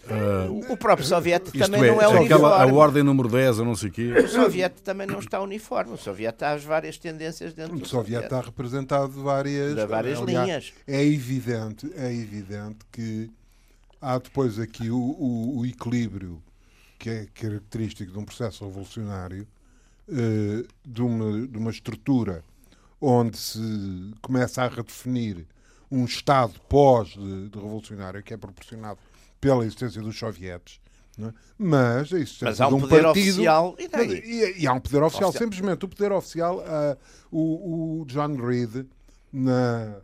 Uh, 0.06 0.72
o 0.72 0.78
próprio 0.78 1.08
Soviet 1.08 1.52
também 1.52 1.84
é, 1.84 1.88
não 1.88 2.02
é 2.02 2.08
uniforme. 2.08 2.26
Aquela, 2.26 2.64
a 2.64 2.68
ordem 2.68 3.02
número 3.02 3.28
10, 3.28 3.60
ou 3.60 3.66
não 3.66 3.76
sei 3.76 3.90
o 3.90 3.92
quê. 3.92 4.14
O 4.14 4.28
Soviet 4.28 4.82
também 4.84 5.08
não 5.08 5.20
está 5.20 5.42
uniforme. 5.42 5.94
O 5.94 5.98
Soviet 5.98 6.34
está 6.34 6.52
às 6.52 6.64
várias 6.64 6.98
tendências 6.98 7.54
dentro 7.54 7.76
o 7.76 7.80
do 7.80 7.88
Soviet. 7.88 8.24
está 8.24 8.40
representado 8.40 9.10
várias, 9.24 9.76
de 9.76 9.86
várias 9.86 10.20
aliás, 10.20 10.48
linhas. 10.48 10.74
É 10.86 11.04
evidente, 11.04 11.92
é 11.98 12.14
evidente 12.14 12.80
que 12.92 13.32
há 14.00 14.18
depois 14.20 14.60
aqui 14.60 14.92
o, 14.92 14.98
o, 14.98 15.60
o 15.60 15.66
equilíbrio 15.66 16.42
que 17.00 17.10
é 17.10 17.28
característico 17.34 18.12
de 18.12 18.18
um 18.18 18.26
processo 18.26 18.66
revolucionário, 18.66 19.48
uh, 20.08 20.68
de, 20.86 21.02
uma, 21.02 21.48
de 21.48 21.58
uma 21.58 21.72
estrutura 21.72 22.44
onde 23.02 23.38
se 23.38 23.60
começa 24.22 24.64
a 24.64 24.68
redefinir 24.68 25.46
um 25.92 26.06
Estado 26.06 26.54
pós-revolucionário 26.68 28.24
que 28.24 28.34
é 28.34 28.38
proporcionado 28.38 29.00
pela 29.46 29.64
existência 29.64 30.02
dos 30.02 30.18
sovietes. 30.18 30.80
É? 31.20 31.32
Mas 31.58 32.12
a 32.12 32.18
existência 32.18 32.46
Mas 32.46 32.60
há 32.60 32.68
um, 32.68 32.78
um 32.78 32.82
poder 32.82 33.04
partido, 33.04 33.30
oficial. 33.30 33.76
E, 33.78 33.84
e, 33.86 34.62
e, 34.62 34.68
há 34.68 34.74
um 34.74 34.80
poder 34.80 35.04
oficial, 35.04 35.30
oficial. 35.30 35.48
simplesmente. 35.48 35.86
O 35.86 35.88
poder 35.88 36.12
oficial, 36.12 36.58
uh, 36.58 36.98
o, 37.32 38.02
o, 38.02 38.06
John 38.06 38.36
Reed, 38.36 38.88
na, 39.32 39.98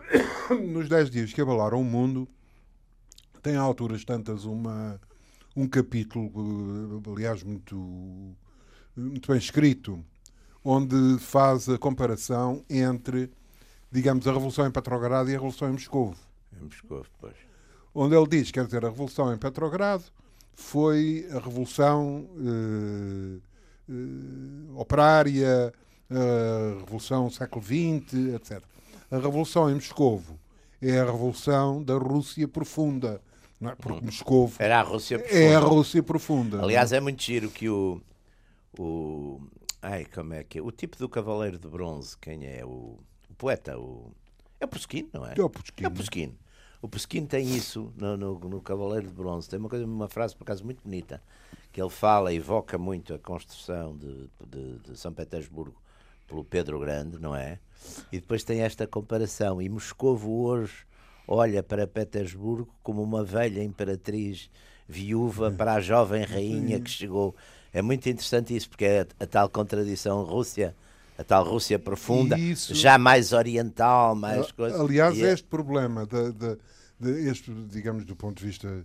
nos 0.72 0.88
10 0.88 1.10
dias 1.10 1.32
que 1.32 1.40
abalaram 1.42 1.78
o 1.78 1.84
mundo, 1.84 2.26
tem 3.42 3.56
a 3.56 3.60
alturas 3.60 4.02
tantas 4.02 4.44
uma, 4.44 4.98
um 5.54 5.68
capítulo, 5.68 7.02
aliás, 7.14 7.42
muito, 7.42 7.76
muito 8.96 9.30
bem 9.30 9.38
escrito, 9.38 10.02
onde 10.64 11.18
faz 11.20 11.68
a 11.68 11.78
comparação 11.78 12.64
entre, 12.68 13.30
digamos, 13.92 14.26
a 14.26 14.32
Revolução 14.32 14.66
em 14.66 14.70
Petrogrado 14.70 15.28
e 15.28 15.34
a 15.34 15.36
Revolução 15.36 15.68
em 15.68 15.72
Moscou. 15.72 16.14
Em 16.58 16.64
Moscou, 16.64 17.04
pois 17.20 17.45
onde 17.96 18.14
ele 18.14 18.26
diz, 18.26 18.50
quer 18.50 18.66
dizer, 18.66 18.84
a 18.84 18.90
Revolução 18.90 19.32
em 19.32 19.38
Petrogrado 19.38 20.04
foi 20.54 21.26
a 21.30 21.38
Revolução 21.38 22.28
eh, 22.38 23.40
eh, 23.88 24.72
Operária, 24.74 25.72
a 26.10 26.80
Revolução 26.80 27.30
século 27.30 27.64
XX, 27.64 28.34
etc. 28.34 28.62
A 29.10 29.16
Revolução 29.16 29.70
em 29.70 29.74
Moscovo 29.74 30.38
é 30.80 30.98
a 30.98 31.04
Revolução 31.04 31.82
da 31.82 31.94
Rússia 31.94 32.46
Profunda. 32.46 33.20
Não 33.58 33.70
é? 33.70 33.74
Porque 33.74 34.00
hum. 34.00 34.06
Moscovo 34.06 34.54
Era 34.58 34.80
a 34.80 34.82
Rússia 34.82 35.18
Profunda. 35.18 35.40
É 35.40 35.54
a 35.54 35.58
Rússia 35.58 36.02
Profunda. 36.02 36.62
Aliás, 36.62 36.92
é 36.92 37.00
muito 37.00 37.22
giro 37.22 37.50
que 37.50 37.68
o, 37.68 38.00
o. 38.78 39.40
Ai, 39.80 40.04
como 40.04 40.34
é 40.34 40.44
que 40.44 40.58
é? 40.58 40.62
O 40.62 40.70
tipo 40.70 40.98
do 40.98 41.08
Cavaleiro 41.08 41.58
de 41.58 41.66
Bronze, 41.66 42.16
quem 42.18 42.44
é? 42.46 42.64
O, 42.64 42.98
o 43.30 43.34
poeta, 43.38 43.78
o. 43.78 44.12
É 44.60 44.64
o 44.66 44.68
Puskin, 44.68 45.08
não 45.12 45.26
é? 45.26 45.34
É 45.36 45.42
o 45.42 45.48
Puskin. 45.48 45.84
É 45.84 45.88
o 45.88 45.90
Puskin. 45.90 46.38
O 46.86 46.88
Pesquim 46.88 47.26
tem 47.26 47.56
isso 47.56 47.92
no, 47.96 48.16
no, 48.16 48.38
no, 48.38 48.60
Cavaleiro 48.60 49.08
de 49.08 49.12
Bronze. 49.12 49.48
Tem 49.48 49.58
uma, 49.58 49.68
coisa, 49.68 49.84
uma 49.84 50.08
frase, 50.08 50.36
por 50.36 50.44
acaso, 50.44 50.64
muito 50.64 50.84
bonita, 50.84 51.20
que 51.72 51.82
ele 51.82 51.90
fala, 51.90 52.32
evoca 52.32 52.78
muito 52.78 53.12
a 53.12 53.18
construção 53.18 53.96
de, 53.96 54.30
de, 54.46 54.78
de 54.78 54.96
São 54.96 55.12
Petersburgo 55.12 55.74
pelo 56.28 56.44
Pedro 56.44 56.78
Grande, 56.78 57.18
não 57.18 57.34
é? 57.34 57.58
E 58.12 58.20
depois 58.20 58.44
tem 58.44 58.60
esta 58.60 58.86
comparação. 58.86 59.60
E 59.60 59.68
Moscovo 59.68 60.44
hoje 60.44 60.86
olha 61.26 61.60
para 61.60 61.88
Petersburgo 61.88 62.72
como 62.84 63.02
uma 63.02 63.24
velha 63.24 63.64
imperatriz 63.64 64.48
viúva 64.88 65.50
para 65.50 65.74
a 65.74 65.80
jovem 65.80 66.22
rainha 66.24 66.78
que 66.78 66.88
chegou. 66.88 67.34
É 67.72 67.82
muito 67.82 68.08
interessante 68.08 68.54
isso, 68.54 68.68
porque 68.68 68.84
é 68.84 69.00
a, 69.00 69.24
a 69.24 69.26
tal 69.26 69.48
contradição 69.48 70.22
Rússia 70.22 70.72
a 71.18 71.24
tal 71.24 71.44
Rússia 71.44 71.78
profunda, 71.78 72.38
Isso. 72.38 72.74
já 72.74 72.98
mais 72.98 73.32
oriental, 73.32 74.14
mais 74.14 74.52
coisa. 74.52 74.82
Aliás, 74.82 75.18
é... 75.18 75.32
este 75.32 75.46
problema 75.46 76.06
de, 76.06 76.32
de, 76.98 77.28
este, 77.28 77.52
digamos, 77.68 78.04
do 78.04 78.16
ponto 78.16 78.38
de 78.38 78.46
vista 78.46 78.84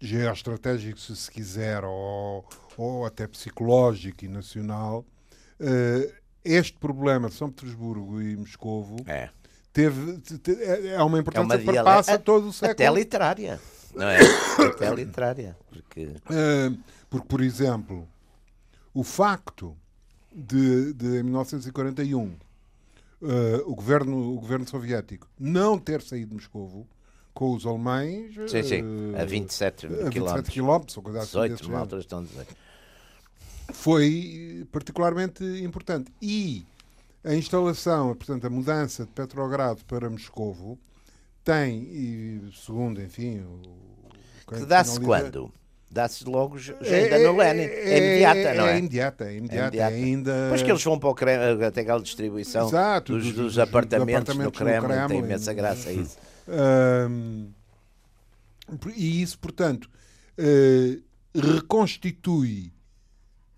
geoestratégico, 0.00 0.98
se 0.98 1.14
se 1.14 1.30
quiser, 1.30 1.84
ou, 1.84 2.44
ou 2.76 3.06
até 3.06 3.26
psicológico 3.26 4.24
e 4.24 4.28
nacional, 4.28 5.04
uh, 5.60 6.12
este 6.44 6.76
problema 6.78 7.28
de 7.28 7.34
São 7.34 7.50
Petersburgo 7.50 8.20
e 8.20 8.36
Moscovo 8.36 8.96
é. 9.06 9.30
teve, 9.72 10.20
é, 10.48 10.88
é 10.88 11.02
uma 11.02 11.20
importância 11.20 11.58
que 11.58 11.64
perpassa 11.64 12.18
todo 12.18 12.48
o 12.48 12.52
século. 12.52 12.72
Até 12.72 12.90
literária, 12.90 13.60
não 13.94 14.08
é? 14.08 14.18
até 14.66 14.92
literária. 14.94 15.56
Porque... 15.68 16.06
Uh, 16.06 16.78
porque, 17.08 17.28
por 17.28 17.42
exemplo, 17.42 18.08
o 18.94 19.04
facto 19.04 19.76
de, 20.34 20.94
de 20.94 21.22
1941, 21.22 22.34
uh, 23.22 23.70
o, 23.70 23.74
governo, 23.74 24.34
o 24.34 24.40
governo 24.40 24.68
soviético 24.68 25.28
não 25.38 25.78
ter 25.78 26.02
saído 26.02 26.30
de 26.30 26.34
Moscovo 26.34 26.86
com 27.32 27.54
os 27.54 27.64
alemães. 27.64 28.34
Sim, 28.50 28.62
sim, 28.62 28.82
a 29.16 29.24
27 29.24 29.86
uh, 29.86 30.10
quilómetros. 30.10 30.48
quilómetros 30.52 30.96
ou 30.96 31.02
coisa 31.02 31.20
18, 31.20 31.54
assim 31.54 31.72
altura 31.72 32.00
estão 32.00 32.18
a 32.18 32.22
dizer. 32.22 32.46
Foi 33.72 34.66
particularmente 34.70 35.44
importante. 35.62 36.12
E 36.20 36.66
a 37.24 37.34
instalação, 37.34 38.14
portanto, 38.14 38.46
a 38.46 38.50
mudança 38.50 39.04
de 39.04 39.12
Petrogrado 39.12 39.84
para 39.86 40.10
Moscovo 40.10 40.78
tem, 41.44 41.82
e 41.82 42.52
segundo, 42.54 43.00
enfim. 43.00 43.40
O, 43.40 44.54
que 44.54 44.66
dá-se 44.66 45.00
quando? 45.00 45.52
Dá-se 45.92 46.24
logo 46.24 46.58
já 46.58 46.74
é, 46.80 47.04
ainda 47.04 47.18
no 47.18 47.36
Lenin. 47.36 47.62
É, 47.62 47.66
é, 47.66 47.98
imediata, 47.98 48.54
não 48.54 48.66
é? 48.66 48.72
É 48.74 48.78
imediata, 48.78 49.24
é 49.24 49.36
imediata. 49.36 49.64
É 49.64 49.68
imediata. 49.68 49.94
Ainda... 49.94 50.42
Depois 50.44 50.62
que 50.62 50.70
eles 50.70 50.82
vão 50.82 50.98
para 50.98 51.08
o 51.10 51.14
Kremlin, 51.14 51.64
até 51.64 51.82
aquela 51.82 52.00
distribuição 52.00 52.68
Exato, 52.68 53.12
dos, 53.12 53.24
dos, 53.24 53.34
dos, 53.34 53.58
apartamentos, 53.58 54.30
apartamentos, 54.30 54.44
no 54.44 54.66
Kremlin, 54.66 54.80
no 54.80 54.88
Kremlin 54.88 55.08
tem 55.08 55.18
imensa 55.18 55.52
graça 55.52 55.92
isso. 55.92 56.16
Um, 56.48 57.50
e 58.96 59.20
isso, 59.22 59.38
portanto, 59.38 59.90
uh, 60.38 61.02
reconstitui 61.38 62.72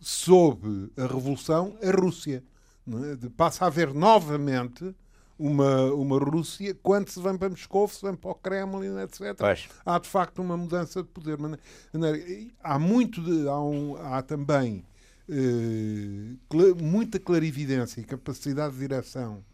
sob 0.01 0.91
a 0.97 1.03
Revolução 1.03 1.76
a 1.82 1.91
Rússia. 1.91 2.43
É? 2.87 3.28
Passa 3.37 3.64
a 3.64 3.68
haver 3.68 3.95
novamente 3.95 4.95
uma, 5.39 5.93
uma 5.93 6.18
Rússia, 6.18 6.76
quando 6.82 7.09
se 7.09 7.20
vem 7.20 7.37
para 7.37 7.51
Moscou, 7.51 7.89
se 7.89 8.05
vem 8.05 8.14
para 8.14 8.30
o 8.30 8.35
Kremlin, 8.35 8.99
etc. 9.01 9.37
Pois. 9.37 9.68
Há 9.85 9.99
de 9.99 10.09
facto 10.09 10.41
uma 10.41 10.57
mudança 10.57 11.03
de 11.03 11.09
poder. 11.09 11.39
Há 12.62 12.78
muito 12.78 13.22
de, 13.22 13.49
há, 13.49 13.61
um, 13.61 13.97
há 13.97 14.22
também 14.22 14.85
eh, 15.28 16.37
muita 16.80 17.18
clarividência 17.18 18.01
e 18.01 18.05
capacidade 18.05 18.74
de 18.74 18.80
direção 18.80 19.45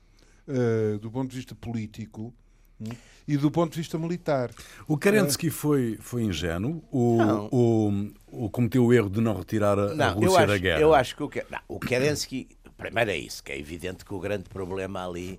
eh, 0.49 0.99
do 1.01 1.11
ponto 1.11 1.31
de 1.31 1.37
vista 1.37 1.55
político 1.55 2.35
hum, 2.81 2.89
e 3.27 3.37
do 3.37 3.51
ponto 3.51 3.73
de 3.73 3.79
vista 3.79 3.99
militar. 3.99 4.51
O 4.89 4.99
Kerensky 4.99 5.47
é. 5.47 5.51
foi, 5.51 5.97
foi 6.01 6.25
ingênuo 6.25 6.83
ou, 6.91 7.49
ou, 7.51 7.93
ou, 8.27 8.51
cometeu 8.51 8.85
o 8.85 8.93
erro 8.93 9.09
de 9.09 9.21
não 9.21 9.35
retirar 9.35 9.79
a, 9.79 9.95
não, 9.95 10.05
a 10.05 10.11
Rússia 10.11 10.39
acho, 10.41 10.47
da 10.49 10.59
guerra? 10.59 10.81
Eu 10.81 10.93
acho 10.93 11.17
que 11.17 11.23
o, 11.23 11.31
não, 11.49 11.61
o 11.69 11.79
Kerensky, 11.79 12.49
primeiro 12.77 13.13
é 13.13 13.17
isso, 13.17 13.43
que 13.43 13.53
é 13.53 13.59
evidente 13.59 14.05
que 14.05 14.13
o 14.13 14.19
grande 14.19 14.49
problema 14.49 15.07
ali 15.07 15.39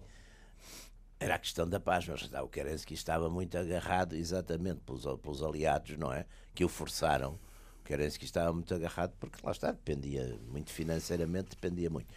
era 1.22 1.36
a 1.36 1.39
questão 1.39 1.69
da 1.69 1.80
paz, 1.80 2.07
mas 2.07 2.24
o 2.34 2.47
Kerensky 2.47 2.95
estava 2.95 3.30
muito 3.30 3.55
agarrado 3.55 4.15
exatamente 4.15 4.80
pelos, 4.82 5.03
pelos 5.19 5.43
aliados, 5.43 5.95
não 5.95 6.11
é? 6.11 6.26
Que 6.55 6.65
o 6.65 6.67
forçaram. 6.67 7.39
O 7.80 7.84
Kerensky 7.84 8.26
estava 8.26 8.51
muito 8.51 8.74
agarrado 8.74 9.13
porque 9.19 9.38
lá 9.43 9.51
está, 9.51 9.72
dependia 9.72 10.36
muito 10.49 10.72
financeiramente, 10.72 11.51
dependia 11.51 11.91
muito. 11.91 12.11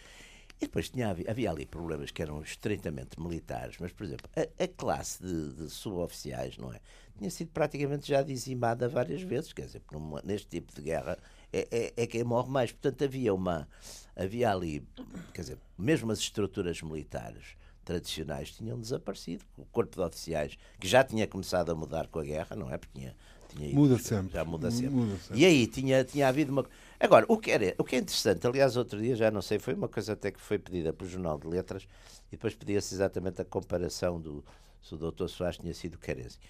E 0.59 0.65
depois 0.65 0.89
tinha, 0.89 1.09
havia 1.09 1.51
ali 1.51 1.67
problemas 1.67 2.09
que 2.09 2.19
eram 2.19 2.41
estritamente 2.41 3.21
militares, 3.21 3.75
mas, 3.79 3.91
por 3.91 4.05
exemplo, 4.05 4.27
a, 4.35 4.63
a 4.63 4.67
classe 4.67 5.21
de, 5.21 5.53
de, 5.53 5.69
suboficiais, 5.69 6.57
não 6.57 6.73
é? 6.73 6.79
Tinha 7.15 7.29
sido 7.29 7.51
praticamente 7.51 8.07
já 8.07 8.23
dizimada 8.23 8.89
várias 8.89 9.21
vezes, 9.21 9.53
quer 9.53 9.67
dizer, 9.67 9.83
numa, 9.91 10.19
neste 10.23 10.47
tipo 10.47 10.73
de 10.73 10.81
guerra 10.81 11.19
é, 11.53 11.67
é, 11.69 11.93
é, 11.95 12.07
quem 12.07 12.23
morre 12.23 12.49
mais. 12.49 12.71
Portanto, 12.71 13.03
havia 13.03 13.33
uma. 13.33 13.67
Havia 14.15 14.51
ali, 14.51 14.83
quer 15.31 15.41
dizer, 15.41 15.57
mesmo 15.77 16.11
as 16.11 16.19
estruturas 16.19 16.81
militares 16.81 17.55
tradicionais 17.85 18.51
tinham 18.51 18.79
desaparecido. 18.79 19.45
O 19.57 19.63
corpo 19.65 19.95
de 19.95 20.01
oficiais, 20.01 20.57
que 20.79 20.87
já 20.87 21.03
tinha 21.03 21.25
começado 21.27 21.71
a 21.71 21.75
mudar 21.75 22.07
com 22.07 22.19
a 22.19 22.23
guerra, 22.23 22.55
não 22.55 22.69
é? 22.69 22.77
Porque 22.77 22.99
tinha, 22.99 23.15
tinha 23.47 23.67
ido, 23.69 23.75
muda 23.75 23.97
sempre. 23.97 24.33
Já 24.33 24.43
muda 24.43 24.71
sempre. 24.71 24.89
muda 24.89 25.17
sempre. 25.17 25.39
E 25.39 25.45
aí 25.45 25.67
tinha, 25.67 26.03
tinha 26.03 26.27
havido 26.27 26.51
uma. 26.51 26.65
Agora, 26.99 27.25
o 27.29 27.37
que, 27.37 27.51
era, 27.51 27.75
o 27.77 27.83
que 27.83 27.95
é 27.95 27.99
interessante, 27.99 28.45
aliás, 28.45 28.75
outro 28.75 28.99
dia, 28.99 29.15
já 29.15 29.29
não 29.29 29.41
sei, 29.41 29.59
foi 29.59 29.73
uma 29.73 29.87
coisa 29.87 30.13
até 30.13 30.31
que 30.31 30.41
foi 30.41 30.57
pedida 30.57 30.91
pelo 30.91 31.09
Jornal 31.09 31.37
de 31.37 31.47
Letras 31.47 31.87
e 32.27 32.31
depois 32.31 32.55
pedia-se 32.55 32.93
exatamente 32.93 33.41
a 33.41 33.45
comparação 33.45 34.19
do 34.19 34.43
se 34.81 34.93
o 34.93 34.97
Dr. 34.97 35.27
Soares 35.27 35.57
tinha 35.57 35.73
sido 35.73 35.97
Kerensky. 35.97 36.45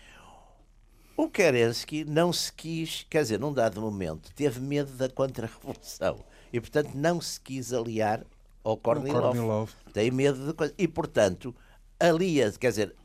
O 1.17 1.29
Kerensky 1.29 2.03
não 2.03 2.33
se 2.33 2.51
quis, 2.51 3.05
quer 3.09 3.21
dizer, 3.21 3.39
num 3.39 3.53
dado 3.53 3.79
momento, 3.79 4.29
teve 4.35 4.59
medo 4.59 4.91
da 4.91 5.07
contra-revolução 5.07 6.19
e, 6.51 6.59
portanto, 6.59 6.91
não 6.93 7.21
se 7.21 7.39
quis 7.39 7.71
aliar 7.71 8.25
ao 8.65 8.75
Kornilov. 8.77 9.21
Kornilov. 9.21 9.71
Tem 9.93 10.11
medo 10.11 10.47
de 10.47 10.53
coisa. 10.53 10.73
E, 10.77 10.87
portanto, 10.87 11.55
alia, 11.99 12.51
quer 12.51 12.69
dizer, 12.69 12.95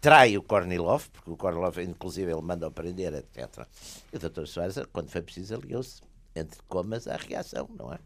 trai 0.00 0.36
o 0.36 0.42
Kornilov, 0.42 1.08
porque 1.12 1.30
o 1.30 1.36
Kornilov, 1.36 1.78
inclusive, 1.78 2.32
ele 2.32 2.40
manda 2.40 2.70
prender, 2.70 3.12
etc. 3.14 3.66
E 4.12 4.16
o 4.16 4.18
Dr. 4.18 4.46
Soares, 4.46 4.76
quando 4.92 5.10
foi 5.10 5.20
preciso, 5.20 5.54
aliou-se 5.54 6.00
entre 6.34 6.58
comas 6.68 7.06
à 7.06 7.16
reação, 7.16 7.68
não 7.78 7.92
é? 7.92 7.98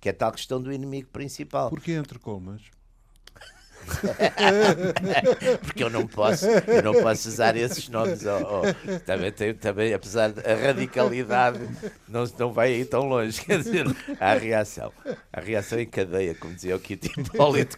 Que 0.00 0.10
é 0.10 0.12
tal 0.12 0.30
questão 0.30 0.62
do 0.62 0.72
inimigo 0.72 1.08
principal. 1.08 1.68
Porquê 1.68 1.92
entre 1.92 2.18
comas? 2.18 2.62
Porque 5.62 5.82
eu 5.82 5.90
não 5.90 6.06
posso, 6.06 6.46
eu 6.46 6.82
não 6.82 6.94
posso 6.94 7.28
usar 7.28 7.56
esses 7.56 7.88
nomes. 7.88 8.24
Oh, 8.26 8.62
oh. 8.62 8.98
Também, 9.00 9.32
tem, 9.32 9.54
também, 9.54 9.94
apesar 9.94 10.32
da 10.32 10.54
radicalidade, 10.54 11.60
não, 12.08 12.24
não 12.38 12.52
vai 12.52 12.74
aí 12.74 12.84
tão 12.84 13.04
longe. 13.08 13.40
Quer 13.44 13.58
dizer, 13.58 13.86
há 14.20 14.32
a 14.32 14.38
reação. 14.38 14.92
A 15.32 15.40
reação 15.40 15.78
em 15.78 15.86
cadeia, 15.86 16.34
como 16.34 16.54
dizia 16.54 16.76
o 16.76 16.80
Kitty 16.80 17.12
Hipólito 17.20 17.76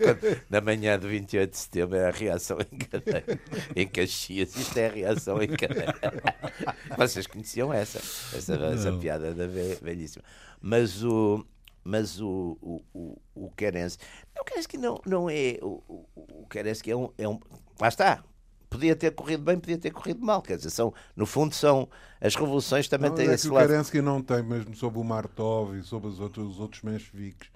na 0.48 0.60
manhã 0.60 0.98
do 0.98 1.08
28 1.08 1.50
de 1.50 1.58
setembro, 1.58 1.96
é 1.96 2.08
a 2.08 2.10
reação 2.10 2.58
em 2.60 2.78
cadeia. 2.78 3.40
Em 3.76 3.86
Caxias, 3.86 4.56
isto 4.56 4.76
é 4.78 4.86
a 4.86 4.92
reação 4.92 5.42
em 5.42 5.48
cadeia. 5.48 5.94
Vocês 6.96 7.26
conheciam 7.26 7.72
essa, 7.72 7.98
essa, 8.36 8.54
essa 8.54 8.92
piada 8.92 9.34
da 9.34 9.46
velhíssima. 9.46 10.24
Mas 10.60 11.04
o 11.04 11.44
mas 11.84 12.20
o, 12.20 12.58
o, 12.60 12.82
o, 12.92 13.20
o 13.34 13.50
Kerensky, 13.52 14.04
o 14.38 14.44
Kerensky 14.44 14.78
não, 14.78 15.00
não 15.06 15.30
é. 15.30 15.58
O, 15.62 15.82
o, 16.14 16.46
Kerensky 16.48 16.90
é 16.90 16.96
um, 16.96 17.10
é 17.16 17.28
um. 17.28 17.38
Lá 17.80 17.88
está. 17.88 18.22
Podia 18.70 18.94
ter 18.94 19.12
corrido 19.12 19.42
bem, 19.42 19.58
podia 19.58 19.78
ter 19.78 19.90
corrido 19.90 20.20
mal. 20.20 20.42
Quer 20.42 20.56
dizer, 20.56 20.70
são, 20.70 20.92
no 21.16 21.24
fundo, 21.24 21.54
são. 21.54 21.88
As 22.20 22.34
revoluções 22.34 22.88
também 22.88 23.08
não, 23.08 23.16
têm 23.16 23.28
é 23.28 23.34
esse 23.34 23.48
que 23.48 23.54
lado. 23.54 23.64
O 23.64 23.68
Kerensky 23.68 24.02
não 24.02 24.22
tem, 24.22 24.42
mesmo 24.42 24.74
sobre 24.74 24.98
o 24.98 25.04
Martov 25.04 25.74
e 25.74 25.82
sobre 25.82 26.08
os 26.08 26.20
outros, 26.20 26.46
os 26.46 26.60
outros 26.60 26.82
mencheviques, 26.82 27.50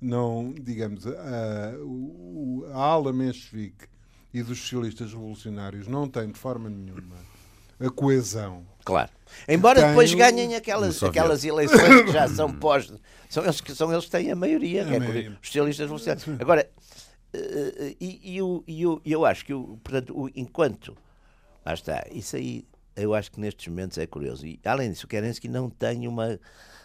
não, 0.00 0.52
digamos, 0.52 1.06
a, 1.06 1.10
a, 1.10 2.74
a 2.74 2.78
ala 2.78 3.12
menchevique 3.12 3.86
e 4.32 4.42
dos 4.42 4.58
socialistas 4.60 5.12
revolucionários 5.12 5.88
não 5.88 6.08
tem 6.08 6.30
de 6.30 6.38
forma 6.38 6.68
nenhuma 6.68 7.16
a 7.80 7.90
coesão. 7.90 8.66
Claro. 8.84 9.10
Embora 9.46 9.80
Tenho... 9.80 9.88
depois 9.88 10.14
ganhem 10.14 10.54
aquelas, 10.54 11.02
aquelas 11.02 11.44
eleições 11.44 12.04
que 12.04 12.12
já 12.12 12.26
são 12.28 12.52
pós. 12.58 12.92
São 13.28 13.44
eles 13.44 13.60
que 13.60 13.74
são 13.74 13.92
eles 13.92 14.06
que 14.06 14.10
têm 14.10 14.30
a 14.30 14.36
maioria, 14.36 14.84
a 14.84 14.94
é 14.94 14.98
maioria. 14.98 15.30
os 15.30 15.46
socialistas 15.46 15.84
revolucionários. 15.84 16.40
Agora, 16.40 16.68
uh, 17.34 17.96
e, 18.00 18.20
e, 18.22 18.36
eu, 18.38 18.64
e 18.66 18.82
eu, 18.82 19.00
eu 19.04 19.24
acho 19.26 19.44
que, 19.44 19.52
eu, 19.52 19.78
portanto, 19.82 20.18
o, 20.18 20.30
enquanto. 20.34 20.96
Lá 21.64 21.74
está, 21.74 22.06
isso 22.10 22.36
aí 22.36 22.64
eu 22.98 23.14
acho 23.14 23.30
que 23.30 23.40
nestes 23.40 23.68
momentos 23.68 23.96
é 23.98 24.06
curioso. 24.06 24.46
E 24.46 24.58
além 24.64 24.90
disso, 24.90 25.06
o 25.06 25.08
Kerensky 25.08 25.48
não 25.48 25.70
tem 25.70 26.08
uma. 26.08 26.38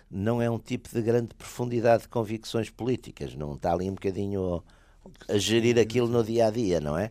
Não 0.09 0.41
é 0.41 0.49
um 0.49 0.59
tipo 0.59 0.89
de 0.89 1.01
grande 1.01 1.33
profundidade 1.33 2.03
de 2.03 2.09
convicções 2.09 2.69
políticas, 2.69 3.33
não 3.33 3.55
está 3.55 3.73
ali 3.73 3.89
um 3.89 3.95
bocadinho 3.95 4.63
a, 5.27 5.33
a 5.33 5.37
gerir 5.39 5.79
aquilo 5.79 6.07
no 6.07 6.23
dia 6.23 6.47
a 6.47 6.51
dia, 6.51 6.79
não 6.79 6.97
é? 6.97 7.09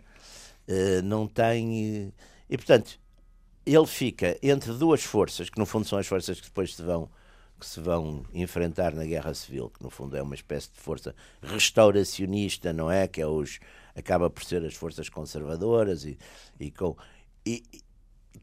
Uh, 0.69 1.03
não 1.03 1.27
tem. 1.27 2.13
E 2.49 2.57
portanto, 2.57 3.01
ele 3.65 3.87
fica 3.87 4.39
entre 4.43 4.73
duas 4.73 5.03
forças, 5.03 5.49
que 5.49 5.59
no 5.59 5.67
fundo 5.67 5.87
são 5.87 5.99
as 5.99 6.07
forças 6.07 6.41
que 6.41 6.47
depois 6.47 6.75
se 6.75 6.83
vão 6.83 7.09
que 7.59 7.67
se 7.67 7.79
vão 7.79 8.25
enfrentar 8.35 8.93
na 8.93 9.05
guerra 9.05 9.33
civil, 9.35 9.71
que 9.71 9.81
no 9.85 9.89
fundo 9.89 10.17
é 10.17 10.23
uma 10.23 10.35
espécie 10.35 10.69
de 10.73 10.81
força 10.81 11.15
restauracionista, 11.41 12.73
não 12.73 12.91
é? 12.91 13.07
Que 13.07 13.23
é 13.23 13.27
os 13.27 13.61
acaba 13.95 14.29
por 14.29 14.43
ser 14.43 14.65
as 14.65 14.75
forças 14.75 15.09
conservadoras 15.09 16.05
e, 16.05 16.19
e 16.59 16.73
com 16.73 16.97
e, 17.47 17.63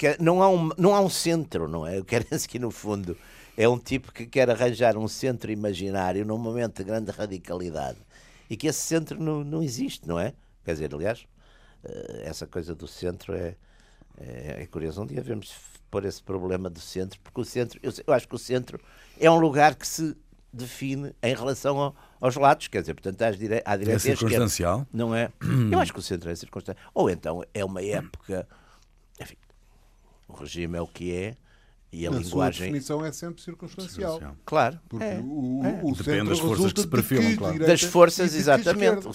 é, 0.03 0.17
não 0.21 0.41
há 0.41 0.49
um 0.49 0.69
não 0.77 0.95
há 0.95 1.01
um 1.01 1.09
centro, 1.09 1.67
não 1.67 1.85
é? 1.85 1.99
O 1.99 2.05
Kerensky 2.05 2.57
no 2.59 2.71
fundo 2.71 3.17
é 3.57 3.67
um 3.67 3.77
tipo 3.77 4.13
que 4.13 4.25
quer 4.25 4.49
arranjar 4.49 4.97
um 4.97 5.07
centro 5.07 5.51
imaginário 5.51 6.25
num 6.25 6.37
momento 6.37 6.77
de 6.77 6.85
grande 6.85 7.11
radicalidade 7.11 7.99
e 8.49 8.55
que 8.55 8.67
esse 8.67 8.79
centro 8.79 9.21
não, 9.21 9.43
não 9.43 9.61
existe, 9.61 10.07
não 10.07 10.17
é? 10.17 10.33
Quer 10.63 10.73
dizer, 10.73 10.95
aliás, 10.95 11.25
eh, 11.83 12.23
essa 12.23 12.47
coisa 12.47 12.73
do 12.73 12.87
centro 12.87 13.33
é 13.33 13.57
é, 14.19 14.63
é 14.63 14.65
curioso. 14.65 15.01
Um 15.01 15.05
dia 15.05 15.21
vamos 15.21 15.53
pôr 15.89 16.05
esse 16.05 16.21
problema 16.21 16.69
do 16.69 16.79
centro, 16.79 17.19
porque 17.23 17.41
o 17.41 17.45
centro, 17.45 17.79
eu, 17.81 17.91
eu 18.05 18.13
acho 18.13 18.27
que 18.27 18.35
o 18.35 18.39
centro 18.39 18.79
é 19.19 19.29
um 19.29 19.39
lugar 19.39 19.75
que 19.75 19.87
se 19.87 20.15
define 20.51 21.13
em 21.21 21.35
relação 21.35 21.77
ao, 21.77 21.95
aos 22.19 22.35
lados, 22.35 22.67
quer 22.67 22.81
dizer, 22.81 22.93
portanto, 22.93 23.21
às 23.21 23.37
dire... 23.37 23.61
à 23.65 23.75
direita 23.75 23.97
é 23.97 24.15
circunstancial. 24.15 24.85
não 24.91 25.13
é? 25.13 25.31
Eu 25.71 25.79
acho 25.79 25.93
que 25.93 25.99
o 25.99 26.01
centro 26.01 26.29
é 26.29 26.35
circunstancial. 26.35 26.83
Ou 26.93 27.09
então 27.09 27.43
é 27.53 27.63
uma 27.63 27.83
época, 27.83 28.47
enfim, 29.19 29.35
o 30.27 30.33
regime 30.33 30.77
é 30.77 30.81
o 30.81 30.87
que 30.87 31.13
é. 31.13 31.37
E 31.91 32.05
a, 32.05 32.11
a 32.11 32.13
linguagem. 32.13 32.67
A 32.67 32.71
definição 32.71 33.03
é 33.03 33.11
sempre 33.11 33.41
circunstancial. 33.41 34.13
circunstancial. 34.13 34.37
Claro. 34.45 34.79
Porque 34.87 35.03
é, 35.03 35.19
o, 35.19 35.61
é. 35.63 35.79
o 35.83 35.95
Depende 35.95 36.29
das 36.29 36.39
forças 36.39 36.73
que 36.73 36.81
se 36.81 36.87
perfilam, 36.87 37.35
claro. 37.35 37.59
Das 37.59 37.81
forças, 37.81 38.35
exatamente. 38.35 39.07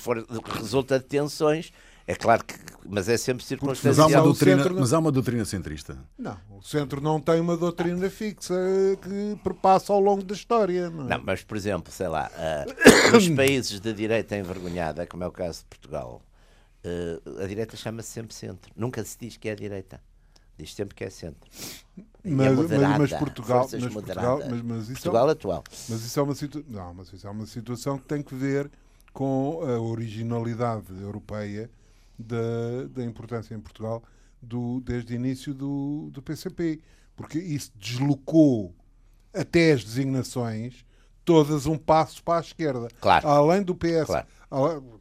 Resulta 0.58 0.98
de 0.98 1.04
tensões 1.04 1.72
é 2.06 2.14
claro 2.14 2.44
que, 2.44 2.54
mas 2.86 3.08
é 3.08 3.16
sempre 3.16 3.44
circunstancial. 3.44 4.06
Mas 4.06 4.14
há, 4.14 4.18
uma 4.18 4.24
doutrina, 4.24 4.62
centro... 4.62 4.80
mas 4.80 4.92
há 4.92 4.98
uma 4.98 5.12
doutrina 5.12 5.44
centrista. 5.44 5.98
Não, 6.18 6.36
o 6.50 6.62
centro 6.62 7.00
não 7.00 7.18
tem 7.18 7.40
uma 7.40 7.56
doutrina 7.56 8.10
fixa 8.10 8.54
que 9.00 9.38
perpassa 9.42 9.92
ao 9.92 10.00
longo 10.00 10.22
da 10.22 10.34
história. 10.34 10.90
Não, 10.90 11.06
é? 11.06 11.16
não 11.16 11.24
mas, 11.24 11.42
por 11.42 11.56
exemplo, 11.56 11.90
sei 11.90 12.08
lá, 12.08 12.30
uh, 12.30 13.12
nos 13.12 13.28
países 13.30 13.80
de 13.80 13.92
direita 13.94 14.36
envergonhada, 14.36 15.06
como 15.06 15.24
é 15.24 15.26
o 15.26 15.32
caso 15.32 15.60
de 15.60 15.64
Portugal, 15.64 16.20
uh, 16.84 17.42
a 17.42 17.46
direita 17.46 17.74
chama-se 17.74 18.10
sempre 18.10 18.34
centro. 18.34 18.70
Nunca 18.76 19.02
se 19.02 19.16
diz 19.18 19.38
que 19.38 19.48
é 19.48 19.52
a 19.52 19.56
direita. 19.56 20.00
Diz 20.58 20.74
sempre 20.74 20.94
que 20.94 21.04
é 21.04 21.10
centro. 21.10 21.50
Mas, 22.22 22.46
é 22.46 22.50
moderada, 22.50 22.98
mas, 22.98 23.10
mas, 23.10 23.18
Portugal, 23.18 23.68
mas, 23.72 23.92
Portugal, 23.92 24.40
mas, 24.48 24.62
mas 24.62 24.82
isso 24.82 24.92
Portugal 25.02 25.28
é, 25.28 25.32
atual. 25.32 25.64
Mas 25.88 26.04
isso 26.04 26.20
é 26.20 26.22
uma 26.22 26.34
situação. 26.34 26.70
Não, 26.70 26.94
mas 26.94 27.12
isso 27.12 27.26
é 27.26 27.30
uma 27.30 27.46
situação 27.46 27.98
que 27.98 28.04
tem 28.04 28.22
que 28.22 28.34
ver 28.34 28.70
com 29.12 29.60
a 29.62 29.80
originalidade 29.80 30.92
europeia 31.00 31.70
da, 32.18 32.86
da 32.90 33.04
importância 33.04 33.54
em 33.54 33.60
Portugal 33.60 34.02
do, 34.40 34.80
desde 34.80 35.14
o 35.14 35.16
início 35.16 35.54
do, 35.54 36.10
do 36.12 36.22
PCP, 36.22 36.80
porque 37.16 37.38
isso 37.38 37.72
deslocou 37.76 38.74
até 39.32 39.72
as 39.72 39.84
designações 39.84 40.84
todas 41.24 41.66
um 41.66 41.78
passo 41.78 42.22
para 42.22 42.38
a 42.38 42.40
esquerda. 42.40 42.88
Claro. 43.00 43.26
Além 43.26 43.62
do 43.62 43.74
PS. 43.74 44.06
Claro. 44.06 44.26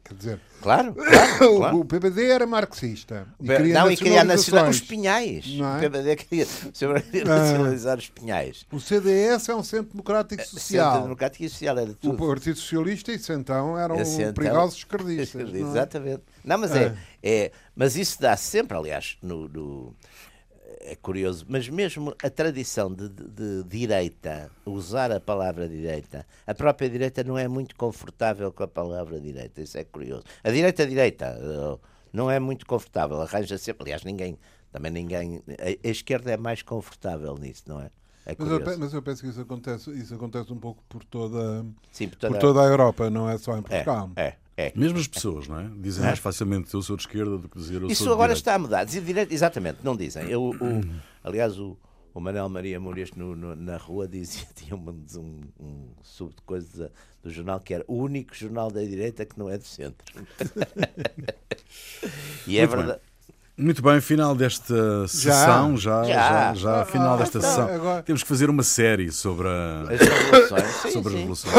Quer 0.02 0.14
dizer, 0.14 0.40
claro, 0.60 0.94
claro, 0.94 1.56
claro. 1.56 1.80
o 1.80 1.84
PBD 1.84 2.26
era 2.26 2.46
marxista. 2.46 3.26
E 3.40 3.46
queria 3.46 3.74
não, 3.74 3.90
e 3.90 3.96
queria 3.96 4.24
nacionalizar 4.24 4.70
os 4.70 4.80
pinhais. 4.80 5.46
É? 5.46 5.76
O 5.76 5.80
PBD 5.80 6.16
queria, 6.16 6.46
queria 6.46 7.24
nacionalizar 7.24 7.98
os 7.98 8.08
pinhais. 8.08 8.66
O 8.72 8.80
CDS 8.80 9.48
é 9.48 9.54
um 9.54 9.62
centro 9.62 9.92
democrático 9.92 10.42
é, 10.42 10.44
social. 10.44 10.92
Centro 10.92 11.02
democrático 11.04 11.44
e 11.44 11.48
social 11.48 11.78
era 11.78 11.94
tudo. 11.94 12.14
O 12.14 12.28
Partido 12.28 12.58
Socialista, 12.58 13.12
isso 13.12 13.32
então, 13.32 13.78
eram 13.78 13.96
Esse, 13.96 14.22
então, 14.22 14.34
perigosos 14.34 14.76
esquerdistas. 14.78 15.52
Não 15.52 15.58
é? 15.58 15.70
Exatamente. 15.70 16.22
Não, 16.44 16.58
mas, 16.58 16.74
é. 16.74 16.94
é, 17.22 17.44
é, 17.44 17.52
mas 17.74 17.96
isso 17.96 18.20
dá 18.20 18.36
sempre, 18.36 18.76
aliás, 18.76 19.16
no, 19.22 19.48
no 19.48 19.94
é 20.84 20.94
curioso, 20.94 21.46
mas 21.48 21.68
mesmo 21.68 22.14
a 22.22 22.28
tradição 22.28 22.92
de, 22.92 23.08
de, 23.08 23.24
de, 23.30 23.64
direita, 23.64 24.50
usar 24.66 25.10
a 25.10 25.18
palavra 25.18 25.66
direita, 25.66 26.26
a 26.46 26.54
própria 26.54 26.90
direita 26.90 27.24
não 27.24 27.38
é 27.38 27.48
muito 27.48 27.74
confortável 27.74 28.52
com 28.52 28.62
a 28.62 28.68
palavra 28.68 29.18
direita, 29.18 29.62
isso 29.62 29.78
é 29.78 29.84
curioso. 29.84 30.24
A 30.42 30.50
direita, 30.50 30.86
direita, 30.86 31.38
eh, 31.40 31.78
não 32.12 32.30
é 32.30 32.38
muito 32.38 32.66
confortável, 32.66 33.20
arranja 33.22 33.56
sempre, 33.56 33.84
aliás, 33.84 34.04
ninguém, 34.04 34.38
também 34.70 34.92
ninguém, 34.92 35.42
a, 35.58 35.88
a 35.88 35.90
esquerda 35.90 36.32
é 36.32 36.36
mais 36.36 36.62
confortável 36.62 37.34
nisso, 37.38 37.64
não 37.66 37.80
é? 37.80 37.90
É 38.26 38.34
mas, 38.38 38.48
eu, 38.48 38.78
mas, 38.78 38.94
eu, 38.94 39.02
penso 39.02 39.22
que 39.22 39.28
isso 39.28 39.40
acontece, 39.40 39.90
isso 39.90 40.14
acontece 40.14 40.52
um 40.52 40.58
pouco 40.58 40.82
por 40.88 41.04
toda, 41.04 41.64
Sim, 41.92 42.08
por 42.08 42.16
toda, 42.16 42.32
por 42.32 42.40
toda 42.40 42.62
a 42.62 42.64
Europa, 42.64 43.10
não 43.10 43.28
é 43.28 43.36
só 43.36 43.56
em 43.56 43.62
Portugal. 43.62 44.10
É, 44.16 44.22
é. 44.22 44.36
É. 44.56 44.72
Mesmo 44.76 44.98
as 44.98 45.06
pessoas, 45.08 45.48
não 45.48 45.58
é? 45.58 45.68
Dizem 45.78 46.04
é? 46.04 46.06
mais 46.06 46.18
facilmente 46.18 46.72
eu 46.72 46.82
sou 46.82 46.96
de 46.96 47.02
esquerda 47.02 47.38
do 47.38 47.48
que 47.48 47.58
dizer 47.58 47.82
eu 47.82 47.88
Isso 47.88 48.04
sou 48.04 48.12
agora 48.12 48.32
de 48.32 48.38
está 48.38 48.54
a 48.54 48.58
mudar. 48.58 48.86
Exatamente, 49.30 49.78
não 49.82 49.96
dizem. 49.96 50.28
Eu, 50.30 50.50
o, 50.50 50.54
aliás, 51.24 51.58
o, 51.58 51.76
o 52.12 52.20
Manuel 52.20 52.48
Maria 52.48 52.78
no, 53.16 53.56
na 53.56 53.76
rua 53.76 54.06
dizia, 54.06 54.46
tinha 54.54 54.76
um, 54.76 55.04
um, 55.16 55.40
um 55.58 55.88
sub 56.02 56.32
de 56.34 56.42
coisa 56.42 56.92
do 57.22 57.30
jornal 57.30 57.58
que 57.58 57.74
era 57.74 57.84
o 57.88 57.96
único 57.96 58.34
jornal 58.34 58.70
da 58.70 58.82
direita 58.82 59.24
que 59.24 59.36
não 59.38 59.48
é 59.50 59.58
do 59.58 59.64
centro. 59.64 60.04
e 62.46 62.58
é 62.58 62.66
Muito 62.66 62.76
verdade. 62.76 62.98
bem. 63.00 63.14
Muito 63.56 63.80
bem, 63.82 64.00
final 64.00 64.34
desta 64.34 65.06
sessão, 65.06 65.76
já, 65.76 66.02
já, 66.02 66.12
Já. 66.12 66.54
já, 66.54 66.84
final 66.86 67.14
Ah, 67.14 67.18
desta 67.18 67.38
então, 67.38 67.50
sessão. 67.50 67.68
agora- 67.68 68.02
Temos 68.02 68.22
que 68.24 68.28
fazer 68.28 68.50
uma 68.50 68.64
série 68.64 69.12
sobre 69.12 69.46
a, 69.46 69.82
As 69.90 70.00
revoluções. 70.00 70.74
Sim, 70.82 70.90
sobre 70.90 71.08
a 71.08 71.12
sim. 71.12 71.16
Revolução. 71.18 71.52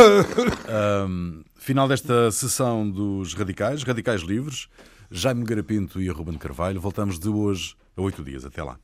Ahm, 0.68 1.44
final 1.66 1.88
desta 1.88 2.30
sessão 2.30 2.88
dos 2.88 3.34
Radicais, 3.34 3.82
Radicais 3.82 4.22
Livres, 4.22 4.68
Jaime 5.10 5.44
Garapinto 5.44 6.00
e 6.00 6.08
Ruben 6.10 6.38
Carvalho. 6.38 6.80
Voltamos 6.80 7.18
de 7.18 7.28
hoje 7.28 7.76
a 7.98 8.02
oito 8.04 8.24
dias. 8.24 8.46
Até 8.46 8.62
lá. 8.62 8.78